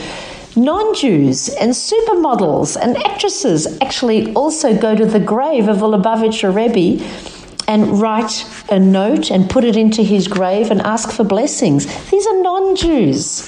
non 0.55 0.93
Jews 0.95 1.49
and 1.49 1.71
supermodels 1.71 2.75
and 2.75 2.97
actresses 2.97 3.79
actually 3.81 4.33
also 4.33 4.75
go 4.75 4.95
to 4.95 5.05
the 5.05 5.19
grave 5.19 5.67
of 5.67 5.79
the 5.79 5.85
Lubavitcher 5.85 6.51
Rebbe 6.53 7.03
and 7.67 8.01
write 8.01 8.45
a 8.69 8.77
note 8.79 9.31
and 9.31 9.49
put 9.49 9.63
it 9.63 9.77
into 9.77 10.01
his 10.03 10.27
grave 10.27 10.69
and 10.71 10.81
ask 10.81 11.11
for 11.11 11.23
blessings. 11.23 11.85
These 12.09 12.25
are 12.27 12.41
non 12.41 12.75
Jews. 12.75 13.47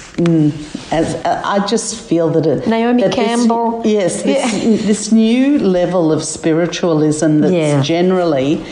As 0.92 1.16
uh, 1.26 1.42
I 1.44 1.66
just 1.66 2.00
feel 2.10 2.30
that 2.30 2.46
it, 2.46 2.68
Naomi 2.68 3.02
that 3.02 3.12
this- 3.16 3.26
Campbell. 3.26 3.82
yes, 3.84 4.22
this, 4.22 4.44
this 4.86 5.12
new 5.12 5.58
level 5.60 6.12
of 6.14 6.24
spiritualism 6.24 7.40
that's 7.40 7.54
Yeah. 7.54 7.82
generally 7.82 8.64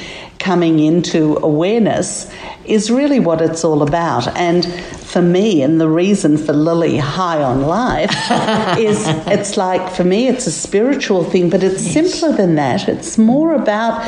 coming 0.43 0.79
into 0.79 1.37
awareness 1.41 2.29
is 2.65 2.91
really 2.91 3.19
what 3.19 3.41
it's 3.41 3.63
all 3.63 3.81
about. 3.81 4.27
And 4.35 4.65
for 4.97 5.21
me, 5.21 5.61
and 5.61 5.79
the 5.79 5.87
reason 5.87 6.37
for 6.37 6.51
Lily 6.51 6.97
High 6.97 7.41
on 7.41 7.61
Life 7.61 8.11
is 8.77 9.07
it's 9.25 9.55
like 9.55 9.89
for 9.89 10.03
me, 10.03 10.27
it's 10.27 10.45
a 10.45 10.51
spiritual 10.51 11.23
thing, 11.23 11.49
but 11.49 11.63
it's 11.63 11.81
simpler 11.81 12.35
than 12.35 12.55
that. 12.55 12.89
It's 12.89 13.17
more 13.17 13.53
about. 13.53 14.05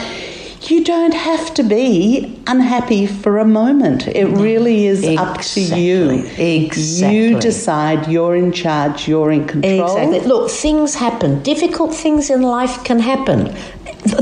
You 0.63 0.83
don't 0.83 1.13
have 1.13 1.53
to 1.53 1.63
be 1.63 2.34
unhappy 2.47 3.07
for 3.07 3.39
a 3.39 3.45
moment. 3.45 4.07
It 4.07 4.25
really 4.25 4.87
is 4.87 5.03
up 5.17 5.41
to 5.41 5.61
you. 5.61 6.11
Exactly. 6.11 6.65
Exactly. 6.65 7.17
You 7.17 7.39
decide 7.39 8.07
you're 8.07 8.35
in 8.35 8.51
charge, 8.51 9.07
you're 9.07 9.31
in 9.31 9.47
control. 9.47 9.97
Exactly. 9.97 10.19
Look, 10.21 10.51
things 10.51 10.95
happen. 10.95 11.41
Difficult 11.43 11.93
things 11.93 12.29
in 12.29 12.41
life 12.41 12.83
can 12.83 12.99
happen. 12.99 13.55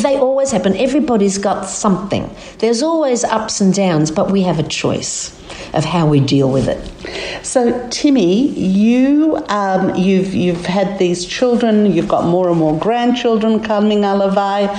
They 0.02 0.16
always 0.18 0.52
happen. 0.52 0.78
Everybody's 0.78 1.38
got 1.38 1.66
something. 1.66 2.34
There's 2.60 2.82
always 2.82 3.24
ups 3.26 3.60
and 3.60 3.74
downs, 3.74 4.12
but 4.12 4.32
we 4.32 4.44
have 4.44 4.58
a 4.60 4.64
choice 4.64 5.38
of 5.74 5.84
how 5.84 6.08
we 6.08 6.20
deal 6.20 6.50
with 6.52 6.68
it. 6.68 7.46
So, 7.46 7.88
Timmy, 7.90 8.48
you 8.50 9.44
um, 9.50 9.94
you've 9.96 10.34
you've 10.34 10.66
had 10.66 11.00
these 11.00 11.26
children. 11.26 11.92
You've 11.92 12.08
got 12.08 12.26
more 12.26 12.50
and 12.50 12.58
more 12.58 12.78
grandchildren 12.80 13.60
coming. 13.62 14.00
Alavai, 14.02 14.70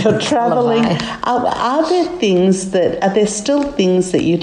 you're 0.04 0.20
traveling. 0.20 0.84
Are, 1.24 1.46
are 1.46 1.88
there 1.88 2.06
things 2.18 2.72
that 2.72 2.87
are 3.02 3.12
there 3.14 3.26
still 3.26 3.72
things 3.72 4.12
that 4.12 4.22
you'd 4.22 4.36